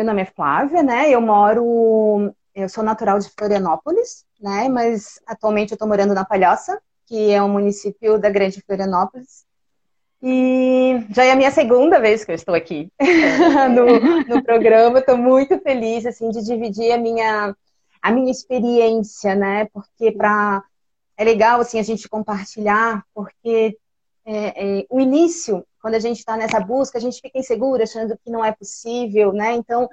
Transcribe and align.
meu 0.00 0.06
nome 0.06 0.22
é 0.22 0.24
Flávia, 0.24 0.82
né? 0.82 1.10
Eu 1.10 1.20
moro, 1.20 2.34
eu 2.54 2.68
sou 2.70 2.82
natural 2.82 3.18
de 3.18 3.28
Florianópolis, 3.28 4.24
né? 4.40 4.66
Mas 4.66 5.20
atualmente 5.26 5.72
eu 5.72 5.74
estou 5.74 5.86
morando 5.86 6.14
na 6.14 6.24
Palhoça, 6.24 6.80
que 7.06 7.30
é 7.30 7.42
um 7.42 7.50
município 7.50 8.18
da 8.18 8.30
Grande 8.30 8.62
Florianópolis. 8.62 9.44
E 10.22 11.04
já 11.10 11.24
é 11.24 11.32
a 11.32 11.36
minha 11.36 11.50
segunda 11.50 12.00
vez 12.00 12.24
que 12.24 12.30
eu 12.30 12.34
estou 12.34 12.54
aqui 12.54 12.90
no, 13.76 14.36
no 14.36 14.42
programa. 14.42 15.00
Estou 15.00 15.18
muito 15.18 15.58
feliz 15.58 16.06
assim 16.06 16.30
de 16.30 16.42
dividir 16.42 16.92
a 16.92 16.98
minha 16.98 17.54
a 18.00 18.10
minha 18.10 18.30
experiência, 18.30 19.34
né? 19.34 19.66
Porque 19.66 20.12
para 20.12 20.64
é 21.14 21.24
legal 21.24 21.60
assim 21.60 21.78
a 21.78 21.82
gente 21.82 22.08
compartilhar, 22.08 23.04
porque 23.14 23.76
é, 24.24 24.80
é, 24.80 24.86
o 24.90 25.00
início, 25.00 25.64
quando 25.80 25.94
a 25.94 25.98
gente 25.98 26.18
está 26.18 26.36
nessa 26.36 26.60
busca, 26.60 26.98
a 26.98 27.00
gente 27.00 27.20
fica 27.20 27.38
insegura, 27.38 27.84
achando 27.84 28.16
que 28.18 28.30
não 28.30 28.44
é 28.44 28.52
possível, 28.52 29.32
né? 29.32 29.54
Então, 29.54 29.88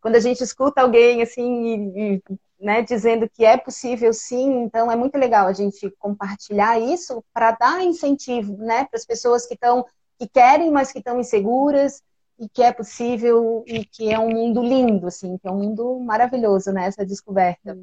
quando 0.00 0.16
a 0.16 0.20
gente 0.20 0.42
escuta 0.42 0.80
alguém 0.80 1.22
assim, 1.22 1.92
e, 1.94 2.14
e, 2.14 2.22
né, 2.60 2.82
dizendo 2.82 3.28
que 3.28 3.44
é 3.44 3.56
possível 3.56 4.12
sim, 4.12 4.62
então 4.62 4.90
é 4.90 4.96
muito 4.96 5.16
legal 5.16 5.46
a 5.46 5.52
gente 5.52 5.90
compartilhar 5.98 6.80
isso 6.80 7.22
para 7.32 7.52
dar 7.52 7.84
incentivo, 7.84 8.56
né, 8.58 8.84
para 8.84 8.98
as 8.98 9.04
pessoas 9.04 9.46
que 9.46 9.54
estão 9.54 9.84
que 10.18 10.26
querem, 10.26 10.70
mas 10.70 10.90
que 10.90 10.98
estão 10.98 11.20
inseguras 11.20 12.02
e 12.38 12.48
que 12.48 12.62
é 12.62 12.72
possível 12.72 13.62
e 13.66 13.84
que 13.84 14.12
é 14.12 14.18
um 14.18 14.30
mundo 14.30 14.62
lindo, 14.62 15.06
assim, 15.06 15.38
que 15.38 15.46
é 15.46 15.50
um 15.50 15.58
mundo 15.58 16.00
maravilhoso, 16.00 16.72
né, 16.72 16.86
essa 16.86 17.06
descoberta. 17.06 17.78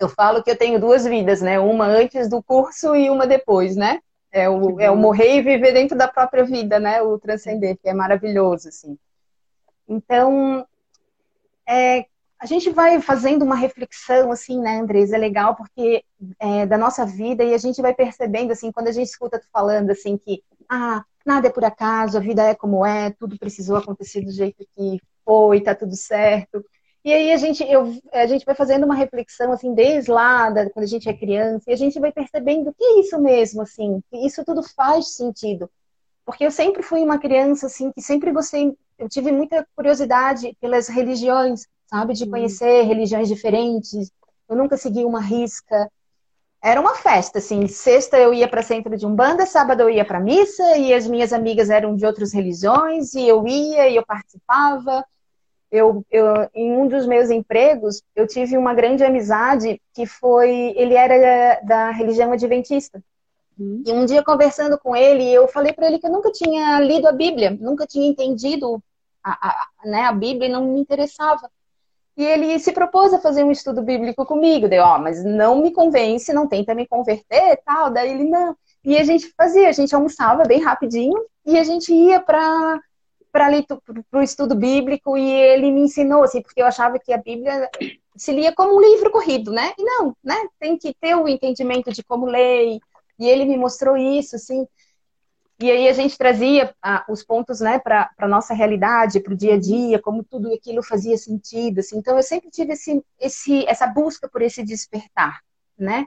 Eu 0.00 0.08
falo 0.08 0.42
que 0.42 0.50
eu 0.50 0.56
tenho 0.56 0.80
duas 0.80 1.04
vidas, 1.04 1.42
né, 1.42 1.58
uma 1.60 1.86
antes 1.86 2.28
do 2.28 2.42
curso 2.42 2.94
e 2.94 3.10
uma 3.10 3.26
depois, 3.26 3.76
né? 3.76 4.00
É 4.30 4.48
o, 4.48 4.78
é 4.80 4.90
o 4.90 4.96
morrer 4.96 5.36
e 5.36 5.42
viver 5.42 5.72
dentro 5.72 5.96
da 5.96 6.06
própria 6.06 6.44
vida, 6.44 6.78
né? 6.78 7.00
O 7.02 7.18
transcender, 7.18 7.78
que 7.78 7.88
é 7.88 7.94
maravilhoso, 7.94 8.68
assim. 8.68 8.98
Então, 9.88 10.66
é, 11.66 12.04
a 12.38 12.46
gente 12.46 12.70
vai 12.70 13.00
fazendo 13.00 13.42
uma 13.44 13.56
reflexão, 13.56 14.30
assim, 14.30 14.60
né, 14.60 14.78
Andresa? 14.78 15.16
É 15.16 15.18
legal 15.18 15.56
porque 15.56 16.04
é, 16.38 16.66
da 16.66 16.78
nossa 16.78 17.04
vida 17.04 17.42
e 17.42 17.52
a 17.52 17.58
gente 17.58 17.82
vai 17.82 17.94
percebendo, 17.94 18.52
assim, 18.52 18.70
quando 18.70 18.88
a 18.88 18.92
gente 18.92 19.08
escuta 19.08 19.40
tu 19.40 19.46
falando, 19.52 19.90
assim, 19.90 20.16
que, 20.16 20.42
ah, 20.68 21.04
nada 21.26 21.48
é 21.48 21.50
por 21.50 21.64
acaso, 21.64 22.16
a 22.16 22.20
vida 22.20 22.42
é 22.42 22.54
como 22.54 22.86
é, 22.86 23.10
tudo 23.10 23.38
precisou 23.38 23.76
acontecer 23.76 24.20
do 24.20 24.30
jeito 24.30 24.64
que 24.76 25.00
foi, 25.24 25.60
tá 25.60 25.74
tudo 25.74 25.96
certo. 25.96 26.64
E 27.04 27.12
aí 27.12 27.32
a 27.32 27.36
gente, 27.36 27.62
eu, 27.62 27.96
a 28.12 28.26
gente 28.26 28.44
vai 28.44 28.54
fazendo 28.54 28.84
uma 28.84 28.94
reflexão, 28.94 29.52
assim, 29.52 29.72
desde 29.72 30.10
lá, 30.10 30.50
da, 30.50 30.68
quando 30.70 30.84
a 30.84 30.88
gente 30.88 31.08
é 31.08 31.14
criança, 31.14 31.64
e 31.68 31.72
a 31.72 31.76
gente 31.76 31.98
vai 31.98 32.12
percebendo 32.12 32.74
que 32.76 32.84
é 32.84 33.00
isso 33.00 33.18
mesmo, 33.20 33.62
assim, 33.62 34.02
que 34.10 34.26
isso 34.26 34.44
tudo 34.44 34.62
faz 34.62 35.14
sentido. 35.14 35.70
Porque 36.24 36.44
eu 36.44 36.50
sempre 36.50 36.82
fui 36.82 37.00
uma 37.00 37.18
criança, 37.18 37.66
assim, 37.66 37.90
que 37.92 38.02
sempre 38.02 38.32
gostei, 38.32 38.76
eu 38.98 39.08
tive 39.08 39.32
muita 39.32 39.66
curiosidade 39.74 40.56
pelas 40.60 40.88
religiões, 40.88 41.66
sabe? 41.86 42.12
De 42.14 42.26
conhecer 42.26 42.82
religiões 42.82 43.28
diferentes. 43.28 44.10
Eu 44.48 44.56
nunca 44.56 44.76
segui 44.76 45.04
uma 45.04 45.20
risca. 45.20 45.90
Era 46.62 46.80
uma 46.80 46.94
festa, 46.96 47.38
assim. 47.38 47.66
Sexta 47.68 48.18
eu 48.18 48.34
ia 48.34 48.48
para 48.48 48.62
centro 48.62 48.96
de 48.96 49.06
umbanda, 49.06 49.46
sábado 49.46 49.82
eu 49.82 49.90
ia 49.90 50.04
para 50.04 50.20
missa 50.20 50.76
e 50.76 50.92
as 50.92 51.06
minhas 51.06 51.32
amigas 51.32 51.70
eram 51.70 51.94
de 51.94 52.04
outras 52.04 52.32
religiões 52.32 53.14
e 53.14 53.26
eu 53.26 53.46
ia 53.46 53.88
e 53.88 53.96
eu 53.96 54.04
participava. 54.04 55.04
Eu, 55.70 56.04
eu, 56.10 56.48
em 56.54 56.72
um 56.72 56.88
dos 56.88 57.06
meus 57.06 57.28
empregos, 57.30 58.02
eu 58.16 58.26
tive 58.26 58.56
uma 58.56 58.72
grande 58.72 59.04
amizade 59.04 59.80
que 59.92 60.06
foi, 60.06 60.72
ele 60.76 60.94
era 60.94 61.60
da 61.62 61.90
religião 61.90 62.32
adventista. 62.32 63.02
Uhum. 63.58 63.82
E 63.86 63.92
um 63.92 64.06
dia 64.06 64.22
conversando 64.22 64.78
com 64.78 64.96
ele, 64.96 65.28
eu 65.30 65.46
falei 65.48 65.72
para 65.72 65.86
ele 65.86 65.98
que 65.98 66.06
eu 66.06 66.12
nunca 66.12 66.30
tinha 66.30 66.80
lido 66.80 67.06
a 67.06 67.12
Bíblia, 67.12 67.50
nunca 67.60 67.86
tinha 67.86 68.08
entendido 68.08 68.82
a, 69.22 69.48
a, 69.48 69.66
né, 69.84 70.02
a 70.02 70.12
Bíblia 70.12 70.48
e 70.48 70.52
não 70.52 70.64
me 70.64 70.80
interessava. 70.80 71.50
E 72.16 72.24
ele 72.24 72.58
se 72.58 72.72
propôs 72.72 73.12
a 73.14 73.20
fazer 73.20 73.44
um 73.44 73.50
estudo 73.50 73.80
bíblico 73.80 74.26
comigo. 74.26 74.68
Deu, 74.68 74.82
ó, 74.82 74.96
oh, 74.96 74.98
mas 74.98 75.24
não 75.24 75.62
me 75.62 75.70
convence, 75.70 76.32
não 76.32 76.48
tenta 76.48 76.74
me 76.74 76.86
converter 76.86 77.60
tal. 77.64 77.90
Daí 77.90 78.10
ele, 78.10 78.24
não. 78.24 78.56
E 78.84 78.96
a 78.96 79.04
gente 79.04 79.32
fazia, 79.36 79.68
a 79.68 79.72
gente 79.72 79.94
almoçava 79.94 80.42
bem 80.42 80.60
rapidinho 80.60 81.16
e 81.46 81.56
a 81.56 81.62
gente 81.62 81.92
ia 81.92 82.20
para 82.20 82.80
para 83.30 83.50
o 84.12 84.22
estudo 84.22 84.54
bíblico 84.54 85.16
e 85.16 85.30
ele 85.30 85.70
me 85.70 85.82
ensinou, 85.82 86.22
assim, 86.22 86.42
porque 86.42 86.60
eu 86.60 86.66
achava 86.66 86.98
que 86.98 87.12
a 87.12 87.18
Bíblia 87.18 87.68
se 88.16 88.32
lia 88.32 88.52
como 88.54 88.76
um 88.76 88.80
livro 88.80 89.10
corrido, 89.10 89.52
né? 89.52 89.72
E 89.78 89.82
não, 89.82 90.16
né? 90.22 90.36
Tem 90.58 90.76
que 90.76 90.94
ter 90.94 91.14
o 91.14 91.28
entendimento 91.28 91.92
de 91.92 92.02
como 92.02 92.26
ler. 92.26 92.78
E 93.18 93.26
ele 93.26 93.44
me 93.44 93.56
mostrou 93.56 93.96
isso, 93.96 94.36
assim. 94.36 94.66
E 95.60 95.70
aí 95.70 95.88
a 95.88 95.92
gente 95.92 96.16
trazia 96.16 96.72
ah, 96.80 97.04
os 97.08 97.24
pontos, 97.24 97.60
né, 97.60 97.80
para 97.80 98.08
a 98.16 98.28
nossa 98.28 98.54
realidade, 98.54 99.18
para 99.18 99.32
o 99.32 99.36
dia 99.36 99.54
a 99.54 99.58
dia, 99.58 100.00
como 100.00 100.22
tudo 100.22 100.52
aquilo 100.54 100.84
fazia 100.84 101.16
sentido, 101.18 101.80
assim. 101.80 101.98
Então 101.98 102.16
eu 102.16 102.22
sempre 102.22 102.48
tive 102.48 102.74
esse, 102.74 103.02
esse, 103.18 103.66
essa 103.66 103.86
busca 103.86 104.28
por 104.28 104.40
esse 104.40 104.62
despertar, 104.62 105.40
né? 105.76 106.06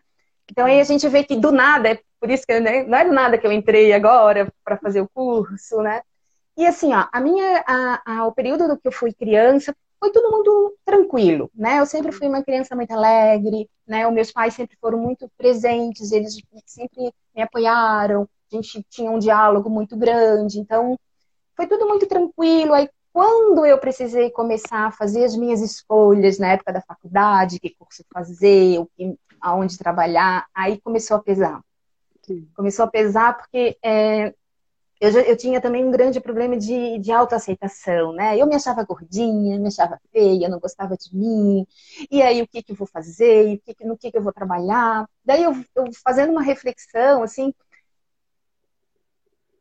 Então 0.49 0.65
aí 0.65 0.79
a 0.79 0.83
gente 0.85 1.07
vê 1.09 1.23
que 1.23 1.35
do 1.35 1.51
nada, 1.51 1.89
é 1.89 1.99
por 2.19 2.29
isso 2.29 2.45
que 2.45 2.59
né, 2.61 2.83
não 2.83 2.97
é 2.97 3.05
do 3.05 3.11
nada 3.11 3.37
que 3.37 3.45
eu 3.45 3.51
entrei 3.51 3.91
agora 3.91 4.51
para 4.63 4.77
fazer 4.77 5.01
o 5.01 5.09
curso, 5.09 5.81
né? 5.81 6.01
E 6.57 6.65
assim, 6.65 6.93
ó, 6.93 7.07
a 7.11 7.19
minha, 7.19 7.63
a, 7.65 8.01
a, 8.05 8.27
o 8.27 8.31
período 8.31 8.67
do 8.67 8.77
que 8.77 8.87
eu 8.87 8.91
fui 8.91 9.13
criança 9.13 9.75
foi 9.99 10.11
todo 10.11 10.31
mundo 10.31 10.75
tranquilo, 10.83 11.49
né? 11.53 11.79
Eu 11.79 11.85
sempre 11.85 12.11
fui 12.11 12.27
uma 12.27 12.43
criança 12.43 12.75
muito 12.75 12.91
alegre, 12.91 13.69
né? 13.87 14.07
Os 14.07 14.13
meus 14.13 14.31
pais 14.31 14.53
sempre 14.53 14.75
foram 14.81 14.97
muito 14.97 15.29
presentes, 15.37 16.11
eles 16.11 16.41
sempre 16.65 17.13
me 17.35 17.41
apoiaram, 17.41 18.27
a 18.51 18.55
gente 18.55 18.83
tinha 18.89 19.11
um 19.11 19.19
diálogo 19.19 19.69
muito 19.69 19.95
grande, 19.95 20.59
então 20.59 20.97
foi 21.55 21.67
tudo 21.67 21.87
muito 21.87 22.07
tranquilo. 22.07 22.73
Aí 22.73 22.89
quando 23.13 23.65
eu 23.65 23.77
precisei 23.77 24.31
começar 24.31 24.87
a 24.87 24.91
fazer 24.91 25.23
as 25.23 25.35
minhas 25.35 25.61
escolhas 25.61 26.39
na 26.39 26.53
época 26.53 26.73
da 26.73 26.81
faculdade, 26.81 27.59
que 27.59 27.75
curso 27.77 28.03
fazer, 28.11 28.79
o 28.79 28.87
que, 28.95 29.15
aonde 29.39 29.77
trabalhar, 29.77 30.47
aí 30.53 30.79
começou 30.81 31.17
a 31.17 31.21
pesar. 31.21 31.61
Sim. 32.23 32.47
Começou 32.55 32.85
a 32.85 32.89
pesar 32.89 33.37
porque 33.37 33.77
é, 33.83 34.33
eu, 35.01 35.09
eu 35.21 35.35
tinha 35.35 35.59
também 35.59 35.83
um 35.83 35.89
grande 35.89 36.21
problema 36.21 36.55
de, 36.55 36.99
de 36.99 37.11
autoaceitação, 37.11 38.13
né? 38.13 38.37
Eu 38.37 38.45
me 38.45 38.55
achava 38.55 38.83
gordinha, 38.83 39.59
me 39.59 39.67
achava 39.67 39.99
feia, 40.11 40.47
não 40.47 40.59
gostava 40.59 40.95
de 40.95 41.15
mim. 41.15 41.65
E 42.11 42.21
aí, 42.21 42.41
o 42.41 42.47
que, 42.47 42.61
que 42.61 42.71
eu 42.71 42.75
vou 42.75 42.87
fazer? 42.87 43.55
O 43.55 43.59
que, 43.61 43.83
no 43.85 43.97
que, 43.97 44.11
que 44.11 44.17
eu 44.17 44.21
vou 44.21 44.31
trabalhar? 44.31 45.09
Daí, 45.25 45.43
eu, 45.43 45.53
eu 45.75 45.85
fazendo 46.03 46.31
uma 46.31 46.43
reflexão, 46.43 47.23
assim, 47.23 47.51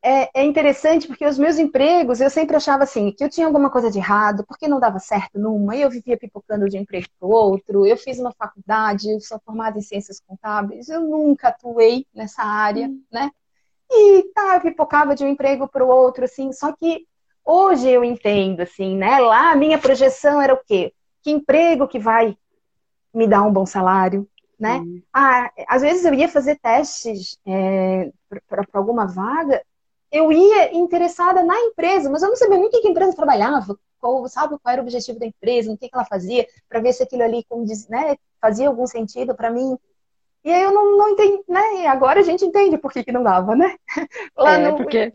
é, 0.02 0.42
é, 0.42 0.44
interessante 0.44 1.06
porque 1.06 1.26
os 1.26 1.38
meus 1.38 1.58
empregos 1.58 2.20
eu 2.20 2.30
sempre 2.30 2.56
achava 2.56 2.84
assim 2.84 3.12
que 3.12 3.22
eu 3.22 3.28
tinha 3.28 3.46
alguma 3.46 3.70
coisa 3.70 3.90
de 3.90 3.98
errado, 3.98 4.44
porque 4.46 4.66
não 4.68 4.80
dava 4.80 4.98
certo 4.98 5.38
numa, 5.38 5.76
e 5.76 5.82
eu 5.82 5.90
vivia 5.90 6.16
pipocando 6.18 6.68
de 6.68 6.76
um 6.78 6.80
emprego 6.80 7.06
para 7.18 7.28
o 7.28 7.30
outro. 7.32 7.86
Eu 7.86 7.96
fiz 7.96 8.18
uma 8.18 8.32
faculdade, 8.32 9.10
eu 9.10 9.20
sou 9.20 9.40
formada 9.44 9.78
em 9.78 9.82
ciências 9.82 10.20
contábeis, 10.20 10.88
eu 10.88 11.00
nunca 11.02 11.48
atuei 11.48 12.06
nessa 12.14 12.42
área, 12.42 12.88
hum. 12.88 13.02
né? 13.12 13.30
E 13.90 14.22
tá, 14.34 14.60
pipocava 14.60 15.14
de 15.14 15.24
um 15.24 15.28
emprego 15.28 15.68
para 15.68 15.84
o 15.84 15.88
outro, 15.88 16.24
assim. 16.24 16.52
Só 16.52 16.72
que 16.72 17.06
hoje 17.44 17.88
eu 17.88 18.04
entendo, 18.04 18.60
assim, 18.60 18.96
né? 18.96 19.18
Lá 19.18 19.50
a 19.52 19.56
minha 19.56 19.78
projeção 19.78 20.40
era 20.40 20.54
o 20.54 20.60
quê? 20.64 20.92
Que 21.22 21.30
emprego 21.30 21.88
que 21.88 21.98
vai 21.98 22.36
me 23.12 23.26
dar 23.26 23.42
um 23.42 23.52
bom 23.52 23.66
salário, 23.66 24.28
né? 24.58 24.78
Uhum. 24.78 25.02
Ah, 25.12 25.50
às 25.68 25.82
vezes 25.82 26.04
eu 26.04 26.14
ia 26.14 26.28
fazer 26.28 26.58
testes 26.60 27.38
é, 27.46 28.10
para 28.48 28.64
alguma 28.74 29.06
vaga, 29.06 29.62
eu 30.12 30.32
ia 30.32 30.74
interessada 30.74 31.42
na 31.42 31.58
empresa, 31.60 32.10
mas 32.10 32.22
eu 32.22 32.28
não 32.28 32.36
sabia 32.36 32.58
nem 32.58 32.66
o 32.66 32.70
que 32.70 32.86
a 32.86 32.90
empresa 32.90 33.14
trabalhava, 33.14 33.78
qual, 34.00 34.26
sabe 34.28 34.56
qual 34.60 34.72
era 34.72 34.82
o 34.82 34.84
objetivo 34.84 35.18
da 35.18 35.26
empresa, 35.26 35.72
o 35.72 35.76
que, 35.76 35.88
que 35.88 35.94
ela 35.94 36.04
fazia, 36.04 36.46
para 36.68 36.80
ver 36.80 36.92
se 36.92 37.02
aquilo 37.02 37.22
ali 37.22 37.44
né, 37.88 38.16
fazia 38.40 38.68
algum 38.68 38.86
sentido 38.86 39.34
para 39.34 39.50
mim. 39.50 39.76
E 40.44 40.50
aí 40.50 40.62
eu 40.62 40.72
não, 40.72 40.96
não 40.96 41.08
entendi, 41.10 41.42
né? 41.48 41.82
E 41.82 41.86
agora 41.86 42.20
a 42.20 42.22
gente 42.22 42.44
entende 42.44 42.78
por 42.78 42.92
que, 42.92 43.04
que 43.04 43.12
não 43.12 43.22
dava, 43.22 43.54
né? 43.54 43.76
Lá 44.36 44.54
é, 44.54 44.70
no... 44.70 44.76
porque 44.76 45.12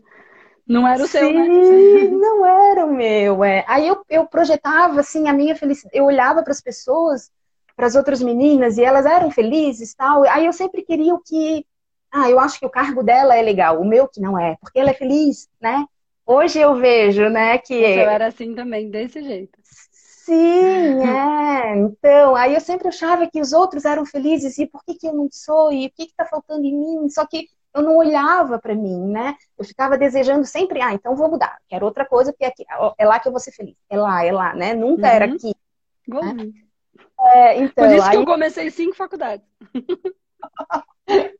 não 0.66 0.86
era 0.86 1.02
o 1.02 1.06
Sim, 1.06 1.18
seu, 1.18 1.32
né? 1.32 1.46
não 2.10 2.46
era 2.46 2.84
o 2.84 2.92
meu, 2.92 3.44
é. 3.44 3.64
Aí 3.66 3.86
eu, 3.86 4.04
eu 4.08 4.26
projetava, 4.26 5.00
assim, 5.00 5.28
a 5.28 5.32
minha 5.32 5.54
felicidade. 5.56 5.96
Eu 5.96 6.04
olhava 6.04 6.42
para 6.42 6.52
as 6.52 6.60
pessoas, 6.60 7.30
para 7.74 7.86
as 7.86 7.94
outras 7.94 8.22
meninas, 8.22 8.78
e 8.78 8.84
elas 8.84 9.06
eram 9.06 9.30
felizes 9.30 9.94
tal. 9.94 10.24
Aí 10.24 10.46
eu 10.46 10.52
sempre 10.52 10.82
queria 10.82 11.14
o 11.14 11.20
que... 11.20 11.64
Ah, 12.12 12.30
eu 12.30 12.38
acho 12.40 12.58
que 12.58 12.66
o 12.66 12.70
cargo 12.70 13.02
dela 13.02 13.36
é 13.36 13.42
legal, 13.42 13.80
o 13.80 13.84
meu 13.84 14.08
que 14.08 14.20
não 14.20 14.38
é, 14.38 14.56
porque 14.60 14.78
ela 14.78 14.90
é 14.90 14.94
feliz, 14.94 15.48
né? 15.60 15.84
Hoje 16.24 16.58
eu 16.58 16.74
vejo, 16.74 17.28
né, 17.28 17.58
que... 17.58 17.74
Eu 17.74 18.08
era 18.08 18.26
assim 18.26 18.54
também, 18.54 18.90
desse 18.90 19.22
jeito. 19.22 19.58
Sim, 20.26 21.06
é. 21.06 21.76
Então, 21.76 22.34
aí 22.34 22.52
eu 22.52 22.60
sempre 22.60 22.88
achava 22.88 23.30
que 23.30 23.40
os 23.40 23.52
outros 23.52 23.84
eram 23.84 24.04
felizes 24.04 24.58
e 24.58 24.66
por 24.66 24.84
que, 24.84 24.94
que 24.94 25.06
eu 25.06 25.14
não 25.14 25.28
sou? 25.30 25.72
E 25.72 25.86
o 25.86 25.90
que 25.92 26.02
está 26.02 26.24
faltando 26.24 26.66
em 26.66 26.76
mim? 26.76 27.08
Só 27.08 27.24
que 27.24 27.46
eu 27.72 27.80
não 27.80 27.96
olhava 27.96 28.58
para 28.58 28.74
mim, 28.74 29.12
né? 29.12 29.36
Eu 29.56 29.64
ficava 29.64 29.96
desejando 29.96 30.44
sempre, 30.44 30.82
ah, 30.82 30.92
então 30.92 31.14
vou 31.14 31.30
mudar, 31.30 31.56
quero 31.68 31.86
outra 31.86 32.04
coisa, 32.04 32.32
porque 32.32 32.44
aqui, 32.44 32.64
é 32.98 33.06
lá 33.06 33.20
que 33.20 33.28
eu 33.28 33.32
vou 33.32 33.38
ser 33.38 33.52
feliz. 33.52 33.76
É 33.88 33.96
lá, 33.96 34.24
é 34.24 34.32
lá, 34.32 34.52
né? 34.52 34.74
Nunca 34.74 35.06
uhum. 35.06 35.14
era 35.14 35.26
aqui. 35.26 35.54
Né? 36.08 36.50
É, 37.20 37.60
então, 37.60 37.86
Por 37.86 37.94
isso 37.94 38.04
aí... 38.04 38.10
que 38.10 38.16
eu 38.16 38.26
comecei 38.26 38.68
cinco 38.68 38.96
faculdades. 38.96 39.46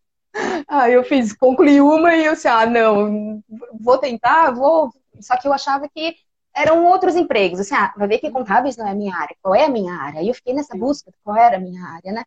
ah, 0.68 0.88
eu 0.88 1.02
fiz, 1.02 1.32
concluí 1.32 1.80
uma 1.80 2.14
e 2.14 2.24
eu 2.24 2.34
disse, 2.34 2.46
ah, 2.46 2.66
não, 2.66 3.42
vou 3.80 3.98
tentar, 3.98 4.52
vou. 4.52 4.92
Só 5.20 5.36
que 5.36 5.48
eu 5.48 5.52
achava 5.52 5.88
que 5.88 6.14
eram 6.56 6.86
outros 6.86 7.14
empregos. 7.14 7.60
Assim, 7.60 7.74
ah, 7.74 7.92
vai 7.96 8.08
ver 8.08 8.18
que 8.18 8.30
contábeis 8.30 8.76
não 8.76 8.86
é 8.86 8.90
a 8.90 8.94
minha 8.94 9.14
área. 9.14 9.36
Qual 9.42 9.54
é 9.54 9.64
a 9.64 9.68
minha 9.68 9.94
área? 9.94 10.22
E 10.22 10.28
eu 10.28 10.34
fiquei 10.34 10.54
nessa 10.54 10.76
busca, 10.76 11.12
qual 11.22 11.36
era 11.36 11.56
a 11.58 11.60
minha 11.60 11.84
área, 11.84 12.12
né? 12.12 12.24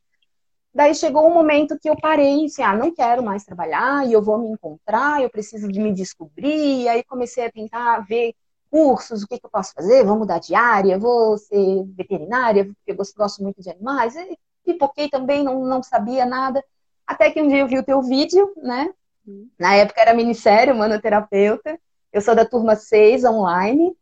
Daí 0.74 0.94
chegou 0.94 1.28
um 1.28 1.34
momento 1.34 1.80
que 1.80 1.90
eu 1.90 2.00
parei, 2.00 2.46
assim, 2.46 2.62
ah, 2.62 2.76
não 2.76 2.94
quero 2.94 3.24
mais 3.24 3.44
trabalhar 3.44 4.06
e 4.08 4.14
eu 4.14 4.22
vou 4.22 4.38
me 4.38 4.50
encontrar, 4.50 5.22
eu 5.22 5.30
preciso 5.30 5.68
de 5.68 5.80
me 5.80 5.92
descobrir. 5.92 6.84
E 6.84 6.88
aí 6.88 7.04
comecei 7.04 7.46
a 7.46 7.52
tentar 7.52 8.00
ver 8.02 8.34
cursos, 8.70 9.24
o 9.24 9.28
que, 9.28 9.40
que 9.40 9.46
eu 9.46 9.50
posso 9.50 9.74
fazer, 9.74 10.06
vou 10.06 10.18
mudar 10.18 10.40
de 10.40 10.54
área, 10.54 11.00
vou 11.00 11.38
ser 11.40 11.84
veterinária, 11.96 12.66
porque 12.66 12.92
eu 12.92 12.96
gosto, 12.96 13.42
muito 13.42 13.62
de 13.62 13.70
animais. 13.72 14.16
E 14.16 14.38
pipoquei 14.64 15.10
também, 15.10 15.44
não, 15.44 15.66
não 15.66 15.82
sabia 15.82 16.24
nada. 16.24 16.64
Até 17.06 17.32
que 17.32 17.42
um 17.42 17.48
dia 17.48 17.62
eu 17.62 17.68
vi 17.68 17.80
o 17.80 17.84
teu 17.84 18.02
vídeo, 18.04 18.54
né? 18.58 18.94
Uhum. 19.26 19.50
Na 19.58 19.74
época 19.74 20.00
era 20.00 20.14
minissério, 20.14 20.76
manoterapeuta. 20.76 21.80
Eu 22.14 22.22
sou 22.22 22.36
da 22.36 22.46
turma 22.46 22.76
6 22.76 23.24
online. 23.24 23.98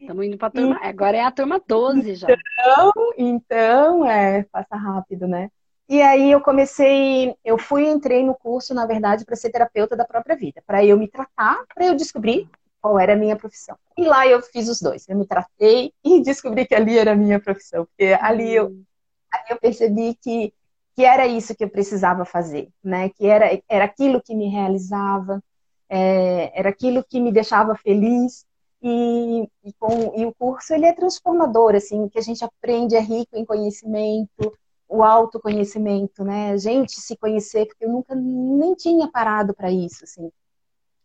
Estamos 0.00 0.26
indo 0.26 0.38
para 0.38 0.48
a 0.48 0.50
turma. 0.50 0.80
E... 0.82 0.86
Agora 0.86 1.16
é 1.16 1.20
a 1.22 1.30
turma 1.30 1.60
12 1.66 2.14
já. 2.14 2.28
Então, 2.30 2.92
então, 3.16 4.06
é, 4.06 4.44
passa 4.44 4.76
rápido, 4.76 5.26
né? 5.28 5.50
E 5.88 6.00
aí 6.00 6.30
eu 6.30 6.40
comecei, 6.40 7.34
eu 7.44 7.58
fui 7.58 7.86
entrei 7.86 8.24
no 8.24 8.34
curso, 8.34 8.72
na 8.72 8.86
verdade, 8.86 9.24
para 9.24 9.36
ser 9.36 9.50
terapeuta 9.50 9.94
da 9.94 10.04
própria 10.04 10.34
vida, 10.34 10.62
para 10.66 10.84
eu 10.84 10.96
me 10.96 11.06
tratar, 11.06 11.64
para 11.74 11.86
eu 11.86 11.94
descobrir 11.94 12.48
qual 12.80 12.98
era 12.98 13.12
a 13.12 13.16
minha 13.16 13.36
profissão. 13.36 13.76
E 13.96 14.04
lá 14.04 14.26
eu 14.26 14.40
fiz 14.42 14.68
os 14.68 14.80
dois. 14.80 15.08
Eu 15.08 15.16
me 15.16 15.26
tratei 15.26 15.92
e 16.04 16.20
descobri 16.24 16.66
que 16.66 16.74
ali 16.74 16.98
era 16.98 17.12
a 17.12 17.16
minha 17.16 17.38
profissão, 17.38 17.86
porque 17.86 18.16
ali 18.20 18.54
eu, 18.54 18.68
hum. 18.68 18.84
ali 19.30 19.44
eu 19.50 19.56
percebi 19.58 20.14
que, 20.14 20.52
que 20.96 21.04
era 21.04 21.26
isso 21.26 21.54
que 21.54 21.64
eu 21.64 21.70
precisava 21.70 22.24
fazer, 22.24 22.68
né? 22.82 23.08
Que 23.10 23.26
era, 23.26 23.60
era 23.68 23.84
aquilo 23.84 24.22
que 24.22 24.34
me 24.34 24.48
realizava, 24.48 25.42
é, 25.88 26.58
era 26.58 26.70
aquilo 26.70 27.04
que 27.04 27.20
me 27.20 27.30
deixava 27.30 27.74
feliz. 27.76 28.46
E, 28.82 29.48
e, 29.64 29.72
com, 29.78 30.12
e 30.18 30.26
o 30.26 30.34
curso 30.34 30.74
ele 30.74 30.86
é 30.86 30.92
transformador, 30.92 31.76
assim, 31.76 32.08
que 32.08 32.18
a 32.18 32.22
gente 32.22 32.44
aprende 32.44 32.96
é 32.96 33.00
rico 33.00 33.36
em 33.36 33.44
conhecimento, 33.44 34.52
o 34.88 35.02
autoconhecimento, 35.02 36.24
né? 36.24 36.50
A 36.50 36.56
gente 36.56 37.00
se 37.00 37.16
conhecer, 37.16 37.66
porque 37.66 37.84
eu 37.84 37.90
nunca 37.90 38.14
nem 38.14 38.74
tinha 38.74 39.08
parado 39.08 39.54
para 39.54 39.70
isso, 39.70 40.04
assim. 40.04 40.30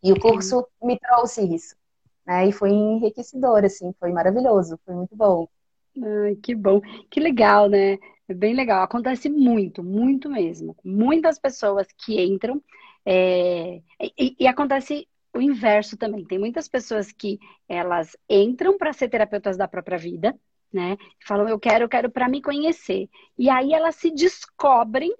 E 0.03 0.11
o 0.11 0.19
curso 0.19 0.67
me 0.81 0.97
trouxe 0.99 1.41
isso, 1.53 1.75
né? 2.25 2.47
E 2.47 2.51
foi 2.51 2.71
enriquecedor, 2.71 3.63
assim, 3.63 3.93
foi 3.99 4.11
maravilhoso, 4.11 4.79
foi 4.83 4.95
muito 4.95 5.15
bom. 5.15 5.47
Ai, 6.03 6.35
que 6.35 6.55
bom, 6.55 6.81
que 7.09 7.19
legal, 7.19 7.69
né? 7.69 7.97
É 8.27 8.33
bem 8.33 8.53
legal. 8.53 8.83
Acontece 8.83 9.29
muito, 9.29 9.83
muito 9.83 10.29
mesmo. 10.29 10.75
Muitas 10.83 11.39
pessoas 11.39 11.87
que 11.97 12.21
entram 12.21 12.61
é... 13.05 13.81
e, 14.17 14.35
e 14.39 14.47
acontece 14.47 15.07
o 15.37 15.41
inverso 15.41 15.95
também. 15.95 16.25
Tem 16.25 16.39
muitas 16.39 16.67
pessoas 16.67 17.11
que 17.11 17.39
elas 17.69 18.17
entram 18.29 18.77
para 18.77 18.93
ser 18.93 19.07
terapeutas 19.07 19.55
da 19.55 19.67
própria 19.67 19.97
vida, 19.97 20.35
né? 20.73 20.97
Falam, 21.25 21.47
eu 21.47 21.59
quero, 21.59 21.85
eu 21.85 21.89
quero 21.89 22.09
para 22.09 22.27
me 22.27 22.41
conhecer. 22.41 23.09
E 23.37 23.49
aí 23.49 23.73
elas 23.73 23.95
se 23.95 24.11
descobrem, 24.11 25.13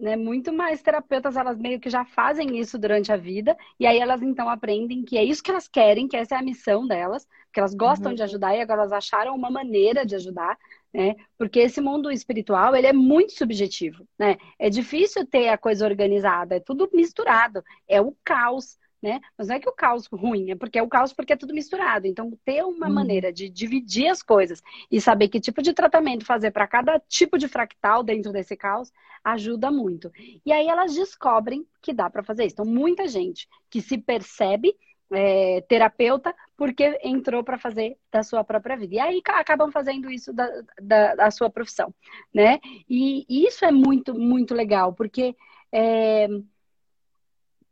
né? 0.00 0.16
Muito 0.16 0.52
mais 0.52 0.82
terapeutas, 0.82 1.36
elas 1.36 1.58
meio 1.58 1.78
que 1.78 1.90
já 1.90 2.04
fazem 2.04 2.58
isso 2.58 2.78
durante 2.78 3.12
a 3.12 3.16
vida, 3.16 3.56
e 3.78 3.86
aí 3.86 3.98
elas 3.98 4.22
então 4.22 4.48
aprendem 4.48 5.04
que 5.04 5.16
é 5.16 5.24
isso 5.24 5.42
que 5.42 5.50
elas 5.50 5.68
querem, 5.68 6.08
que 6.08 6.16
essa 6.16 6.34
é 6.34 6.38
a 6.38 6.42
missão 6.42 6.86
delas, 6.86 7.26
que 7.52 7.60
elas 7.60 7.74
gostam 7.74 8.10
uhum. 8.10 8.16
de 8.16 8.22
ajudar 8.22 8.56
e 8.56 8.60
agora 8.60 8.80
elas 8.80 8.92
acharam 8.92 9.34
uma 9.34 9.50
maneira 9.50 10.04
de 10.04 10.14
ajudar, 10.14 10.58
né? 10.92 11.14
Porque 11.38 11.60
esse 11.60 11.80
mundo 11.80 12.10
espiritual, 12.10 12.74
ele 12.74 12.86
é 12.86 12.92
muito 12.92 13.32
subjetivo, 13.32 14.06
né? 14.18 14.36
É 14.58 14.70
difícil 14.70 15.26
ter 15.26 15.48
a 15.48 15.58
coisa 15.58 15.86
organizada, 15.86 16.56
é 16.56 16.60
tudo 16.60 16.88
misturado, 16.92 17.62
é 17.86 18.00
o 18.00 18.16
caos 18.24 18.78
né? 19.02 19.20
Mas 19.36 19.48
não 19.48 19.56
é 19.56 19.60
que 19.60 19.68
o 19.68 19.72
caos 19.72 20.06
ruim, 20.06 20.50
é 20.50 20.54
porque 20.54 20.78
é 20.78 20.82
o 20.82 20.88
caos 20.88 21.12
porque 21.12 21.32
é 21.32 21.36
tudo 21.36 21.54
misturado. 21.54 22.06
Então, 22.06 22.32
ter 22.44 22.64
uma 22.64 22.88
hum. 22.88 22.92
maneira 22.92 23.32
de 23.32 23.48
dividir 23.48 24.08
as 24.08 24.22
coisas 24.22 24.62
e 24.90 25.00
saber 25.00 25.28
que 25.28 25.40
tipo 25.40 25.62
de 25.62 25.72
tratamento 25.72 26.24
fazer 26.24 26.50
para 26.50 26.66
cada 26.66 26.98
tipo 27.00 27.38
de 27.38 27.48
fractal 27.48 28.02
dentro 28.02 28.32
desse 28.32 28.56
caos 28.56 28.92
ajuda 29.22 29.70
muito. 29.70 30.10
E 30.44 30.52
aí 30.52 30.68
elas 30.68 30.94
descobrem 30.94 31.66
que 31.82 31.92
dá 31.92 32.08
para 32.08 32.22
fazer 32.22 32.46
isso. 32.46 32.54
Então, 32.54 32.64
muita 32.64 33.08
gente 33.08 33.48
que 33.68 33.80
se 33.80 33.98
percebe 33.98 34.74
é, 35.12 35.60
terapeuta 35.62 36.34
porque 36.56 36.98
entrou 37.02 37.44
para 37.44 37.58
fazer 37.58 37.96
da 38.10 38.22
sua 38.22 38.42
própria 38.42 38.76
vida. 38.76 38.94
E 38.94 38.98
aí 38.98 39.22
acabam 39.26 39.70
fazendo 39.70 40.10
isso 40.10 40.32
da, 40.32 40.48
da, 40.80 41.14
da 41.14 41.30
sua 41.30 41.50
profissão, 41.50 41.94
né? 42.34 42.58
E, 42.88 43.24
e, 43.28 43.46
isso 43.46 43.64
é 43.64 43.70
muito, 43.70 44.14
muito 44.18 44.54
legal, 44.54 44.92
porque 44.92 45.36
é, 45.72 46.28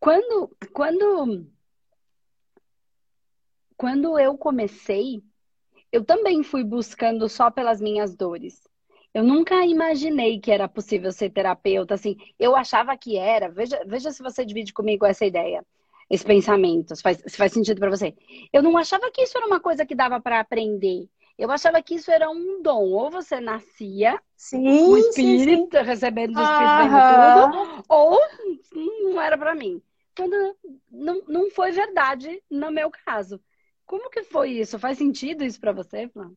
quando, 0.05 0.51
quando, 0.75 1.47
quando 3.75 4.19
eu 4.19 4.37
comecei, 4.37 5.23
eu 5.91 6.05
também 6.05 6.43
fui 6.43 6.63
buscando 6.63 7.27
só 7.27 7.51
pelas 7.51 7.81
minhas 7.81 8.15
dores. 8.15 8.69
Eu 9.15 9.25
nunca 9.25 9.65
imaginei 9.65 10.39
que 10.39 10.53
era 10.53 10.69
possível 10.69 11.11
ser 11.11 11.31
terapeuta, 11.31 11.95
assim, 11.95 12.19
eu 12.39 12.55
achava 12.55 12.95
que 12.99 13.17
era. 13.17 13.49
Veja, 13.49 13.83
veja 13.87 14.11
se 14.11 14.23
você 14.23 14.45
divide 14.45 14.75
comigo 14.75 15.07
essa 15.07 15.25
ideia, 15.25 15.65
esse 16.11 16.27
pensamento, 16.27 16.95
se 16.95 17.01
faz, 17.01 17.23
se 17.27 17.37
faz 17.39 17.53
sentido 17.53 17.81
para 17.81 17.89
você. 17.89 18.15
Eu 18.53 18.63
não 18.63 18.77
achava 18.77 19.11
que 19.11 19.23
isso 19.23 19.39
era 19.39 19.47
uma 19.47 19.59
coisa 19.59 19.87
que 19.87 19.95
dava 19.95 20.21
para 20.21 20.39
aprender. 20.39 21.09
Eu 21.39 21.51
achava 21.51 21.81
que 21.81 21.95
isso 21.95 22.11
era 22.11 22.29
um 22.29 22.61
dom. 22.61 22.91
Ou 22.91 23.11
você 23.11 23.41
nascia 23.41 24.21
sim, 24.37 24.69
o 24.69 24.99
espírito, 24.99 25.79
sim, 25.79 25.79
sim. 25.79 25.87
recebendo 25.87 26.37
o 26.37 26.43
espírito 26.43 26.91
tudo, 27.09 27.85
ou 27.89 28.19
não 29.03 29.19
era 29.19 29.39
para 29.39 29.55
mim 29.55 29.83
quando 30.17 30.57
não, 30.91 31.23
não 31.27 31.51
foi 31.51 31.73
verdade 31.73 32.43
no 32.51 32.71
meu 32.71 32.91
caso. 33.05 33.41
Como 33.87 34.11
que 34.11 34.23
foi 34.23 34.51
isso? 34.51 34.79
Faz 34.79 34.99
sentido 34.99 35.45
isso 35.45 35.61
para 35.61 35.73
você, 35.73 36.09
Flávio? 36.09 36.37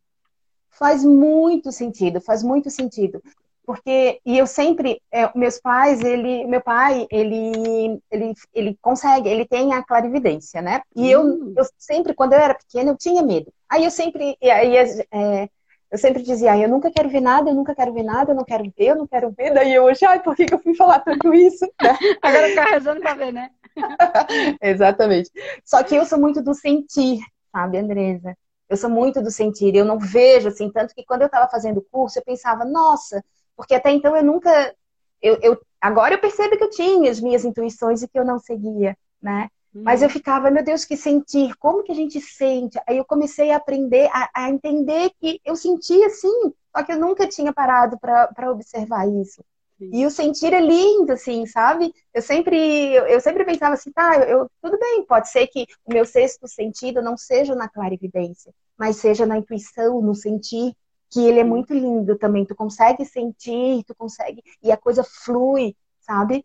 Faz 0.69 1.03
muito 1.03 1.71
sentido, 1.71 2.19
faz 2.21 2.43
muito 2.43 2.69
sentido. 2.69 3.21
Porque, 3.65 4.21
e 4.25 4.37
eu 4.37 4.47
sempre, 4.47 5.01
é, 5.11 5.29
meus 5.37 5.59
pais, 5.59 6.01
ele, 6.01 6.45
meu 6.45 6.61
pai, 6.61 7.05
ele, 7.11 8.01
ele, 8.09 8.33
ele 8.53 8.77
consegue, 8.81 9.27
ele 9.27 9.45
tem 9.45 9.73
a 9.73 9.83
clarividência, 9.83 10.61
né? 10.61 10.81
E 10.95 11.15
hum. 11.17 11.53
eu, 11.53 11.53
eu 11.57 11.65
sempre, 11.77 12.13
quando 12.13 12.31
eu 12.31 12.39
era 12.39 12.55
pequena, 12.55 12.91
eu 12.91 12.97
tinha 12.97 13.21
medo. 13.21 13.51
Aí 13.67 13.83
eu 13.83 13.91
sempre, 13.91 14.37
aí, 14.41 14.77
é, 15.11 15.49
eu 15.91 15.97
sempre 15.97 16.21
dizia, 16.21 16.53
ah, 16.53 16.57
eu 16.57 16.69
nunca 16.69 16.91
quero 16.91 17.09
ver 17.09 17.21
nada, 17.21 17.49
eu 17.49 17.55
nunca 17.55 17.73
quero 17.73 17.93
ver 17.93 18.03
nada, 18.03 18.31
eu 18.31 18.35
não 18.35 18.45
quero 18.45 18.63
ver, 18.63 18.87
eu 18.87 18.95
não 18.95 19.07
quero 19.07 19.31
ver. 19.31 19.53
Daí 19.53 19.73
eu 19.73 19.83
hoje, 19.83 20.05
ai, 20.05 20.21
por 20.21 20.35
que, 20.35 20.45
que 20.45 20.53
eu 20.53 20.59
fui 20.59 20.75
falar 20.75 20.99
tudo 20.99 21.33
isso? 21.33 21.65
Agora 22.21 22.49
ficar 22.49 22.65
rezando 22.65 23.01
pra 23.01 23.15
ver, 23.15 23.33
né? 23.33 23.49
Exatamente. 24.61 25.31
Só 25.63 25.83
que 25.83 25.95
eu 25.95 26.05
sou 26.05 26.19
muito 26.19 26.41
do 26.41 26.53
sentir, 26.53 27.19
sabe, 27.51 27.77
Andresa? 27.77 28.35
Eu 28.69 28.75
sou 28.77 28.89
muito 28.89 29.21
do 29.21 29.31
sentir, 29.31 29.75
eu 29.75 29.85
não 29.85 29.97
vejo 29.97 30.49
assim, 30.49 30.69
tanto 30.69 30.93
que 30.93 31.05
quando 31.05 31.21
eu 31.21 31.27
estava 31.27 31.49
fazendo 31.49 31.77
o 31.77 31.85
curso, 31.89 32.19
eu 32.19 32.23
pensava, 32.23 32.65
nossa, 32.65 33.23
porque 33.55 33.73
até 33.73 33.91
então 33.91 34.15
eu 34.15 34.23
nunca. 34.23 34.75
Eu, 35.21 35.39
eu, 35.41 35.61
agora 35.81 36.13
eu 36.15 36.19
percebo 36.19 36.57
que 36.57 36.63
eu 36.63 36.69
tinha 36.69 37.09
as 37.09 37.19
minhas 37.19 37.45
intuições 37.45 38.03
e 38.03 38.07
que 38.07 38.19
eu 38.19 38.25
não 38.25 38.39
seguia, 38.39 38.95
né? 39.21 39.49
Mas 39.73 40.01
eu 40.01 40.09
ficava, 40.09 40.49
meu 40.49 40.63
Deus, 40.63 40.85
que 40.85 40.97
sentir, 40.97 41.55
como 41.57 41.83
que 41.83 41.91
a 41.91 41.95
gente 41.95 42.19
sente? 42.19 42.79
Aí 42.87 42.97
eu 42.97 43.05
comecei 43.05 43.51
a 43.51 43.57
aprender, 43.57 44.09
a, 44.11 44.29
a 44.33 44.49
entender 44.49 45.11
que 45.19 45.39
eu 45.45 45.55
sentia 45.55 46.09
sim, 46.09 46.51
só 46.75 46.83
que 46.83 46.91
eu 46.91 46.99
nunca 46.99 47.27
tinha 47.27 47.53
parado 47.53 47.97
para 47.99 48.51
observar 48.51 49.07
isso. 49.07 49.43
E 49.79 50.05
o 50.05 50.09
sentir 50.09 50.53
é 50.53 50.59
lindo, 50.59 51.11
assim, 51.11 51.45
sabe? 51.45 51.93
Eu 52.13 52.21
sempre, 52.21 52.93
eu 52.95 53.19
sempre 53.21 53.45
pensava 53.45 53.75
assim, 53.75 53.91
tá, 53.91 54.17
eu, 54.27 54.49
tudo 54.61 54.77
bem, 54.79 55.05
pode 55.05 55.29
ser 55.29 55.47
que 55.47 55.67
o 55.85 55.93
meu 55.93 56.05
sexto 56.05 56.47
sentido 56.47 57.01
não 57.01 57.15
seja 57.15 57.53
na 57.53 57.69
clarividência, 57.69 58.51
mas 58.77 58.97
seja 58.97 59.25
na 59.25 59.37
intuição, 59.37 60.01
no 60.01 60.15
sentir, 60.15 60.75
que 61.09 61.25
ele 61.25 61.39
é 61.39 61.43
muito 61.43 61.73
lindo 61.73 62.17
também. 62.17 62.45
Tu 62.45 62.55
consegue 62.55 63.05
sentir, 63.05 63.83
tu 63.85 63.95
consegue, 63.95 64.43
e 64.63 64.71
a 64.71 64.77
coisa 64.77 65.03
flui, 65.03 65.75
sabe? 65.99 66.43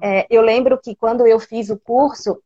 É, 0.00 0.26
eu 0.30 0.40
lembro 0.40 0.78
que 0.80 0.94
quando 0.94 1.26
eu 1.26 1.38
fiz 1.38 1.68
o 1.68 1.78
curso, 1.78 2.40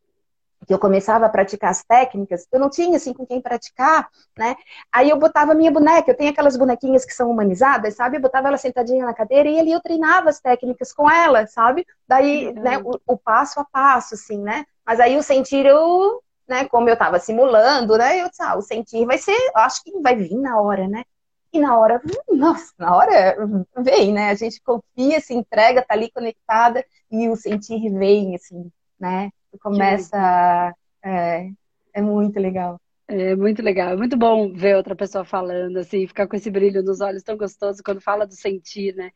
que 0.65 0.73
eu 0.73 0.79
começava 0.79 1.27
a 1.27 1.29
praticar 1.29 1.71
as 1.71 1.83
técnicas, 1.85 2.47
eu 2.53 2.59
não 2.61 2.71
tinha 2.71 2.97
assim 2.97 3.13
com 3.13 3.27
quem 3.27 3.41
praticar, 3.41 4.09
né? 4.37 4.57
Aí 4.93 5.11
eu 5.11 5.19
botava 5.19 5.55
minha 5.55 5.71
boneca, 5.71 6.11
eu 6.11 6.17
tenho 6.17 6.31
aquelas 6.31 6.57
bonequinhas 6.57 7.05
que 7.05 7.13
são 7.13 7.31
humanizadas, 7.31 7.95
sabe? 7.95 8.17
Eu 8.17 8.21
botava 8.21 8.49
ela 8.49 8.57
sentadinha 8.57 9.05
na 9.05 9.15
cadeira 9.15 9.49
e 9.49 9.59
ali 9.59 9.73
eu 9.73 9.81
treinava 9.81 10.31
as 10.31 10.41
técnicas 10.41 10.93
com 10.93 11.11
ela, 11.11 11.47
sabe? 11.47 11.87
Daí, 12.07 12.49
uhum. 12.49 12.63
né, 12.63 12.79
o, 12.79 13.01
o, 13.07 13.17
passo 13.17 13.61
a 13.61 13.65
passo, 13.65 14.15
assim, 14.15 14.39
né? 14.39 14.65
Mas 14.87 15.01
aí 15.01 15.17
o 15.17 15.23
sentir 15.23 15.67
eu, 15.67 16.23
né, 16.49 16.67
como 16.67 16.89
eu 16.89 16.97
tava 16.97 17.19
simulando, 17.19 17.97
né? 17.97 18.23
Eu 18.23 18.29
disse, 18.29 18.43
ah, 18.43 18.57
o 18.57 18.63
sentir 18.63 19.07
vai 19.07 19.19
ser, 19.19 19.37
acho 19.57 19.83
que 19.83 19.99
vai 20.01 20.17
vir 20.17 20.37
na 20.37 20.61
hora, 20.61 20.89
né? 20.89 21.05
E 21.53 21.61
na 21.61 21.79
hora, 21.79 22.03
nossa, 22.29 22.73
na 22.77 22.97
hora 22.97 23.37
vem, 23.79 24.13
né? 24.13 24.31
A 24.31 24.35
gente 24.35 24.61
confia, 24.61 25.21
se 25.21 25.33
entrega, 25.33 25.85
tá 25.87 25.95
ali 25.95 26.11
conectada 26.11 26.85
e 27.11 27.29
o 27.29 27.37
sentir 27.37 27.91
vem, 27.91 28.35
assim, 28.35 28.71
né? 28.99 29.31
Começa. 29.59 30.75
É, 31.03 31.51
é 31.93 32.03
muito 32.03 32.39
legal. 32.39 32.81
É 33.07 33.37
muito 33.37 33.63
legal, 33.63 33.91
é 33.91 33.97
muito 33.97 34.17
bom 34.17 34.51
ver 34.51 34.77
outra 34.77 34.97
pessoa 34.97 35.27
falando, 35.27 35.77
assim, 35.77 36.07
ficar 36.07 36.27
com 36.27 36.37
esse 36.37 36.51
brilho 36.51 36.83
nos 36.83 37.03
olhos 37.03 37.23
tão 37.23 37.37
gostoso 37.37 37.83
quando 37.85 38.01
fala 38.01 38.27
do 38.27 38.33
sentir, 38.33 38.95
né? 38.95 39.11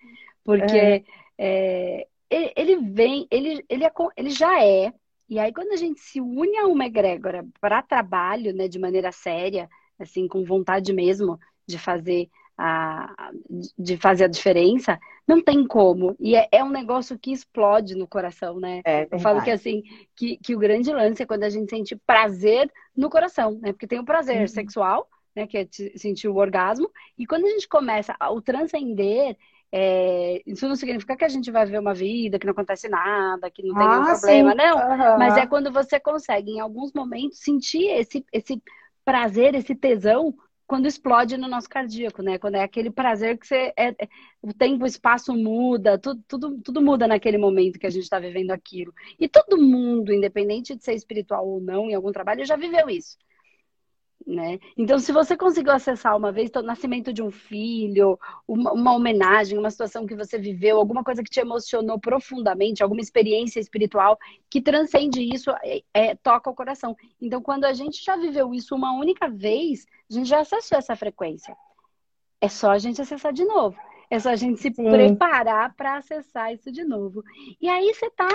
Porque 0.44 1.02
é. 1.38 2.06
É, 2.30 2.60
ele 2.60 2.76
vem, 2.76 3.26
ele, 3.30 3.64
ele, 3.68 3.84
é, 3.84 3.92
ele 4.16 4.30
já 4.30 4.62
é, 4.62 4.92
e 5.28 5.38
aí 5.38 5.52
quando 5.52 5.72
a 5.72 5.76
gente 5.76 6.00
se 6.00 6.20
une 6.20 6.58
a 6.58 6.66
uma 6.66 6.86
egrégora 6.86 7.46
para 7.60 7.82
trabalho, 7.82 8.54
né, 8.54 8.68
de 8.68 8.78
maneira 8.78 9.10
séria, 9.12 9.68
assim, 9.98 10.28
com 10.28 10.44
vontade 10.44 10.92
mesmo 10.92 11.38
de 11.66 11.78
fazer 11.78 12.28
a, 12.58 13.30
de 13.78 13.96
fazer 13.96 14.24
a 14.24 14.28
diferença, 14.28 14.98
não 15.26 15.40
tem 15.40 15.64
como. 15.64 16.16
E 16.18 16.34
é, 16.34 16.48
é 16.50 16.64
um 16.64 16.70
negócio 16.70 17.18
que 17.18 17.32
explode 17.32 17.94
no 17.94 18.08
coração, 18.08 18.58
né? 18.58 18.82
É, 18.84 19.06
Eu 19.10 19.20
falo 19.20 19.42
que 19.42 19.50
assim, 19.50 19.82
que, 20.16 20.36
que 20.38 20.56
o 20.56 20.58
grande 20.58 20.92
lance 20.92 21.22
é 21.22 21.26
quando 21.26 21.44
a 21.44 21.48
gente 21.48 21.70
sente 21.70 21.94
prazer 22.04 22.70
no 22.96 23.08
coração, 23.08 23.58
né? 23.62 23.72
Porque 23.72 23.86
tem 23.86 24.00
o 24.00 24.04
prazer 24.04 24.40
uhum. 24.40 24.48
sexual, 24.48 25.08
né? 25.36 25.46
Que 25.46 25.58
é 25.58 25.68
sentir 25.96 26.26
o 26.26 26.36
orgasmo, 26.36 26.90
e 27.16 27.24
quando 27.24 27.44
a 27.44 27.50
gente 27.50 27.68
começa 27.68 28.16
a, 28.18 28.32
o 28.32 28.42
transcender, 28.42 29.36
é, 29.70 30.42
isso 30.44 30.66
não 30.66 30.74
significa 30.74 31.14
que 31.14 31.24
a 31.24 31.28
gente 31.28 31.50
vai 31.50 31.64
ver 31.64 31.78
uma 31.78 31.94
vida 31.94 32.38
que 32.38 32.46
não 32.46 32.52
acontece 32.52 32.88
nada, 32.88 33.50
que 33.50 33.62
não 33.62 33.74
tem 33.74 33.86
ah, 33.86 33.90
nenhum 33.90 34.04
problema, 34.04 34.50
sim. 34.50 34.56
não. 34.56 34.76
Uhum. 34.78 35.18
Mas 35.18 35.36
é 35.36 35.46
quando 35.46 35.70
você 35.70 36.00
consegue, 36.00 36.52
em 36.52 36.60
alguns 36.60 36.92
momentos, 36.92 37.38
sentir 37.38 37.86
esse, 37.86 38.24
esse 38.32 38.60
prazer, 39.04 39.54
esse 39.54 39.74
tesão, 39.74 40.34
quando 40.68 40.86
explode 40.86 41.36
no 41.38 41.48
nosso 41.48 41.68
cardíaco, 41.68 42.22
né? 42.22 42.38
Quando 42.38 42.56
é 42.56 42.62
aquele 42.62 42.90
prazer 42.90 43.38
que 43.38 43.46
você. 43.46 43.72
É, 43.76 43.88
é 43.88 44.08
o 44.42 44.52
tempo, 44.52 44.84
o 44.84 44.86
espaço 44.86 45.34
muda, 45.34 45.98
tudo, 45.98 46.22
tudo, 46.28 46.60
tudo 46.62 46.82
muda 46.82 47.08
naquele 47.08 47.38
momento 47.38 47.78
que 47.78 47.86
a 47.86 47.90
gente 47.90 48.04
está 48.04 48.20
vivendo 48.20 48.50
aquilo. 48.52 48.92
E 49.18 49.28
todo 49.28 49.58
mundo, 49.58 50.12
independente 50.12 50.76
de 50.76 50.84
ser 50.84 50.94
espiritual 50.94 51.48
ou 51.48 51.60
não, 51.60 51.90
em 51.90 51.94
algum 51.94 52.12
trabalho, 52.12 52.44
já 52.44 52.54
viveu 52.56 52.88
isso 52.90 53.16
né? 54.28 54.58
Então, 54.76 54.98
se 54.98 55.10
você 55.10 55.34
conseguiu 55.34 55.72
acessar 55.72 56.14
uma 56.14 56.30
vez 56.30 56.50
o 56.54 56.60
nascimento 56.60 57.14
de 57.14 57.22
um 57.22 57.30
filho, 57.30 58.20
uma, 58.46 58.72
uma, 58.72 58.92
homenagem, 58.92 59.58
uma 59.58 59.70
situação 59.70 60.06
que 60.06 60.14
você 60.14 60.38
viveu, 60.38 60.76
alguma 60.76 61.02
coisa 61.02 61.22
que 61.22 61.30
te 61.30 61.40
emocionou 61.40 61.98
profundamente, 61.98 62.82
alguma 62.82 63.00
experiência 63.00 63.58
espiritual 63.58 64.18
que 64.50 64.60
transcende 64.60 65.22
isso, 65.22 65.50
é, 65.64 65.82
é, 65.94 66.14
toca 66.14 66.50
o 66.50 66.54
coração. 66.54 66.94
Então, 67.18 67.40
quando 67.40 67.64
a 67.64 67.72
gente 67.72 68.04
já 68.04 68.16
viveu 68.16 68.52
isso 68.52 68.74
uma 68.74 68.92
única 68.92 69.30
vez, 69.30 69.86
a 70.10 70.14
gente 70.14 70.28
já 70.28 70.40
acessou 70.40 70.76
essa 70.76 70.94
frequência. 70.94 71.56
É 72.38 72.50
só 72.50 72.72
a 72.72 72.78
gente 72.78 73.00
acessar 73.00 73.32
de 73.32 73.46
novo. 73.46 73.78
É 74.10 74.18
só 74.18 74.28
a 74.28 74.36
gente 74.36 74.60
se 74.60 74.70
Sim. 74.74 74.90
preparar 74.90 75.74
para 75.74 75.96
acessar 75.96 76.52
isso 76.52 76.70
de 76.70 76.84
novo. 76.84 77.24
E 77.58 77.66
aí 77.66 77.94
você 77.94 78.06
está 78.06 78.28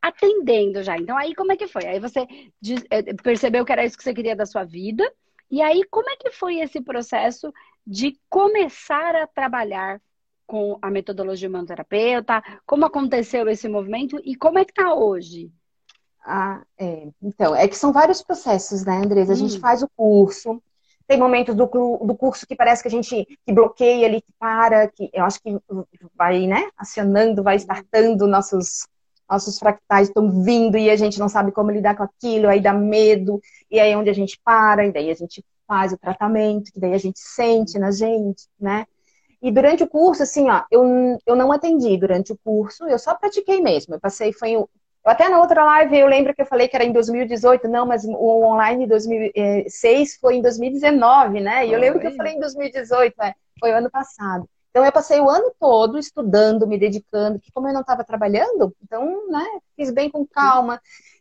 atendendo 0.00 0.82
já. 0.82 0.96
Então, 0.98 1.16
aí 1.16 1.34
como 1.34 1.52
é 1.52 1.56
que 1.56 1.66
foi? 1.66 1.86
Aí 1.86 1.98
você 1.98 2.26
é, 2.90 3.14
percebeu 3.14 3.64
que 3.64 3.72
era 3.72 3.84
isso 3.84 3.96
que 3.96 4.04
você 4.04 4.12
queria 4.12 4.36
da 4.36 4.44
sua 4.44 4.64
vida 4.64 5.10
e 5.50 5.62
aí, 5.62 5.82
como 5.90 6.08
é 6.10 6.16
que 6.16 6.30
foi 6.30 6.58
esse 6.58 6.80
processo 6.80 7.52
de 7.86 8.18
começar 8.28 9.16
a 9.16 9.26
trabalhar 9.26 10.00
com 10.46 10.78
a 10.80 10.90
metodologia 10.90 11.48
humanoterapeuta? 11.48 12.42
Como 12.66 12.84
aconteceu 12.84 13.48
esse 13.48 13.68
movimento 13.68 14.20
e 14.24 14.34
como 14.34 14.58
é 14.58 14.64
que 14.64 14.72
está 14.72 14.94
hoje? 14.94 15.50
Ah, 16.24 16.62
é. 16.78 17.08
Então, 17.22 17.54
é 17.54 17.66
que 17.66 17.76
são 17.76 17.92
vários 17.92 18.22
processos, 18.22 18.84
né, 18.84 18.98
Andresa? 18.98 19.32
A 19.32 19.34
hum. 19.34 19.38
gente 19.38 19.58
faz 19.58 19.82
o 19.82 19.88
curso, 19.96 20.62
tem 21.06 21.18
momentos 21.18 21.54
do, 21.54 21.66
do 21.66 22.14
curso 22.14 22.46
que 22.46 22.54
parece 22.54 22.82
que 22.82 22.88
a 22.88 22.90
gente 22.90 23.26
que 23.46 23.52
bloqueia 23.52 24.06
ali, 24.06 24.20
que 24.20 24.32
para, 24.38 24.88
que 24.88 25.08
eu 25.10 25.24
acho 25.24 25.40
que 25.40 25.56
vai, 26.14 26.46
né, 26.46 26.68
acionando, 26.76 27.42
vai 27.42 27.56
startando 27.56 28.26
nossos 28.26 28.86
nossos 29.28 29.58
fractais 29.58 30.08
estão 30.08 30.42
vindo 30.42 30.78
e 30.78 30.90
a 30.90 30.96
gente 30.96 31.18
não 31.18 31.28
sabe 31.28 31.52
como 31.52 31.70
lidar 31.70 31.96
com 31.96 32.02
aquilo, 32.02 32.48
aí 32.48 32.60
dá 32.60 32.72
medo, 32.72 33.40
e 33.70 33.78
aí 33.78 33.92
é 33.92 33.96
onde 33.96 34.10
a 34.10 34.14
gente 34.14 34.40
para, 34.44 34.86
e 34.86 34.92
daí 34.92 35.10
a 35.10 35.14
gente 35.14 35.44
faz 35.66 35.92
o 35.92 35.98
tratamento, 35.98 36.72
que 36.72 36.80
daí 36.80 36.94
a 36.94 36.98
gente 36.98 37.18
sente 37.20 37.78
na 37.78 37.90
gente, 37.90 38.46
né? 38.58 38.86
E 39.40 39.52
durante 39.52 39.84
o 39.84 39.88
curso, 39.88 40.22
assim, 40.22 40.50
ó, 40.50 40.62
eu, 40.70 40.82
eu 41.24 41.36
não 41.36 41.52
atendi 41.52 41.96
durante 41.96 42.32
o 42.32 42.38
curso, 42.42 42.88
eu 42.88 42.98
só 42.98 43.14
pratiquei 43.14 43.60
mesmo. 43.60 43.94
Eu 43.94 44.00
passei, 44.00 44.32
foi. 44.32 44.52
Eu, 44.52 44.68
até 45.04 45.28
na 45.28 45.40
outra 45.40 45.64
live 45.64 45.96
eu 45.96 46.08
lembro 46.08 46.34
que 46.34 46.42
eu 46.42 46.46
falei 46.46 46.66
que 46.66 46.74
era 46.74 46.84
em 46.84 46.92
2018, 46.92 47.68
não, 47.68 47.86
mas 47.86 48.04
o 48.04 48.44
online 48.44 48.84
de 48.84 48.90
2006 48.90 50.16
foi 50.20 50.36
em 50.36 50.42
2019, 50.42 51.40
né? 51.40 51.66
E 51.66 51.72
eu 51.72 51.78
lembro 51.78 52.00
que 52.00 52.08
eu 52.08 52.16
falei 52.16 52.34
em 52.34 52.40
2018, 52.40 53.14
é, 53.22 53.34
foi 53.60 53.70
o 53.70 53.76
ano 53.76 53.90
passado. 53.90 54.48
Então 54.70 54.84
eu 54.84 54.92
passei 54.92 55.20
o 55.20 55.28
ano 55.28 55.52
todo 55.58 55.98
estudando, 55.98 56.66
me 56.66 56.78
dedicando, 56.78 57.40
que 57.40 57.50
como 57.52 57.68
eu 57.68 57.74
não 57.74 57.80
estava 57.80 58.04
trabalhando, 58.04 58.74
então, 58.82 59.28
né, 59.28 59.44
fiz 59.76 59.90
bem 59.90 60.10
com 60.10 60.26
calma. 60.26 60.80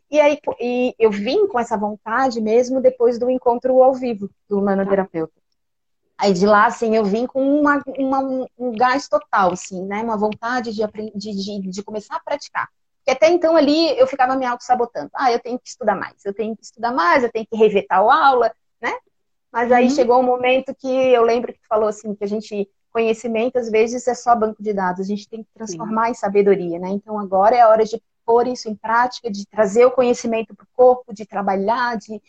E 0.10 0.20
aí 0.20 0.40
e 0.60 0.96
eu 0.98 1.12
vim 1.12 1.48
com 1.48 1.60
essa 1.60 1.78
vontade 1.78 2.40
mesmo 2.42 2.82
depois 2.82 3.18
do 3.18 3.30
encontro 3.30 3.82
ao 3.82 3.94
vivo 3.94 4.30
do 4.48 4.62
manoterapeuta. 4.62 5.34
Aí 6.18 6.34
de 6.34 6.46
lá, 6.48 6.66
assim, 6.66 6.96
eu 6.96 7.06
vim 7.06 7.28
com 7.28 7.42
uma, 7.60 7.82
uma, 7.98 8.48
um 8.58 8.72
gás 8.72 9.08
total, 9.08 9.52
assim, 9.54 9.86
né? 9.86 10.02
Uma 10.02 10.18
vontade 10.18 10.74
de, 10.74 10.82
de, 11.16 11.32
de, 11.36 11.70
de 11.70 11.84
começar 11.84 12.16
a 12.16 12.20
praticar. 12.20 12.68
Porque 12.98 13.12
até 13.12 13.30
então 13.30 13.56
ali 13.56 13.98
eu 13.98 14.08
ficava 14.08 14.36
me 14.36 14.46
auto-sabotando. 14.46 15.12
Ah, 15.14 15.32
eu 15.32 15.40
tenho 15.40 15.60
que 15.60 15.68
estudar 15.70 15.96
mais, 15.96 16.26
eu 16.26 16.34
tenho 16.34 16.56
que 16.58 16.66
estudar 16.66 16.92
mais, 16.92 17.24
eu 17.24 17.32
tenho 17.32 17.46
que 17.46 17.56
rever 17.56 17.86
tal 17.88 18.10
aula, 18.10 18.52
né? 18.82 18.92
Mas 19.52 19.72
aí 19.72 19.86
uhum. 19.86 19.92
chegou 19.92 20.20
um 20.20 20.24
momento 20.24 20.76
que 20.76 20.88
eu 20.88 21.24
lembro 21.24 21.54
que 21.54 21.68
falou 21.70 21.88
assim, 21.88 22.16
que 22.16 22.24
a 22.24 22.28
gente 22.28 22.68
conhecimento, 22.98 23.60
às 23.60 23.70
vezes, 23.70 24.08
é 24.08 24.16
só 24.16 24.36
banco 24.36 24.64
de 24.64 24.74
dados. 24.74 25.02
A 25.02 25.04
gente 25.04 25.30
tem 25.30 25.44
que 25.44 25.50
transformar 25.54 26.06
Sim. 26.06 26.12
em 26.12 26.16
sabedoria, 26.16 26.80
né? 26.80 26.90
Então, 26.90 27.20
agora 27.20 27.56
é 27.56 27.62
a 27.62 27.70
hora 27.70 27.86
de 27.86 28.02
pôr 28.26 28.48
isso 28.48 28.68
em 28.68 28.76
prática, 28.76 29.30
de 29.30 29.46
trazer 29.46 29.86
o 29.86 29.92
conhecimento 29.92 30.56
para 30.56 30.64
o 30.64 30.68
corpo, 30.76 31.14
de 31.14 31.24
trabalhar, 31.24 31.96
de... 31.98 32.20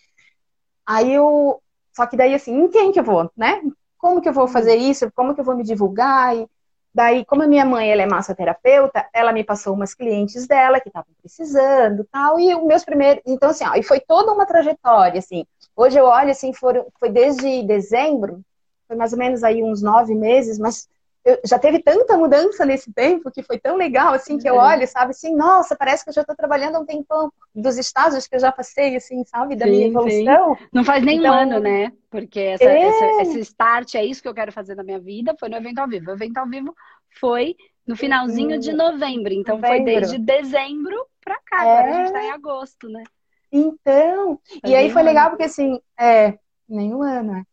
Aí 0.87 1.15
eu... 1.15 1.59
Só 1.97 2.07
que 2.07 2.19
daí, 2.19 2.35
assim, 2.35 2.55
em 2.55 2.69
quem 2.69 2.93
que 2.93 3.01
eu 3.01 3.05
vou, 3.05 3.31
né? 3.35 3.63
Como 3.97 4.21
que 4.21 4.29
eu 4.29 4.33
vou 4.35 4.47
fazer 4.47 4.77
isso? 4.77 5.11
Como 5.13 5.35
que 5.35 5.41
eu 5.41 5.45
vou 5.45 5.57
me 5.57 5.65
divulgar? 5.65 6.37
E 6.37 6.47
daí, 6.95 7.25
como 7.25 7.43
a 7.43 7.47
minha 7.47 7.65
mãe, 7.65 7.91
ela 7.91 8.03
é 8.03 8.07
massoterapeuta, 8.07 9.09
ela 9.15 9.33
me 9.33 9.43
passou 9.43 9.73
umas 9.73 9.95
clientes 9.95 10.47
dela 10.47 10.81
que 10.81 10.91
estavam 10.91 11.13
precisando 11.23 12.07
tal, 12.13 12.39
e 12.39 12.55
os 12.55 12.63
meus 12.63 12.85
primeiros... 12.85 13.23
Então, 13.27 13.49
assim, 13.49 13.65
ó, 13.67 13.75
e 13.75 13.83
foi 13.83 14.01
toda 14.01 14.33
uma 14.33 14.45
trajetória, 14.45 15.19
assim. 15.19 15.47
Hoje 15.75 15.99
eu 15.99 16.05
olho, 16.05 16.31
assim, 16.31 16.53
foram, 16.53 16.87
foi 17.01 17.09
desde 17.09 17.63
dezembro 17.63 18.43
foi 18.88 18.97
mais 18.97 19.12
ou 19.12 19.18
menos 19.18 19.45
aí 19.45 19.62
uns 19.62 19.83
nove 19.83 20.14
meses, 20.14 20.59
mas 20.59 20.88
eu, 21.25 21.38
já 21.45 21.59
teve 21.59 21.80
tanta 21.80 22.16
mudança 22.16 22.64
nesse 22.64 22.90
tempo 22.92 23.30
que 23.30 23.42
foi 23.42 23.59
tão 23.59 23.76
legal, 23.76 24.14
assim, 24.14 24.38
que 24.38 24.49
eu 24.49 24.54
uhum. 24.54 24.61
olho, 24.61 24.88
sabe, 24.88 25.11
assim, 25.11 25.37
nossa, 25.37 25.76
parece 25.76 26.02
que 26.02 26.09
eu 26.09 26.14
já 26.14 26.23
estou 26.23 26.35
trabalhando 26.35 26.76
há 26.76 26.80
um 26.80 26.87
tempão 26.87 27.30
dos 27.54 27.76
estágios 27.76 28.26
que 28.26 28.35
eu 28.35 28.40
já 28.40 28.50
passei, 28.50 28.97
assim, 28.97 29.23
sabe, 29.25 29.54
da 29.54 29.66
sim, 29.66 29.73
minha 29.73 29.87
evolução. 29.88 30.57
Sim. 30.57 30.66
Não 30.73 30.85
faz 30.85 31.04
nem 31.04 31.18
então, 31.18 31.35
um 31.35 31.38
ano, 31.38 31.61
né? 31.61 31.92
Porque 32.11 32.40
essa, 32.40 32.64
é... 32.64 32.80
essa, 32.80 33.23
esse 33.23 33.40
start 33.40 33.95
é 33.95 34.04
isso 34.04 34.23
que 34.23 34.28
eu 34.28 34.35
quero 34.35 34.52
fazer 34.52 34.75
na 34.75 34.83
minha 34.83 34.99
vida, 34.99 35.37
foi 35.38 35.50
no 35.50 35.57
evento 35.57 35.78
ao 35.80 35.88
vivo. 35.88 36.11
O 36.11 36.14
evento 36.14 36.38
ao 36.38 36.49
vivo 36.49 36.75
foi 37.21 37.54
no 37.87 37.95
finalzinho 37.95 38.59
de 38.59 38.73
novembro, 38.73 39.33
então 39.33 39.57
novembro. 39.57 39.76
foi 39.76 39.85
desde 39.85 40.18
dezembro 40.18 41.07
para 41.23 41.38
cá, 41.45 41.66
é... 41.66 41.78
agora 41.78 41.88
a 41.90 41.92
gente 41.92 42.07
está 42.07 42.25
em 42.25 42.30
agosto, 42.30 42.88
né? 42.88 43.02
Então, 43.50 44.38
e 44.64 44.75
aí 44.75 44.90
foi 44.90 45.02
legal 45.02 45.30
porque 45.30 45.45
assim, 45.45 45.80
é, 45.99 46.38
nenhum 46.68 47.02
ano, 47.02 47.33
né? 47.33 47.45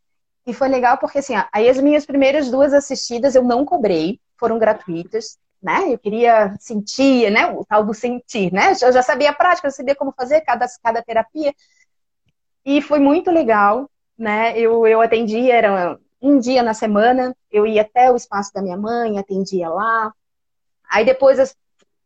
E 0.46 0.54
foi 0.54 0.68
legal 0.68 0.96
porque, 0.98 1.18
assim, 1.18 1.34
aí 1.52 1.68
as 1.68 1.78
minhas 1.78 2.06
primeiras 2.06 2.50
duas 2.50 2.72
assistidas 2.72 3.34
eu 3.34 3.42
não 3.42 3.64
cobrei, 3.64 4.20
foram 4.38 4.58
gratuitas, 4.58 5.38
né? 5.60 5.92
Eu 5.92 5.98
queria 5.98 6.54
sentir, 6.60 7.30
né? 7.30 7.46
O 7.46 7.64
tal 7.64 7.84
do 7.84 7.92
sentir, 7.92 8.52
né? 8.52 8.72
Eu 8.80 8.92
já 8.92 9.02
sabia 9.02 9.30
a 9.30 9.34
prática, 9.34 9.66
eu 9.66 9.72
sabia 9.72 9.96
como 9.96 10.12
fazer 10.12 10.42
cada, 10.42 10.66
cada 10.82 11.02
terapia. 11.02 11.52
E 12.64 12.80
foi 12.80 13.00
muito 13.00 13.30
legal, 13.30 13.90
né? 14.16 14.56
Eu, 14.56 14.86
eu 14.86 15.00
atendia, 15.00 15.54
era 15.54 15.98
um 16.22 16.38
dia 16.38 16.62
na 16.62 16.74
semana, 16.74 17.36
eu 17.50 17.66
ia 17.66 17.82
até 17.82 18.10
o 18.10 18.16
espaço 18.16 18.52
da 18.54 18.62
minha 18.62 18.76
mãe, 18.76 19.18
atendia 19.18 19.68
lá. 19.68 20.12
Aí 20.88 21.04
depois, 21.04 21.56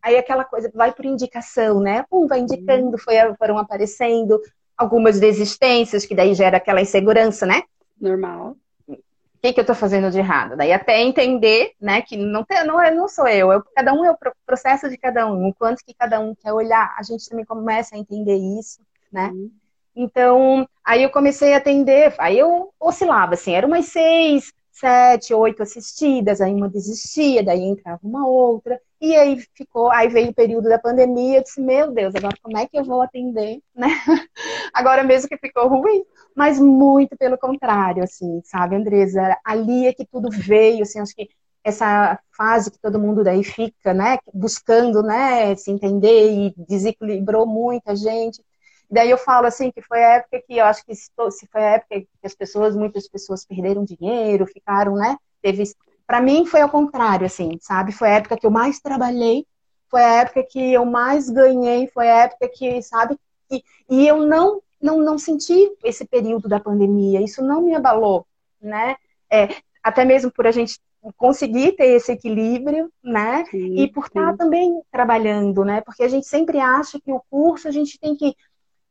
aí 0.02 0.16
aquela 0.16 0.44
coisa, 0.44 0.70
vai 0.74 0.92
por 0.92 1.04
indicação, 1.04 1.80
né? 1.80 2.06
Um 2.10 2.26
vai 2.26 2.40
indicando, 2.40 2.96
foi, 2.96 3.14
foram 3.38 3.58
aparecendo 3.58 4.40
algumas 4.76 5.20
desistências, 5.20 6.06
que 6.06 6.14
daí 6.14 6.32
gera 6.32 6.56
aquela 6.56 6.80
insegurança, 6.80 7.44
né? 7.44 7.62
Normal. 8.00 8.56
O 8.88 9.42
que, 9.42 9.54
que 9.54 9.60
eu 9.60 9.62
estou 9.62 9.76
fazendo 9.76 10.10
de 10.10 10.18
errado? 10.18 10.54
Daí 10.54 10.70
até 10.70 11.00
entender, 11.00 11.72
né, 11.80 12.02
que 12.02 12.16
não, 12.16 12.44
tem, 12.44 12.62
não, 12.66 12.78
não 12.94 13.08
sou 13.08 13.26
eu, 13.26 13.50
eu, 13.50 13.62
cada 13.74 13.92
um 13.94 14.04
é 14.04 14.10
o 14.10 14.18
processo 14.44 14.88
de 14.88 14.98
cada 14.98 15.26
um, 15.26 15.48
o 15.48 15.54
quanto 15.54 15.82
que 15.82 15.94
cada 15.94 16.20
um 16.20 16.34
quer 16.34 16.52
olhar, 16.52 16.94
a 16.98 17.02
gente 17.02 17.26
também 17.26 17.44
começa 17.46 17.94
a 17.94 17.98
entender 17.98 18.36
isso, 18.36 18.80
né? 19.10 19.28
Uhum. 19.28 19.50
Então, 19.96 20.68
aí 20.84 21.02
eu 21.02 21.10
comecei 21.10 21.54
a 21.54 21.56
atender, 21.56 22.14
aí 22.18 22.38
eu 22.38 22.72
oscilava, 22.78 23.34
assim, 23.34 23.54
era 23.54 23.66
umas 23.66 23.86
seis, 23.86 24.52
sete, 24.80 25.34
oito 25.34 25.62
assistidas, 25.62 26.40
aí 26.40 26.52
uma 26.52 26.68
desistia, 26.68 27.42
daí 27.42 27.62
entrava 27.62 28.00
uma 28.02 28.26
outra, 28.26 28.80
e 29.00 29.14
aí 29.14 29.38
ficou, 29.54 29.90
aí 29.90 30.08
veio 30.08 30.30
o 30.30 30.34
período 30.34 30.68
da 30.68 30.78
pandemia, 30.78 31.38
eu 31.38 31.42
disse, 31.42 31.60
meu 31.60 31.92
Deus, 31.92 32.14
agora 32.14 32.36
como 32.42 32.56
é 32.58 32.66
que 32.66 32.78
eu 32.78 32.84
vou 32.84 33.02
atender, 33.02 33.60
né? 33.74 33.88
Agora 34.74 35.02
mesmo 35.02 35.28
que 35.28 35.36
ficou 35.38 35.68
ruim, 35.68 36.04
mas 36.34 36.60
muito 36.60 37.16
pelo 37.16 37.38
contrário, 37.38 38.02
assim, 38.04 38.40
sabe, 38.44 38.76
Andresa? 38.76 39.36
Ali 39.44 39.86
é 39.86 39.92
que 39.92 40.06
tudo 40.06 40.28
veio, 40.30 40.82
assim, 40.82 41.00
acho 41.00 41.14
que 41.14 41.28
essa 41.64 42.18
fase 42.36 42.70
que 42.70 42.78
todo 42.78 42.98
mundo 42.98 43.22
daí 43.22 43.44
fica, 43.44 43.92
né, 43.92 44.18
buscando, 44.32 45.02
né, 45.02 45.54
se 45.56 45.70
entender 45.70 46.32
e 46.32 46.54
desequilibrou 46.68 47.46
muita 47.46 47.94
gente. 47.94 48.42
Daí 48.90 49.10
eu 49.10 49.18
falo 49.18 49.46
assim 49.46 49.70
que 49.70 49.80
foi 49.80 50.02
a 50.02 50.16
época 50.16 50.42
que 50.46 50.58
eu 50.58 50.64
acho 50.64 50.84
que 50.84 50.94
se 50.94 51.10
foi 51.52 51.62
a 51.62 51.70
época 51.76 52.00
que 52.00 52.08
as 52.24 52.34
pessoas, 52.34 52.74
muitas 52.74 53.08
pessoas 53.08 53.46
perderam 53.46 53.84
dinheiro, 53.84 54.46
ficaram, 54.46 54.96
né? 54.96 55.16
Teve 55.40 55.64
para 56.06 56.20
mim 56.20 56.44
foi 56.44 56.60
ao 56.60 56.68
contrário, 56.68 57.24
assim, 57.24 57.56
sabe? 57.60 57.92
Foi 57.92 58.08
a 58.08 58.16
época 58.16 58.36
que 58.36 58.44
eu 58.44 58.50
mais 58.50 58.80
trabalhei, 58.80 59.46
foi 59.88 60.02
a 60.02 60.22
época 60.22 60.42
que 60.42 60.72
eu 60.72 60.84
mais 60.84 61.30
ganhei, 61.30 61.86
foi 61.88 62.08
a 62.08 62.24
época 62.24 62.48
que, 62.52 62.82
sabe? 62.82 63.16
E, 63.50 63.62
e 63.88 64.08
eu 64.08 64.26
não 64.26 64.60
não, 64.80 64.98
não 64.98 65.18
senti 65.18 65.70
esse 65.84 66.06
período 66.06 66.48
da 66.48 66.58
pandemia, 66.58 67.20
isso 67.20 67.42
não 67.42 67.60
me 67.60 67.74
abalou, 67.74 68.26
né? 68.60 68.96
É, 69.30 69.48
até 69.82 70.04
mesmo 70.04 70.32
por 70.32 70.46
a 70.46 70.50
gente 70.50 70.80
conseguir 71.16 71.72
ter 71.72 71.86
esse 71.86 72.12
equilíbrio, 72.12 72.90
né? 73.02 73.44
Sim, 73.50 73.78
e 73.78 73.90
por 73.90 74.06
estar 74.06 74.36
também 74.36 74.80
trabalhando, 74.90 75.64
né? 75.64 75.80
Porque 75.82 76.02
a 76.02 76.08
gente 76.08 76.26
sempre 76.26 76.58
acha 76.58 76.98
que 77.00 77.12
o 77.12 77.22
curso 77.30 77.68
a 77.68 77.70
gente 77.70 77.98
tem 77.98 78.16
que 78.16 78.34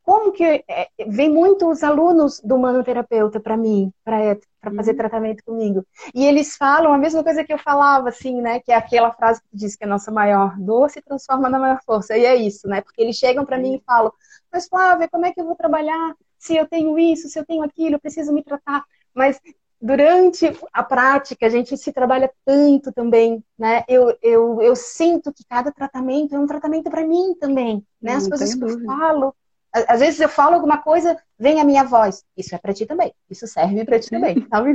como 0.02 0.32
que 0.32 0.44
é, 0.44 0.88
vem 1.06 1.30
muitos 1.30 1.82
alunos 1.82 2.40
do 2.40 2.58
manoterapeuta 2.58 3.38
para 3.38 3.56
mim, 3.56 3.92
para 4.04 4.38
fazer 4.76 4.92
uhum. 4.92 4.96
tratamento 4.96 5.44
comigo. 5.44 5.86
E 6.14 6.26
eles 6.26 6.56
falam 6.56 6.92
a 6.92 6.98
mesma 6.98 7.22
coisa 7.22 7.44
que 7.44 7.52
eu 7.52 7.58
falava, 7.58 8.08
assim, 8.08 8.40
né? 8.40 8.60
Que 8.60 8.72
é 8.72 8.76
aquela 8.76 9.12
frase 9.12 9.40
que 9.42 9.56
diz 9.56 9.76
que 9.76 9.84
a 9.84 9.88
nossa 9.88 10.10
maior 10.10 10.56
dor 10.58 10.90
se 10.90 11.00
transforma 11.00 11.48
na 11.48 11.58
maior 11.58 11.80
força. 11.84 12.16
E 12.16 12.24
é 12.24 12.34
isso, 12.34 12.66
né? 12.66 12.80
Porque 12.80 13.00
eles 13.02 13.16
chegam 13.16 13.44
para 13.44 13.58
mim 13.58 13.76
e 13.76 13.82
falam: 13.86 14.12
Mas 14.52 14.66
Flávia, 14.68 15.08
como 15.08 15.26
é 15.26 15.32
que 15.32 15.40
eu 15.40 15.46
vou 15.46 15.54
trabalhar 15.56 16.14
se 16.40 16.56
eu 16.56 16.66
tenho 16.66 16.98
isso, 16.98 17.28
se 17.28 17.38
eu 17.38 17.44
tenho 17.44 17.62
aquilo, 17.62 17.96
eu 17.96 18.00
preciso 18.00 18.32
me 18.32 18.42
tratar. 18.42 18.82
Mas 19.14 19.38
durante 19.80 20.50
a 20.72 20.82
prática, 20.82 21.46
a 21.46 21.50
gente 21.50 21.76
se 21.76 21.92
trabalha 21.92 22.32
tanto 22.44 22.90
também, 22.92 23.44
né? 23.58 23.84
Eu, 23.86 24.16
eu, 24.22 24.60
eu 24.62 24.74
sinto 24.74 25.32
que 25.32 25.44
cada 25.44 25.70
tratamento 25.70 26.34
é 26.34 26.38
um 26.38 26.46
tratamento 26.46 26.90
para 26.90 27.06
mim 27.06 27.34
também, 27.38 27.84
né? 28.00 28.14
As 28.14 28.26
coisas 28.26 28.54
que 28.54 28.64
eu 28.64 28.80
falo. 28.84 29.34
Às 29.72 30.00
vezes 30.00 30.20
eu 30.20 30.28
falo 30.28 30.56
alguma 30.56 30.78
coisa, 30.78 31.16
vem 31.38 31.60
a 31.60 31.64
minha 31.64 31.84
voz. 31.84 32.24
Isso 32.36 32.54
é 32.54 32.58
para 32.58 32.74
ti 32.74 32.86
também. 32.86 33.14
Isso 33.30 33.46
serve 33.46 33.84
para 33.84 34.00
ti 34.00 34.10
também, 34.10 34.46
sabe? 34.50 34.72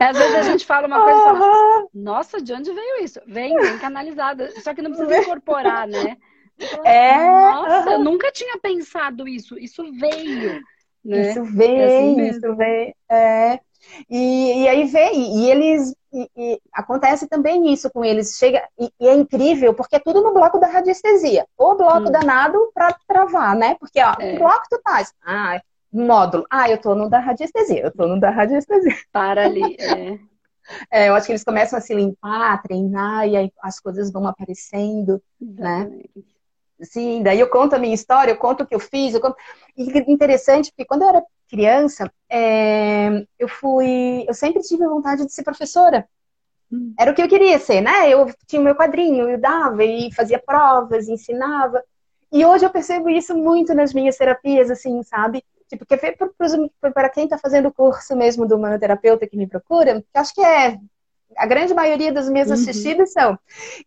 Às 0.00 0.16
vezes 0.16 0.34
a 0.34 0.42
gente 0.42 0.64
fala 0.64 0.86
uma 0.86 1.02
coisa 1.02 1.18
e 1.18 1.22
fala, 1.22 1.86
nossa, 1.92 2.40
de 2.40 2.52
onde 2.52 2.72
veio 2.72 3.04
isso? 3.04 3.20
Vem, 3.26 3.54
vem 3.54 3.78
canalizada. 3.78 4.50
Só 4.62 4.72
que 4.72 4.80
não 4.80 4.90
precisa 4.90 5.18
incorporar, 5.18 5.86
né? 5.86 6.16
É. 6.84 7.18
Nossa, 7.18 7.90
eu 7.90 7.98
nunca 7.98 8.30
tinha 8.32 8.58
pensado 8.58 9.28
isso. 9.28 9.58
Isso 9.58 9.82
veio. 9.92 10.62
Né? 11.04 11.30
Isso 11.30 11.44
veio, 11.44 11.80
é 11.80 11.86
assim 11.86 12.20
isso 12.28 12.56
veio. 12.56 12.94
É. 13.10 13.60
E, 14.08 14.62
e 14.62 14.68
aí 14.68 14.84
vem, 14.84 15.40
e 15.40 15.50
eles. 15.50 15.94
E, 16.14 16.30
e 16.36 16.60
acontece 16.72 17.26
também 17.26 17.72
isso 17.72 17.90
com 17.90 18.04
eles. 18.04 18.36
Chega, 18.38 18.62
e, 18.78 18.88
e, 19.00 19.08
é 19.08 19.14
incrível, 19.14 19.74
porque 19.74 19.96
é 19.96 19.98
tudo 19.98 20.22
no 20.22 20.32
bloco 20.32 20.60
da 20.60 20.68
radiestesia. 20.68 21.44
O 21.58 21.74
bloco 21.74 22.08
hum. 22.08 22.12
danado 22.12 22.70
para 22.72 22.96
travar, 23.08 23.56
né? 23.56 23.74
Porque, 23.80 24.00
ó, 24.00 24.14
é. 24.20 24.38
bloco 24.38 24.62
tu 24.70 24.80
tá. 24.80 25.02
Ah, 25.26 25.60
módulo. 25.92 26.46
Ah, 26.48 26.70
eu 26.70 26.80
tô 26.80 26.94
no 26.94 27.10
da 27.10 27.18
radiestesia, 27.18 27.82
eu 27.82 27.92
tô 27.92 28.06
no 28.06 28.20
da 28.20 28.30
radiestesia. 28.30 28.96
Para 29.12 29.44
ali, 29.44 29.76
é. 29.80 30.18
É, 30.90 31.08
eu 31.08 31.14
acho 31.14 31.26
que 31.26 31.32
eles 31.32 31.44
começam 31.44 31.78
a 31.78 31.82
se 31.82 31.94
limpar, 31.94 32.54
a 32.54 32.58
treinar, 32.58 33.28
e 33.28 33.36
aí 33.36 33.52
as 33.60 33.78
coisas 33.78 34.10
vão 34.10 34.26
aparecendo, 34.26 35.22
né? 35.40 35.80
Exatamente. 35.80 36.10
né? 36.16 36.22
Sim, 36.84 37.22
daí 37.22 37.40
eu 37.40 37.48
conto 37.48 37.74
a 37.74 37.78
minha 37.78 37.94
história, 37.94 38.32
eu 38.32 38.36
conto 38.36 38.62
o 38.62 38.66
que 38.66 38.74
eu 38.74 38.80
fiz. 38.80 39.14
Eu 39.14 39.20
conto... 39.20 39.36
E 39.76 40.10
interessante, 40.10 40.70
porque 40.70 40.84
quando 40.84 41.02
eu 41.02 41.08
era 41.08 41.22
criança, 41.48 42.10
é... 42.30 43.26
eu 43.38 43.48
fui. 43.48 44.24
Eu 44.28 44.34
sempre 44.34 44.62
tive 44.62 44.86
vontade 44.86 45.24
de 45.24 45.32
ser 45.32 45.42
professora. 45.42 46.08
Hum. 46.70 46.94
Era 46.98 47.10
o 47.10 47.14
que 47.14 47.22
eu 47.22 47.28
queria 47.28 47.58
ser, 47.58 47.80
né? 47.80 48.08
Eu 48.08 48.26
tinha 48.46 48.60
o 48.60 48.64
meu 48.64 48.74
quadrinho, 48.74 49.28
eu 49.28 49.38
dava 49.38 49.84
e 49.84 50.12
fazia 50.12 50.38
provas, 50.38 51.08
ensinava. 51.08 51.82
E 52.32 52.44
hoje 52.44 52.64
eu 52.64 52.70
percebo 52.70 53.08
isso 53.08 53.36
muito 53.36 53.74
nas 53.74 53.94
minhas 53.94 54.16
terapias, 54.16 54.70
assim, 54.70 55.02
sabe? 55.04 55.44
Tipo, 55.68 55.86
que 55.86 55.96
para 56.92 57.08
quem 57.08 57.24
está 57.24 57.38
fazendo 57.38 57.68
o 57.68 57.72
curso 57.72 58.16
mesmo 58.16 58.46
do 58.46 58.58
manoterapeuta 58.58 59.26
que 59.26 59.36
me 59.36 59.46
procura, 59.46 60.00
que 60.12 60.18
acho 60.18 60.34
que 60.34 60.44
é 60.44 60.78
a 61.36 61.46
grande 61.46 61.74
maioria 61.74 62.12
das 62.12 62.28
minhas 62.28 62.48
uhum. 62.48 62.54
assistidas 62.54 63.12
são. 63.12 63.38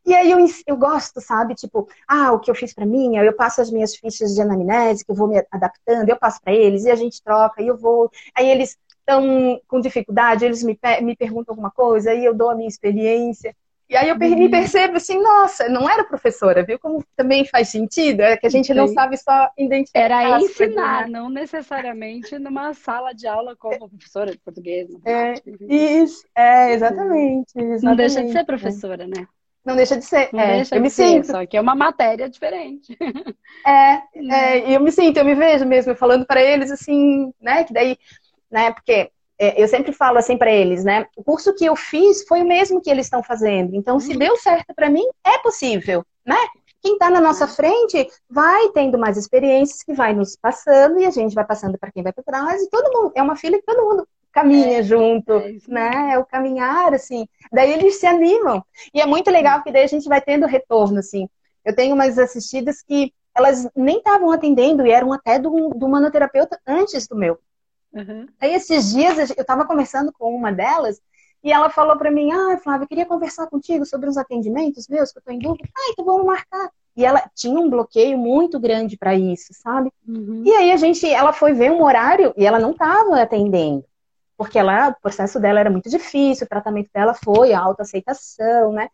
E 0.05 0.13
aí 0.13 0.31
eu, 0.31 0.39
eu 0.65 0.77
gosto, 0.77 1.21
sabe? 1.21 1.55
Tipo, 1.55 1.87
ah, 2.07 2.31
o 2.31 2.39
que 2.39 2.49
eu 2.49 2.55
fiz 2.55 2.73
para 2.73 2.85
mim, 2.85 3.17
eu 3.17 3.33
passo 3.33 3.61
as 3.61 3.71
minhas 3.71 3.95
fichas 3.95 4.33
de 4.33 4.41
anamnese, 4.41 5.05
que 5.05 5.11
eu 5.11 5.15
vou 5.15 5.27
me 5.27 5.43
adaptando, 5.51 6.09
eu 6.09 6.17
passo 6.17 6.39
para 6.41 6.53
eles, 6.53 6.85
e 6.85 6.91
a 6.91 6.95
gente 6.95 7.21
troca, 7.23 7.61
e 7.61 7.67
eu 7.67 7.77
vou. 7.77 8.11
Aí 8.35 8.49
eles 8.49 8.77
estão 8.99 9.59
com 9.67 9.79
dificuldade, 9.79 10.43
eles 10.43 10.63
me, 10.63 10.77
me 11.01 11.15
perguntam 11.15 11.53
alguma 11.53 11.71
coisa, 11.71 12.11
aí 12.11 12.25
eu 12.25 12.33
dou 12.33 12.49
a 12.49 12.55
minha 12.55 12.67
experiência. 12.67 13.55
E 13.89 13.95
aí 13.95 14.09
eu 14.09 14.15
uhum. 14.15 14.37
me 14.37 14.49
percebo 14.49 14.97
assim, 14.97 15.21
nossa, 15.21 15.69
não 15.69 15.89
era 15.89 16.03
professora, 16.03 16.63
viu? 16.63 16.77
Como 16.77 17.03
também 17.15 17.45
faz 17.45 17.69
sentido, 17.69 18.21
é 18.21 18.35
que 18.35 18.45
a 18.45 18.49
gente 18.49 18.73
não 18.73 18.87
sabe 18.87 19.15
só 19.15 19.49
identificar. 19.57 19.99
Era 19.99 20.39
ensinar, 20.41 21.07
não 21.07 21.29
necessariamente 21.29 22.37
numa 22.37 22.73
sala 22.73 23.13
de 23.13 23.25
aula 23.27 23.55
como 23.55 23.89
professora 23.89 24.31
de 24.31 24.37
português. 24.39 24.89
É, 25.05 25.35
isso, 25.69 26.25
é, 26.35 26.73
exatamente, 26.73 27.51
exatamente. 27.55 27.83
Não 27.83 27.95
deixa 27.95 28.23
de 28.23 28.31
ser 28.33 28.45
professora, 28.45 29.07
né? 29.07 29.25
Não 29.63 29.75
deixa 29.75 29.97
de 29.97 30.05
ser. 30.05 30.29
Não 30.33 30.39
é, 30.39 30.63
eu 30.69 30.81
me 30.81 30.89
ser, 30.89 31.07
sinto. 31.07 31.27
Só 31.27 31.45
que 31.45 31.55
é 31.55 31.61
uma 31.61 31.75
matéria 31.75 32.29
diferente. 32.29 32.97
É, 33.65 34.01
é, 34.33 34.75
eu 34.75 34.81
me 34.81 34.91
sinto, 34.91 35.17
eu 35.17 35.25
me 35.25 35.35
vejo 35.35 35.65
mesmo 35.65 35.95
falando 35.95 36.25
para 36.25 36.41
eles 36.41 36.71
assim, 36.71 37.33
né? 37.41 37.63
Que 37.63 37.73
daí, 37.73 37.97
né? 38.51 38.71
Porque 38.71 39.11
eu 39.39 39.67
sempre 39.67 39.91
falo 39.91 40.17
assim 40.17 40.37
para 40.37 40.51
eles, 40.51 40.83
né? 40.83 41.05
O 41.15 41.23
curso 41.23 41.53
que 41.53 41.65
eu 41.65 41.75
fiz 41.75 42.23
foi 42.27 42.41
o 42.41 42.47
mesmo 42.47 42.81
que 42.81 42.89
eles 42.89 43.05
estão 43.05 43.21
fazendo. 43.21 43.75
Então, 43.75 43.99
se 43.99 44.11
uhum. 44.11 44.17
deu 44.17 44.37
certo 44.37 44.73
para 44.75 44.89
mim, 44.89 45.05
é 45.23 45.37
possível, 45.39 46.03
né? 46.25 46.37
Quem 46.81 46.93
está 46.93 47.09
na 47.09 47.19
nossa 47.19 47.47
frente 47.47 48.07
vai 48.29 48.69
tendo 48.69 48.97
mais 48.97 49.17
experiências 49.17 49.83
que 49.83 49.93
vai 49.93 50.13
nos 50.13 50.35
passando 50.35 50.99
e 50.99 51.05
a 51.05 51.09
gente 51.09 51.33
vai 51.33 51.45
passando 51.45 51.77
para 51.77 51.91
quem 51.91 52.03
vai 52.03 52.13
para 52.13 52.23
trás 52.23 52.61
e 52.61 52.69
todo 52.69 52.91
mundo 52.91 53.11
é 53.15 53.21
uma 53.21 53.35
fila 53.35 53.57
que 53.57 53.65
todo 53.65 53.83
mundo 53.83 54.07
caminha 54.31 54.79
é, 54.79 54.83
junto, 54.83 55.33
é 55.33 55.55
né? 55.67 56.13
É 56.13 56.19
o 56.19 56.25
caminhar 56.25 56.93
assim. 56.93 57.27
Daí 57.51 57.73
eles 57.73 57.99
se 57.99 58.05
animam 58.05 58.63
e 58.93 59.01
é 59.01 59.05
muito 59.05 59.31
legal 59.31 59.63
que 59.63 59.71
daí 59.71 59.83
a 59.83 59.87
gente 59.87 60.07
vai 60.07 60.21
tendo 60.21 60.45
retorno 60.45 60.99
assim. 60.99 61.27
Eu 61.65 61.75
tenho 61.75 61.95
umas 61.95 62.17
assistidas 62.17 62.81
que 62.81 63.11
elas 63.35 63.67
nem 63.75 63.97
estavam 63.97 64.31
atendendo 64.31 64.85
e 64.85 64.91
eram 64.91 65.11
até 65.11 65.37
do, 65.37 65.69
do 65.69 65.89
manoterapeuta 65.89 66.59
antes 66.65 67.07
do 67.07 67.15
meu. 67.15 67.39
Uhum. 67.97 68.27
Aí 68.39 68.53
esses 68.53 68.91
dias 68.91 69.31
eu 69.31 69.41
estava 69.41 69.65
conversando 69.65 70.11
com 70.11 70.35
uma 70.35 70.51
delas 70.51 71.01
e 71.43 71.51
ela 71.51 71.69
falou 71.69 71.97
para 71.97 72.11
mim: 72.11 72.31
Ah, 72.31 72.57
Flávia, 72.57 72.83
eu 72.83 72.87
queria 72.87 73.05
conversar 73.05 73.47
contigo 73.47 73.85
sobre 73.85 74.09
uns 74.09 74.17
atendimentos 74.17 74.87
meus 74.87 75.11
que 75.11 75.17
eu 75.17 75.21
estou 75.21 75.33
em 75.33 75.39
dúvida. 75.39 75.67
Ah, 75.75 75.89
então 75.91 76.05
vamos 76.05 76.25
marcar. 76.25 76.69
E 76.95 77.05
ela 77.05 77.23
tinha 77.35 77.59
um 77.59 77.69
bloqueio 77.69 78.17
muito 78.17 78.59
grande 78.59 78.97
para 78.97 79.13
isso, 79.13 79.53
sabe? 79.53 79.91
Uhum. 80.07 80.43
E 80.45 80.51
aí 80.51 80.71
a 80.71 80.77
gente, 80.77 81.07
ela 81.07 81.31
foi 81.31 81.53
ver 81.53 81.71
um 81.71 81.83
horário 81.83 82.33
e 82.35 82.45
ela 82.45 82.59
não 82.59 82.71
estava 82.71 83.21
atendendo. 83.21 83.85
Porque 84.35 84.57
ela, 84.57 84.89
o 84.89 85.01
processo 85.01 85.39
dela 85.39 85.59
era 85.59 85.69
muito 85.69 85.89
difícil, 85.89 86.45
o 86.45 86.49
tratamento 86.49 86.89
dela 86.93 87.13
foi 87.13 87.53
a 87.53 87.59
autoaceitação, 87.59 88.71
né? 88.71 88.89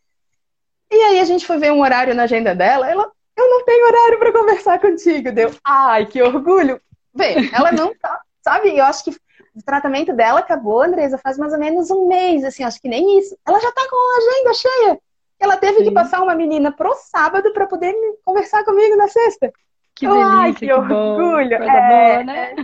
E 0.92 0.96
aí 0.96 1.20
a 1.20 1.26
gente 1.26 1.46
foi 1.46 1.58
ver 1.58 1.72
um 1.72 1.82
horário 1.82 2.14
na 2.14 2.24
agenda 2.24 2.54
dela, 2.54 2.90
ela, 2.90 3.10
eu 3.36 3.50
não 3.50 3.66
tenho 3.66 3.88
horário 3.88 4.20
para 4.20 4.34
conversar 4.34 4.80
contigo. 4.80 5.32
Deu, 5.32 5.52
ai, 5.64 6.06
que 6.06 6.22
orgulho. 6.22 6.80
Bem, 7.16 7.50
ela 7.54 7.72
não 7.72 7.96
tá, 7.96 8.22
Sabe? 8.44 8.78
Eu 8.78 8.84
acho 8.84 9.06
que 9.06 9.12
o 9.12 9.64
tratamento 9.66 10.14
dela 10.14 10.40
acabou, 10.40 10.82
Andresa, 10.82 11.18
faz 11.18 11.38
mais 11.38 11.54
ou 11.54 11.60
menos 11.60 11.90
um 11.90 12.08
mês, 12.08 12.44
assim, 12.44 12.64
acho 12.64 12.82
que 12.82 12.90
nem 12.90 13.20
isso. 13.20 13.38
Ela 13.48 13.60
já 13.60 13.72
tá 13.72 13.88
com 13.90 13.96
a 13.96 14.18
agenda 14.18 14.54
cheia. 14.54 15.00
Ela 15.40 15.58
teve 15.58 15.80
Sim. 15.80 15.84
que 15.86 15.92
passar 15.92 16.22
uma 16.22 16.36
menina 16.36 16.72
pro 16.72 16.94
sábado 16.96 17.52
para 17.54 17.68
poder 17.68 17.94
conversar 18.24 18.64
comigo 18.64 18.96
na 18.96 19.08
sexta. 19.08 19.52
Que 19.96 20.08
delícia, 20.08 20.26
Ai, 20.26 20.54
que, 20.54 20.66
que 20.66 20.74
orgulho. 20.74 21.60
Bom. 21.60 21.64
É, 21.64 22.14
boa, 22.14 22.24
né? 22.24 22.56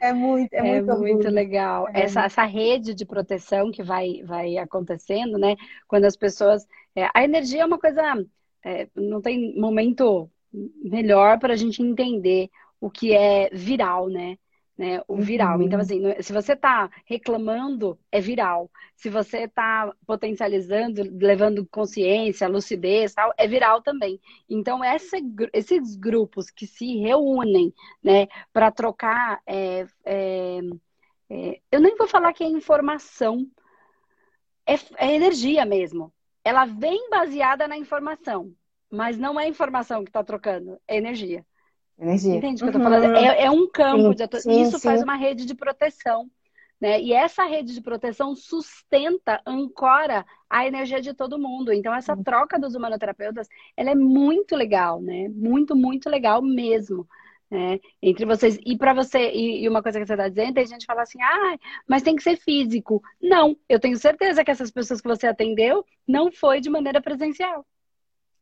É, 0.00 0.08
é, 0.08 0.12
muito, 0.12 0.52
é, 0.52 0.58
é 0.58 0.82
muito, 0.82 0.98
muito 0.98 1.28
legal. 1.28 1.88
É. 1.88 2.02
Essa, 2.02 2.24
essa 2.24 2.44
rede 2.44 2.94
de 2.94 3.04
proteção 3.04 3.70
que 3.70 3.82
vai, 3.82 4.22
vai 4.24 4.58
acontecendo, 4.58 5.38
né? 5.38 5.54
Quando 5.86 6.04
as 6.04 6.16
pessoas. 6.16 6.66
É, 6.96 7.08
a 7.14 7.22
energia 7.22 7.62
é 7.62 7.66
uma 7.66 7.78
coisa. 7.78 8.02
É, 8.64 8.88
não 8.96 9.20
tem 9.20 9.54
momento 9.58 10.28
melhor 10.82 11.38
para 11.38 11.52
a 11.52 11.56
gente 11.56 11.80
entender 11.80 12.50
o 12.80 12.90
que 12.90 13.14
é 13.14 13.48
viral, 13.52 14.08
né? 14.08 14.36
Né? 14.76 15.02
O 15.08 15.16
viral. 15.16 15.62
Então, 15.62 15.78
uhum. 15.78 15.84
Então, 15.84 16.12
assim, 16.12 16.22
se 16.22 16.32
você 16.32 16.52
está 16.52 16.90
reclamando, 17.04 17.98
é 18.12 18.20
viral. 18.20 18.70
Se 18.94 19.08
você 19.08 19.44
está 19.44 19.92
potencializando, 20.06 21.02
levando 21.18 21.66
consciência, 21.66 22.48
lucidez, 22.48 23.14
tal, 23.14 23.32
é 23.36 23.46
viral 23.46 23.82
também. 23.82 24.20
Então, 24.48 24.84
essa, 24.84 25.16
esses 25.52 25.96
grupos 25.96 26.50
que 26.50 26.66
se 26.66 26.96
reúnem, 26.98 27.72
né, 28.02 28.26
para 28.52 28.70
trocar, 28.70 29.40
é, 29.46 29.86
é, 30.04 30.60
é, 31.30 31.60
eu 31.70 31.80
nem 31.80 31.96
vou 31.96 32.06
falar 32.06 32.32
que 32.32 32.44
é 32.44 32.48
informação, 32.48 33.46
é, 34.66 34.74
é 34.98 35.14
energia 35.14 35.64
mesmo. 35.64 36.12
Ela 36.44 36.64
vem 36.64 37.10
baseada 37.10 37.66
na 37.66 37.76
informação, 37.76 38.54
mas 38.90 39.18
não 39.18 39.38
é 39.38 39.48
informação 39.48 40.04
que 40.04 40.10
está 40.10 40.22
trocando, 40.22 40.80
é 40.86 40.96
energia. 40.96 41.44
Energia. 41.98 42.36
Entende 42.36 42.62
o 42.62 42.64
que 42.64 42.76
eu 42.76 42.80
tô 42.80 42.84
falando? 42.84 43.04
Uhum. 43.04 43.16
É, 43.16 43.44
é 43.44 43.50
um 43.50 43.68
campo 43.68 44.10
sim, 44.10 44.14
de 44.14 44.22
atu... 44.22 44.40
sim, 44.40 44.62
Isso 44.62 44.78
sim. 44.78 44.88
faz 44.88 45.02
uma 45.02 45.16
rede 45.16 45.46
de 45.46 45.54
proteção. 45.54 46.30
Né? 46.80 47.00
E 47.00 47.12
essa 47.12 47.44
rede 47.44 47.72
de 47.72 47.80
proteção 47.80 48.34
sustenta, 48.34 49.40
ancora 49.46 50.26
a 50.48 50.66
energia 50.66 51.00
de 51.00 51.14
todo 51.14 51.38
mundo. 51.38 51.72
Então, 51.72 51.94
essa 51.94 52.14
troca 52.16 52.58
dos 52.58 52.74
humanoterapeutas, 52.74 53.48
ela 53.76 53.90
é 53.90 53.94
muito 53.94 54.54
legal, 54.54 55.00
né? 55.00 55.28
Muito, 55.28 55.74
muito 55.74 56.10
legal 56.10 56.42
mesmo. 56.42 57.08
Né? 57.50 57.80
Entre 58.02 58.26
vocês. 58.26 58.58
E 58.64 58.76
para 58.76 58.92
você, 58.92 59.30
e, 59.30 59.62
e, 59.62 59.68
uma 59.68 59.82
coisa 59.82 59.98
que 59.98 60.06
você 60.06 60.12
está 60.12 60.28
dizendo, 60.28 60.54
tem 60.54 60.66
gente 60.66 60.80
que 60.80 60.86
fala 60.86 61.02
assim, 61.02 61.22
ah, 61.22 61.56
mas 61.88 62.02
tem 62.02 62.14
que 62.14 62.22
ser 62.22 62.36
físico. 62.36 63.02
Não, 63.22 63.56
eu 63.68 63.80
tenho 63.80 63.96
certeza 63.96 64.44
que 64.44 64.50
essas 64.50 64.70
pessoas 64.70 65.00
que 65.00 65.08
você 65.08 65.26
atendeu 65.26 65.84
não 66.06 66.30
foi 66.30 66.60
de 66.60 66.68
maneira 66.68 67.00
presencial. 67.00 67.64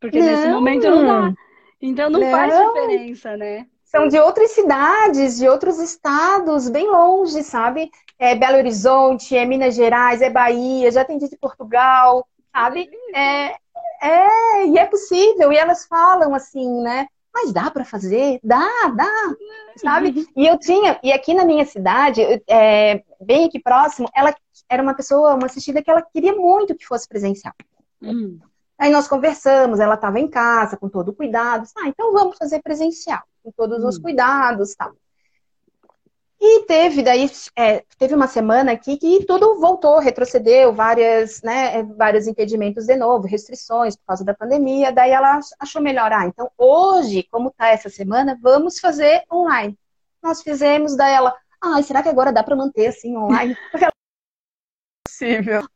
Porque 0.00 0.18
não. 0.18 0.26
nesse 0.26 0.48
momento 0.48 0.90
não 0.90 1.06
dá. 1.06 1.34
Então 1.80 2.08
não, 2.10 2.20
não, 2.20 2.30
faz 2.30 2.52
diferença, 2.54 3.36
né? 3.36 3.66
são 3.94 4.08
de 4.08 4.18
outras 4.18 4.50
cidades, 4.50 5.38
de 5.38 5.48
outros 5.48 5.78
estados, 5.78 6.68
bem 6.68 6.90
longe, 6.90 7.44
sabe? 7.44 7.92
É 8.18 8.34
Belo 8.34 8.56
Horizonte, 8.56 9.36
é 9.36 9.44
Minas 9.44 9.76
Gerais, 9.76 10.20
é 10.20 10.28
Bahia, 10.28 10.90
já 10.90 11.04
tem 11.04 11.16
de 11.16 11.36
Portugal, 11.36 12.26
sabe? 12.52 12.90
É, 13.14 13.54
é, 14.02 14.66
e 14.66 14.76
é 14.76 14.84
possível, 14.84 15.52
e 15.52 15.56
elas 15.56 15.86
falam 15.86 16.34
assim, 16.34 16.82
né? 16.82 17.06
Mas 17.32 17.52
dá 17.52 17.70
para 17.70 17.84
fazer? 17.84 18.40
Dá, 18.42 18.68
dá, 18.96 19.36
sabe? 19.76 20.26
E 20.36 20.44
eu 20.44 20.58
tinha, 20.58 20.98
e 21.00 21.12
aqui 21.12 21.32
na 21.32 21.44
minha 21.44 21.64
cidade, 21.64 22.20
é, 22.48 23.00
bem 23.20 23.44
aqui 23.44 23.60
próximo, 23.60 24.08
ela 24.12 24.34
era 24.68 24.82
uma 24.82 24.94
pessoa, 24.94 25.34
uma 25.34 25.46
assistida 25.46 25.80
que 25.80 25.90
ela 25.90 26.02
queria 26.02 26.34
muito 26.34 26.74
que 26.74 26.84
fosse 26.84 27.08
presencial. 27.08 27.54
Hum. 28.02 28.40
Aí 28.84 28.90
nós 28.90 29.08
conversamos, 29.08 29.80
ela 29.80 29.94
estava 29.94 30.20
em 30.20 30.28
casa 30.28 30.76
com 30.76 30.90
todo 30.90 31.08
o 31.08 31.14
cuidado. 31.14 31.66
Ah, 31.74 31.88
então 31.88 32.12
vamos 32.12 32.36
fazer 32.36 32.60
presencial, 32.60 33.22
com 33.42 33.50
todos 33.50 33.82
hum. 33.82 33.88
os 33.88 33.96
cuidados 33.96 34.74
tal. 34.74 34.92
E 36.38 36.66
teve 36.66 37.02
daí, 37.02 37.30
é, 37.56 37.82
teve 37.96 38.14
uma 38.14 38.26
semana 38.26 38.72
aqui 38.72 38.98
que 38.98 39.24
tudo 39.24 39.58
voltou, 39.58 39.98
retrocedeu, 40.00 40.74
várias, 40.74 41.40
né, 41.40 41.82
vários 41.96 42.26
impedimentos 42.26 42.84
de 42.84 42.94
novo, 42.94 43.26
restrições 43.26 43.96
por 43.96 44.04
causa 44.04 44.22
da 44.22 44.34
pandemia. 44.34 44.92
Daí 44.92 45.12
ela 45.12 45.40
achou 45.58 45.80
melhor, 45.80 46.12
ah, 46.12 46.26
então 46.26 46.50
hoje, 46.58 47.26
como 47.32 47.50
tá 47.52 47.68
essa 47.68 47.88
semana, 47.88 48.38
vamos 48.42 48.78
fazer 48.78 49.24
online. 49.32 49.78
Nós 50.22 50.42
fizemos, 50.42 50.94
daí 50.94 51.14
ela, 51.14 51.34
ah, 51.58 51.82
será 51.82 52.02
que 52.02 52.10
agora 52.10 52.30
dá 52.30 52.42
para 52.42 52.54
manter 52.54 52.88
assim 52.88 53.16
online? 53.16 53.56
Porque 53.72 53.84
ela... 53.86 53.92
É 53.94 55.08
possível. 55.08 55.66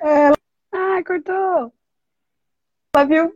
Ela... 0.00 0.34
Ah, 0.72 1.00
cortou. 1.06 1.77
Ela 2.94 3.04
viu, 3.04 3.32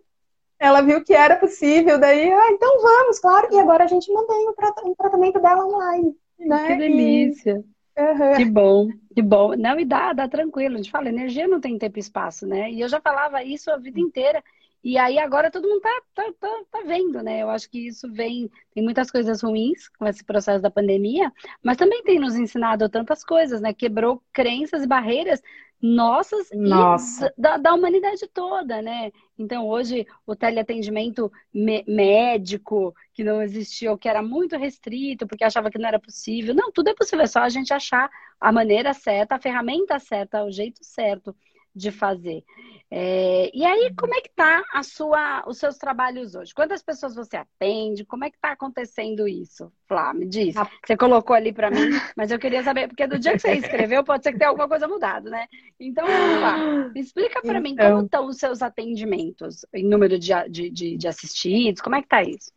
ela 0.59 0.81
viu 0.81 1.05
que 1.05 1.13
era 1.13 1.37
possível, 1.37 1.99
daí, 1.99 2.33
ah, 2.33 2.51
então 2.53 2.81
vamos, 2.81 3.19
claro. 3.19 3.49
E 3.53 3.59
agora 3.59 3.85
a 3.85 3.87
gente 3.87 4.13
mantém 4.13 4.49
o, 4.49 4.95
tratamento 4.95 5.41
dela 5.41 5.67
online. 5.67 6.17
Né? 6.39 6.67
Que 6.67 6.77
delícia. 6.77 7.65
E... 7.67 7.73
Uhum. 8.01 8.37
Que 8.37 8.45
bom, 8.47 8.89
que 9.15 9.21
bom. 9.21 9.55
Não, 9.55 9.79
e 9.79 9.85
dá, 9.85 10.15
dá 10.15 10.27
tranquilo. 10.27 10.75
A 10.75 10.77
gente 10.79 10.91
fala, 10.91 11.11
energia 11.11 11.47
não 11.47 11.61
tem 11.61 11.77
tempo 11.79 11.99
e 11.99 12.01
espaço, 12.01 12.47
né? 12.47 12.71
E 12.71 12.81
eu 12.81 12.89
já 12.89 13.01
falava 13.01 13.45
isso 13.45 13.71
a 13.71 13.77
vida 13.77 14.01
inteira. 14.01 14.43
E 14.85 14.99
aí 14.99 15.19
agora 15.19 15.51
todo 15.51 15.69
mundo 15.69 15.81
tá, 15.81 16.03
tá, 16.13 16.33
tá, 16.41 16.63
tá, 16.71 16.83
vendo, 16.85 17.23
né? 17.23 17.43
Eu 17.43 17.51
acho 17.51 17.71
que 17.71 17.87
isso 17.87 18.11
vem, 18.13 18.51
tem 18.75 18.83
muitas 18.83 19.11
coisas 19.11 19.41
ruins 19.41 19.89
com 19.89 20.07
esse 20.07 20.25
processo 20.25 20.61
da 20.61 20.71
pandemia, 20.71 21.33
mas 21.63 21.77
também 21.77 22.03
tem 22.03 22.19
nos 22.19 22.35
ensinado 22.35 22.89
tantas 22.89 23.25
coisas, 23.25 23.61
né? 23.61 23.73
Quebrou 23.73 24.21
crenças 24.33 24.83
e 24.83 24.87
barreiras 24.87 25.41
nossas 25.81 26.49
Nossa. 26.53 27.27
e 27.37 27.41
da, 27.41 27.57
da, 27.57 27.75
humanidade 27.75 28.27
toda, 28.33 28.81
né? 28.81 29.11
Então, 29.37 29.69
hoje, 29.69 30.07
o 30.25 30.37
teleatendimento 30.37 31.31
médico, 31.53 32.95
que 33.13 33.25
não 33.25 33.43
existia, 33.43 33.91
ou 33.91 33.99
que 33.99 34.09
era 34.09 34.23
muito 34.23 34.57
restrito, 34.57 35.27
porque 35.27 35.43
achava 35.43 35.71
que 35.71 35.79
não 35.79 35.89
era 35.89 35.99
possível. 35.99 36.55
Não, 36.55 36.71
tudo 36.71 36.91
é 36.91 36.95
possível, 36.95 37.25
é 37.25 37.27
só 37.27 37.41
a 37.41 37.49
gente 37.49 37.75
achar 37.75 38.09
a 38.41 38.53
maneira 38.53 38.95
certa, 38.95 39.35
a 39.35 39.41
ferramenta 39.41 39.99
certa, 39.99 40.45
o 40.45 40.53
jeito 40.53 40.85
certo 40.85 41.35
de 41.75 41.91
fazer. 41.91 42.45
É, 42.91 43.51
e 43.55 43.65
aí, 43.65 43.91
como 43.97 44.15
é 44.15 44.21
que 44.21 44.29
tá 44.29 44.63
a 44.71 44.83
sua, 44.83 45.43
os 45.47 45.57
seus 45.57 45.79
trabalhos 45.79 46.35
hoje? 46.35 46.53
Quantas 46.53 46.83
pessoas 46.83 47.15
você 47.15 47.39
atende? 47.39 48.05
Como 48.05 48.25
é 48.25 48.31
que 48.31 48.37
está 48.37 48.53
acontecendo 48.53 49.27
isso? 49.27 49.73
Flá, 49.89 50.13
me 50.13 50.27
diz. 50.27 50.55
Você 50.85 50.95
colocou 50.97 51.35
ali 51.35 51.53
para 51.55 51.71
mim, 51.71 51.89
mas 52.15 52.31
eu 52.31 52.39
queria 52.39 52.63
saber, 52.63 52.89
porque 52.89 53.07
do 53.07 53.19
dia 53.19 53.33
que 53.33 53.39
você 53.39 53.55
escreveu, 53.55 54.05
pode 54.05 54.23
ser 54.23 54.33
que 54.33 54.39
tenha 54.39 54.51
alguma 54.51 54.69
coisa 54.69 54.87
mudado, 54.87 55.31
né? 55.31 55.47
Então, 55.81 56.07
vamos 56.07 56.41
lá. 56.43 56.93
Explica 56.95 57.41
para 57.41 57.59
então... 57.59 57.63
mim 57.63 57.77
como 57.77 58.05
estão 58.05 58.27
os 58.27 58.37
seus 58.37 58.61
atendimentos 58.61 59.65
em 59.73 59.89
número 59.89 60.19
de, 60.19 60.33
de, 60.51 60.71
de, 60.71 60.97
de 60.99 61.09
assistidos, 61.09 61.81
como 61.81 61.97
é 61.97 62.03
que 62.03 62.09
tá 62.09 62.23
isso? 62.23 62.53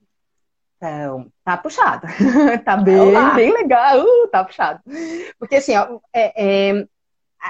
Então, 0.77 1.31
tá 1.43 1.57
puxado. 1.57 2.07
tá 2.65 2.77
bem, 2.77 3.33
bem 3.35 3.53
legal. 3.53 4.01
Uh, 4.01 4.27
tá 4.27 4.43
puxado. 4.43 4.81
Porque 5.39 5.55
assim, 5.55 5.75
ó, 5.77 5.99
é, 6.13 6.69
é, 6.71 6.87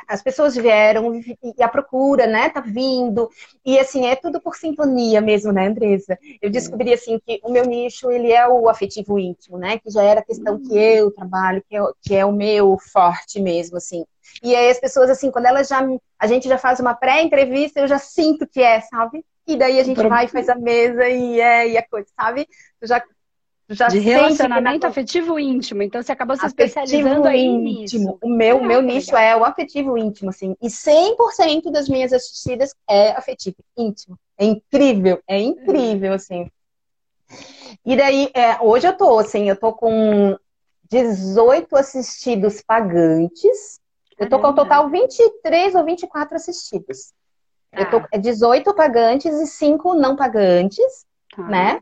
as 0.08 0.22
pessoas 0.22 0.56
vieram 0.56 1.14
e 1.16 1.64
a 1.64 1.68
procura, 1.68 2.28
né, 2.28 2.50
tá 2.50 2.60
vindo. 2.60 3.30
E 3.66 3.80
assim, 3.80 4.06
é 4.06 4.16
tudo 4.16 4.42
por 4.42 4.56
sintonia 4.56 5.22
mesmo, 5.22 5.52
né, 5.52 5.68
Andresa? 5.68 6.18
Eu 6.42 6.50
descobri 6.50 6.94
assim 6.94 7.20
que 7.26 7.40
o 7.44 7.52
meu 7.52 7.66
nicho, 7.66 8.12
ele 8.12 8.32
é 8.32 8.48
o 8.48 8.70
afetivo 8.70 9.18
íntimo, 9.18 9.58
né, 9.58 9.80
que 9.80 9.90
já 9.90 10.04
era 10.04 10.20
a 10.20 10.26
questão 10.26 10.62
que 10.62 10.78
eu 10.78 11.12
trabalho, 11.12 11.64
que 11.70 11.76
é, 11.76 11.82
que 12.02 12.16
é 12.16 12.26
o 12.26 12.32
meu 12.32 12.78
forte 12.92 13.42
mesmo, 13.42 13.78
assim. 13.78 14.06
E 14.44 14.56
aí 14.56 14.70
as 14.70 14.80
pessoas 14.80 15.10
assim, 15.10 15.32
quando 15.32 15.46
elas 15.46 15.68
já 15.68 15.86
a 16.20 16.28
gente 16.28 16.48
já 16.48 16.58
faz 16.58 16.80
uma 16.80 16.94
pré-entrevista, 16.94 17.80
eu 17.80 17.88
já 17.88 18.00
sinto 18.00 18.48
que 18.48 18.62
é, 18.62 18.82
sabe? 18.82 19.24
E 19.48 19.56
daí 19.56 19.80
a 19.80 19.84
gente 19.84 20.02
vai 20.08 20.26
e 20.26 20.30
faz 20.30 20.50
a 20.50 20.56
mesa 20.56 21.08
e 21.08 21.40
é 21.40 21.70
e 21.70 21.78
a 21.78 21.88
coisa, 21.88 22.08
sabe? 22.16 22.48
Eu 22.82 22.88
já 22.88 23.02
já 23.70 23.88
de 23.88 24.00
relacionamento 24.00 24.86
afetivo 24.86 25.40
íntimo. 25.40 25.82
Então 25.82 26.02
você 26.02 26.12
acabou 26.12 26.36
se 26.36 26.46
afetivo 26.46 26.68
especializando 26.68 27.28
aí 27.28 27.46
íntimo. 27.46 28.12
nisso. 28.12 28.20
O 28.22 28.30
meu, 28.30 28.58
ah, 28.58 28.62
meu 28.62 28.82
nicho 28.82 29.16
é 29.16 29.36
o 29.36 29.44
afetivo 29.44 29.98
íntimo, 29.98 30.30
assim. 30.30 30.56
E 30.62 30.68
100% 30.68 31.72
das 31.72 31.90
minhas 31.90 32.14
assistidas 32.14 32.76
é 32.88 33.12
afetivo 33.12 33.58
íntimo. 33.78 34.18
É 34.38 34.46
incrível, 34.46 35.22
é 35.28 35.40
incrível, 35.40 36.14
assim. 36.14 36.50
E 37.86 37.96
daí, 37.96 38.30
é, 38.34 38.62
hoje 38.62 38.88
eu 38.88 38.96
tô, 38.96 39.18
assim, 39.18 39.50
eu 39.50 39.56
tô 39.56 39.74
com 39.74 40.38
18 40.90 41.76
assistidos 41.76 42.62
pagantes. 42.62 43.80
Eu 44.18 44.30
tô 44.30 44.40
com 44.40 44.48
o 44.48 44.56
total 44.56 44.90
23 44.90 45.76
ou 45.76 45.84
24 45.84 46.36
assistidos. 46.36 47.14
Ah. 47.72 47.82
Eu 47.82 47.90
tô 47.90 48.02
é 48.12 48.18
18 48.18 48.74
pagantes 48.74 49.34
e 49.34 49.48
5 49.48 49.96
não 49.96 50.16
pagantes, 50.16 51.06
ah. 51.38 51.44
né? 51.44 51.82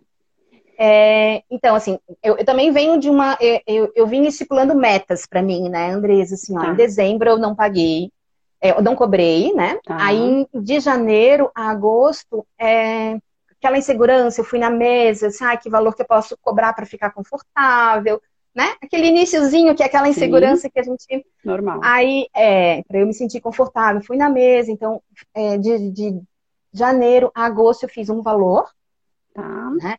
É, 0.86 1.44
então, 1.50 1.76
assim, 1.76 1.98
eu, 2.22 2.36
eu, 2.36 2.44
também 2.44 2.70
venho 2.74 3.00
de 3.00 3.10
uma. 3.10 3.38
Eu, 3.40 3.62
eu, 3.66 3.92
eu 3.96 4.06
vim 4.06 4.26
estipulando 4.26 4.76
metas 4.76 5.26
para 5.26 5.42
mim, 5.42 5.70
né, 5.70 5.92
Andresa? 5.92 6.36
Assim, 6.36 6.58
ó, 6.58 6.62
tá. 6.62 6.68
em 6.68 6.76
dezembro 6.76 7.30
eu 7.30 7.38
não 7.38 7.56
paguei, 7.56 8.12
é, 8.60 8.72
eu 8.72 8.82
não 8.82 8.94
cobrei, 8.94 9.54
né? 9.54 9.80
Tá. 9.86 9.96
Aí, 9.98 10.46
de 10.54 10.82
janeiro 10.82 11.50
a 11.56 11.70
agosto, 11.70 12.46
é, 12.60 13.18
aquela 13.58 13.78
insegurança, 13.78 14.42
eu 14.42 14.44
fui 14.44 14.60
na 14.60 14.70
mesa, 14.70 15.28
assim, 15.28 15.46
ah, 15.46 15.56
que 15.56 15.70
valor 15.70 15.96
que 15.96 16.02
eu 16.02 16.06
posso 16.06 16.38
cobrar 16.42 16.74
para 16.74 16.86
ficar 16.86 17.12
confortável, 17.12 18.22
né? 18.54 18.76
Aquele 18.84 19.08
iníciozinho 19.08 19.74
que 19.76 19.84
é 19.84 19.86
aquela 19.86 20.10
insegurança 20.10 20.64
Sim. 20.64 20.70
que 20.70 20.80
a 20.82 20.84
gente. 20.84 21.26
Normal. 21.46 21.80
Aí, 21.82 22.28
é, 22.36 22.84
para 22.84 23.00
eu 23.00 23.08
me 23.08 23.14
sentir 23.14 23.40
confortável, 23.40 24.04
fui 24.04 24.18
na 24.18 24.28
mesa, 24.28 24.70
então, 24.70 25.02
é, 25.34 25.58
de, 25.58 25.92
de 25.92 26.22
janeiro 26.74 27.32
a 27.34 27.46
agosto 27.46 27.84
eu 27.84 27.90
fiz 27.90 28.10
um 28.10 28.22
valor. 28.22 28.70
Tá. 29.34 29.70
Né? 29.82 29.96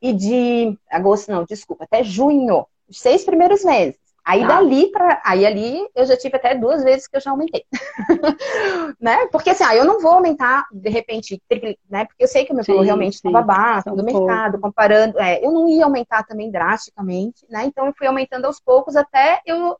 E 0.00 0.12
de 0.12 0.78
agosto, 0.90 1.30
não, 1.30 1.44
desculpa, 1.44 1.84
até 1.84 2.02
junho, 2.02 2.66
os 2.88 3.00
seis 3.00 3.24
primeiros 3.24 3.64
meses. 3.64 3.98
Aí 4.24 4.42
tá. 4.42 4.48
dali 4.48 4.90
para 4.90 5.20
aí 5.24 5.46
ali 5.46 5.88
eu 5.94 6.04
já 6.04 6.16
tive 6.16 6.36
até 6.36 6.54
duas 6.54 6.84
vezes 6.84 7.08
que 7.08 7.16
eu 7.16 7.20
já 7.20 7.30
aumentei. 7.30 7.64
né? 9.00 9.26
Porque 9.32 9.50
assim, 9.50 9.64
ah, 9.64 9.74
eu 9.74 9.84
não 9.84 10.00
vou 10.00 10.12
aumentar 10.12 10.66
de 10.70 10.90
repente, 10.90 11.40
né? 11.88 12.04
Porque 12.04 12.22
eu 12.22 12.28
sei 12.28 12.44
que 12.44 12.52
o 12.52 12.54
meu 12.54 12.64
valor 12.64 12.82
realmente 12.82 13.14
estava 13.14 13.42
baixo 13.42 13.90
do 13.94 14.04
mercado, 14.04 14.60
comparando, 14.60 15.18
é, 15.18 15.44
eu 15.44 15.50
não 15.50 15.68
ia 15.68 15.84
aumentar 15.84 16.22
também 16.24 16.50
drasticamente, 16.50 17.46
né? 17.48 17.64
Então 17.64 17.86
eu 17.86 17.94
fui 17.96 18.06
aumentando 18.06 18.44
aos 18.44 18.60
poucos 18.60 18.94
até 18.94 19.40
eu 19.46 19.76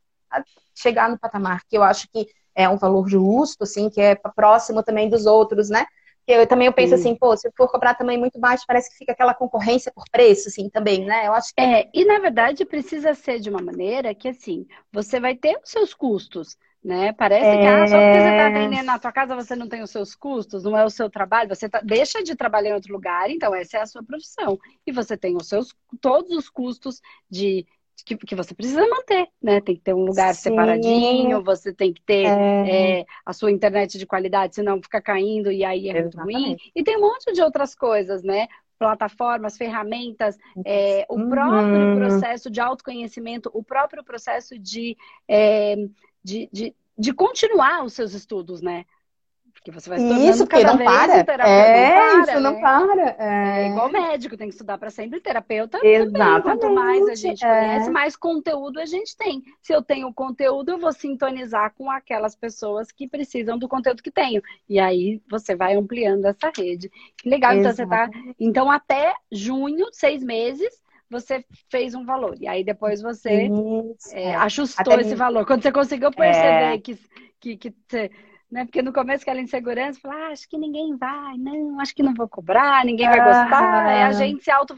chegar 0.74 1.09
no 1.11 1.18
patamar 1.18 1.62
que 1.68 1.76
eu 1.76 1.83
acho 1.83 2.09
que 2.11 2.26
é 2.54 2.68
um 2.68 2.76
valor 2.76 3.09
justo, 3.09 3.64
assim, 3.64 3.88
que 3.88 4.00
é 4.00 4.14
próximo 4.14 4.83
também 4.83 5.09
dos 5.09 5.26
outros, 5.26 5.68
né? 5.68 5.87
Eu 6.32 6.46
também 6.46 6.66
eu 6.66 6.72
penso 6.72 6.96
Sim. 6.96 7.00
assim, 7.00 7.14
pô, 7.14 7.36
se 7.36 7.50
for 7.56 7.68
cobrar 7.68 7.94
também 7.94 8.18
muito 8.18 8.38
baixo, 8.38 8.64
parece 8.66 8.90
que 8.90 8.96
fica 8.96 9.12
aquela 9.12 9.34
concorrência 9.34 9.92
por 9.92 10.04
preço, 10.10 10.48
assim, 10.48 10.68
também, 10.68 11.04
né? 11.04 11.26
Eu 11.26 11.32
acho 11.32 11.54
que... 11.54 11.60
É, 11.60 11.88
e 11.92 12.04
na 12.04 12.18
verdade 12.18 12.64
precisa 12.64 13.14
ser 13.14 13.40
de 13.40 13.50
uma 13.50 13.62
maneira 13.62 14.14
que, 14.14 14.28
assim, 14.28 14.66
você 14.92 15.20
vai 15.20 15.34
ter 15.34 15.58
os 15.62 15.70
seus 15.70 15.94
custos, 15.94 16.56
né? 16.82 17.12
Parece 17.12 17.46
é... 17.46 17.60
que 17.60 17.66
ah, 17.66 17.86
só 17.86 17.96
porque 17.96 18.20
você 18.20 18.30
está 18.30 18.46
atendendo 18.48 18.84
na 18.84 18.98
sua 18.98 19.12
casa, 19.12 19.34
você 19.34 19.54
não 19.56 19.68
tem 19.68 19.82
os 19.82 19.90
seus 19.90 20.14
custos, 20.14 20.64
não 20.64 20.76
é 20.76 20.84
o 20.84 20.90
seu 20.90 21.10
trabalho, 21.10 21.48
você 21.48 21.68
tá... 21.68 21.80
deixa 21.80 22.22
de 22.22 22.34
trabalhar 22.34 22.70
em 22.70 22.74
outro 22.74 22.92
lugar, 22.92 23.30
então 23.30 23.54
essa 23.54 23.78
é 23.78 23.80
a 23.82 23.86
sua 23.86 24.02
profissão. 24.02 24.58
E 24.86 24.92
você 24.92 25.16
tem 25.16 25.36
os 25.36 25.48
seus, 25.48 25.74
todos 26.00 26.30
os 26.30 26.48
custos 26.48 27.00
de 27.30 27.66
que, 28.04 28.16
que 28.16 28.34
você 28.34 28.54
precisa 28.54 28.86
manter, 28.86 29.28
né? 29.42 29.60
Tem 29.60 29.74
que 29.74 29.82
ter 29.82 29.94
um 29.94 30.04
lugar 30.04 30.34
Sim. 30.34 30.42
separadinho, 30.42 31.42
você 31.42 31.72
tem 31.72 31.92
que 31.92 32.02
ter 32.02 32.26
é. 32.26 33.00
É, 33.00 33.04
a 33.24 33.32
sua 33.32 33.50
internet 33.50 33.98
de 33.98 34.06
qualidade, 34.06 34.54
senão 34.54 34.82
fica 34.82 35.00
caindo 35.00 35.50
e 35.50 35.64
aí 35.64 35.88
é 35.88 35.98
Exatamente. 35.98 36.38
muito 36.38 36.48
ruim. 36.48 36.56
E 36.74 36.82
tem 36.82 36.96
um 36.96 37.02
monte 37.02 37.32
de 37.32 37.42
outras 37.42 37.74
coisas, 37.74 38.22
né? 38.22 38.48
Plataformas, 38.78 39.56
ferramentas, 39.56 40.38
é, 40.64 41.04
o 41.08 41.28
próprio 41.28 41.88
uhum. 41.88 41.96
processo 41.96 42.50
de 42.50 42.60
autoconhecimento, 42.60 43.50
o 43.52 43.62
próprio 43.62 44.02
processo 44.02 44.58
de, 44.58 44.96
é, 45.28 45.76
de, 46.24 46.48
de, 46.52 46.74
de 46.96 47.12
continuar 47.12 47.84
os 47.84 47.92
seus 47.92 48.14
estudos, 48.14 48.62
né? 48.62 48.84
Porque 49.60 49.70
você 49.72 49.90
vai 49.90 49.98
se 49.98 50.08
tornando 50.08 50.30
isso, 50.30 50.46
cada 50.46 50.68
não 50.68 50.78
vez 50.78 50.90
para. 50.90 51.24
terapeuta. 51.24 51.50
É, 51.50 51.90
não 51.90 51.94
para, 51.94 52.32
isso 52.32 52.40
não 52.40 52.52
né? 52.52 52.60
para. 52.60 53.16
É... 53.18 53.62
é... 53.62 53.68
igual 53.68 53.92
médico, 53.92 54.36
tem 54.36 54.48
que 54.48 54.54
estudar 54.54 54.78
para 54.78 54.88
sempre. 54.88 55.20
Terapeuta 55.20 55.78
Exatamente. 55.82 56.12
também. 56.18 56.42
Quanto 56.42 56.74
mais 56.74 57.08
a 57.08 57.14
gente 57.14 57.44
é. 57.44 57.48
conhece, 57.48 57.90
mais 57.90 58.16
conteúdo 58.16 58.80
a 58.80 58.86
gente 58.86 59.14
tem. 59.18 59.42
Se 59.60 59.74
eu 59.74 59.82
tenho 59.82 60.12
conteúdo, 60.14 60.70
eu 60.70 60.78
vou 60.78 60.92
sintonizar 60.94 61.74
com 61.76 61.90
aquelas 61.90 62.34
pessoas 62.34 62.90
que 62.90 63.06
precisam 63.06 63.58
do 63.58 63.68
conteúdo 63.68 64.02
que 64.02 64.10
tenho. 64.10 64.40
E 64.66 64.80
aí 64.80 65.20
você 65.30 65.54
vai 65.54 65.76
ampliando 65.76 66.24
essa 66.24 66.50
rede. 66.56 66.90
Que 67.18 67.28
legal. 67.28 67.52
Então 67.52 67.70
você 67.70 67.86
tá. 67.86 68.08
Então, 68.38 68.70
até 68.70 69.12
junho, 69.30 69.88
seis 69.92 70.24
meses, 70.24 70.70
você 71.10 71.44
fez 71.68 71.94
um 71.94 72.06
valor. 72.06 72.34
E 72.40 72.48
aí 72.48 72.64
depois 72.64 73.02
você 73.02 73.50
é, 74.12 74.34
ajustou 74.36 74.94
Até 74.94 75.02
esse 75.02 75.14
valor. 75.14 75.44
Quando 75.44 75.62
você 75.62 75.70
conseguiu 75.70 76.10
perceber 76.10 76.76
é... 76.76 76.78
que, 76.78 76.98
que, 77.38 77.56
que 77.58 77.74
você 77.86 78.10
né? 78.50 78.64
Porque 78.64 78.82
no 78.82 78.92
começo 78.92 79.22
aquela 79.22 79.40
insegurança, 79.40 80.00
fala, 80.00 80.14
ah, 80.14 80.32
acho 80.32 80.48
que 80.48 80.58
ninguém 80.58 80.96
vai, 80.96 81.36
não, 81.38 81.80
acho 81.80 81.94
que 81.94 82.02
não 82.02 82.14
vou 82.14 82.28
cobrar, 82.28 82.84
ninguém 82.84 83.06
vai 83.06 83.18
gostar. 83.18 83.90
É 83.90 84.02
a 84.04 84.12
gente 84.12 84.42
se 84.42 84.50
auto 84.50 84.74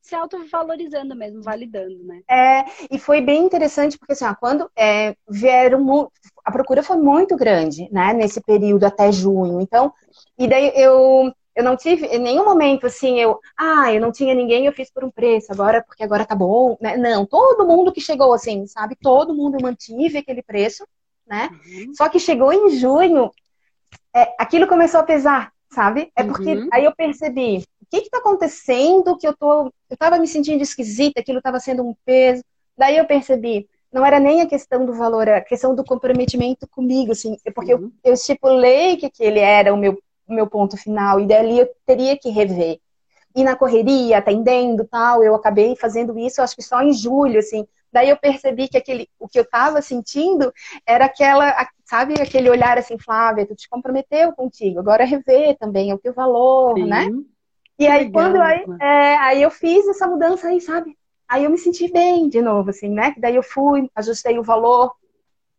se 0.00 0.14
autovalorizando 0.14 1.14
mesmo, 1.14 1.42
validando, 1.42 2.02
né? 2.04 2.22
É, 2.28 2.64
e 2.90 2.98
foi 2.98 3.20
bem 3.20 3.44
interessante, 3.44 3.98
porque 3.98 4.14
assim, 4.14 4.24
ó, 4.24 4.34
quando 4.34 4.70
é, 4.76 5.14
vieram, 5.28 6.10
a 6.44 6.50
procura 6.50 6.82
foi 6.82 6.96
muito 6.96 7.36
grande, 7.36 7.88
né, 7.92 8.12
nesse 8.12 8.40
período 8.40 8.84
até 8.84 9.12
junho. 9.12 9.60
Então, 9.60 9.92
e 10.38 10.48
daí 10.48 10.72
eu, 10.74 11.32
eu 11.54 11.62
não 11.62 11.76
tive 11.76 12.06
em 12.06 12.18
nenhum 12.18 12.44
momento 12.44 12.86
assim, 12.86 13.20
eu, 13.20 13.38
ah, 13.56 13.92
eu 13.92 14.00
não 14.00 14.10
tinha 14.10 14.34
ninguém, 14.34 14.64
eu 14.64 14.72
fiz 14.72 14.90
por 14.90 15.04
um 15.04 15.10
preço, 15.10 15.52
agora, 15.52 15.82
porque 15.86 16.02
agora 16.02 16.24
tá 16.24 16.34
bom, 16.34 16.78
né? 16.80 16.96
Não, 16.96 17.26
todo 17.26 17.66
mundo 17.66 17.92
que 17.92 18.00
chegou 18.00 18.32
assim, 18.32 18.66
sabe, 18.66 18.96
todo 18.96 19.34
mundo 19.34 19.58
mantive 19.62 20.18
aquele 20.18 20.42
preço, 20.42 20.86
né? 21.30 21.48
Uhum. 21.52 21.94
Só 21.94 22.08
que 22.08 22.18
chegou 22.18 22.52
em 22.52 22.70
junho, 22.70 23.30
é, 24.14 24.34
aquilo 24.36 24.66
começou 24.66 24.98
a 24.98 25.04
pesar, 25.04 25.52
sabe? 25.72 26.10
É 26.16 26.24
porque 26.24 26.54
uhum. 26.54 26.68
aí 26.72 26.84
eu 26.84 26.94
percebi, 26.94 27.58
o 27.80 27.86
que 27.88 27.98
está 27.98 28.18
acontecendo 28.18 29.16
que 29.16 29.26
eu 29.26 29.36
tô, 29.36 29.66
eu 29.66 29.94
estava 29.94 30.18
me 30.18 30.26
sentindo 30.26 30.60
esquisita, 30.60 31.20
aquilo 31.20 31.38
estava 31.38 31.60
sendo 31.60 31.84
um 31.84 31.94
peso. 32.04 32.42
Daí 32.76 32.96
eu 32.96 33.06
percebi, 33.06 33.68
não 33.92 34.04
era 34.04 34.18
nem 34.18 34.40
a 34.40 34.46
questão 34.46 34.84
do 34.84 34.92
valor, 34.92 35.28
era 35.28 35.38
a 35.38 35.44
questão 35.44 35.74
do 35.74 35.84
comprometimento 35.84 36.66
comigo, 36.66 37.12
assim, 37.12 37.36
é 37.44 37.50
porque 37.52 37.74
uhum. 37.74 37.92
eu, 38.02 38.10
eu 38.10 38.14
estipulei 38.14 38.96
que 38.96 39.06
aquele 39.06 39.38
era 39.38 39.72
o 39.72 39.76
meu, 39.76 40.02
o 40.26 40.34
meu 40.34 40.48
ponto 40.48 40.76
final, 40.76 41.20
e 41.20 41.26
dali 41.26 41.60
eu 41.60 41.68
teria 41.86 42.18
que 42.18 42.28
rever. 42.28 42.80
E 43.36 43.44
na 43.44 43.54
correria, 43.54 44.18
atendendo 44.18 44.84
tal, 44.84 45.22
eu 45.22 45.36
acabei 45.36 45.76
fazendo 45.76 46.18
isso, 46.18 46.42
acho 46.42 46.56
que 46.56 46.62
só 46.62 46.82
em 46.82 46.92
julho, 46.92 47.38
assim, 47.38 47.64
Daí 47.92 48.08
eu 48.08 48.16
percebi 48.16 48.68
que 48.68 48.76
aquele, 48.76 49.08
o 49.18 49.28
que 49.28 49.38
eu 49.38 49.42
estava 49.42 49.82
sentindo 49.82 50.52
era 50.86 51.06
aquela, 51.06 51.68
sabe, 51.84 52.14
aquele 52.20 52.48
olhar 52.48 52.78
assim, 52.78 52.98
Flávia, 52.98 53.46
tu 53.46 53.54
te 53.54 53.68
comprometeu 53.68 54.32
contigo, 54.32 54.78
agora 54.78 55.04
rever 55.04 55.56
também 55.58 55.90
é 55.90 55.94
o 55.94 55.98
teu 55.98 56.12
valor, 56.12 56.76
Sim. 56.76 56.86
né? 56.86 57.08
E 57.78 57.86
aí 57.86 58.04
legal. 58.04 58.12
quando 58.12 58.40
aí, 58.40 58.64
é, 58.80 59.16
aí 59.16 59.42
eu 59.42 59.50
fiz 59.50 59.88
essa 59.88 60.06
mudança 60.06 60.48
aí, 60.48 60.60
sabe? 60.60 60.96
Aí 61.28 61.44
eu 61.44 61.50
me 61.50 61.58
senti 61.58 61.90
bem 61.90 62.28
de 62.28 62.42
novo, 62.42 62.70
assim, 62.70 62.88
né? 62.88 63.14
Daí 63.18 63.36
eu 63.36 63.42
fui, 63.42 63.90
ajustei 63.94 64.38
o 64.38 64.42
valor, 64.42 64.94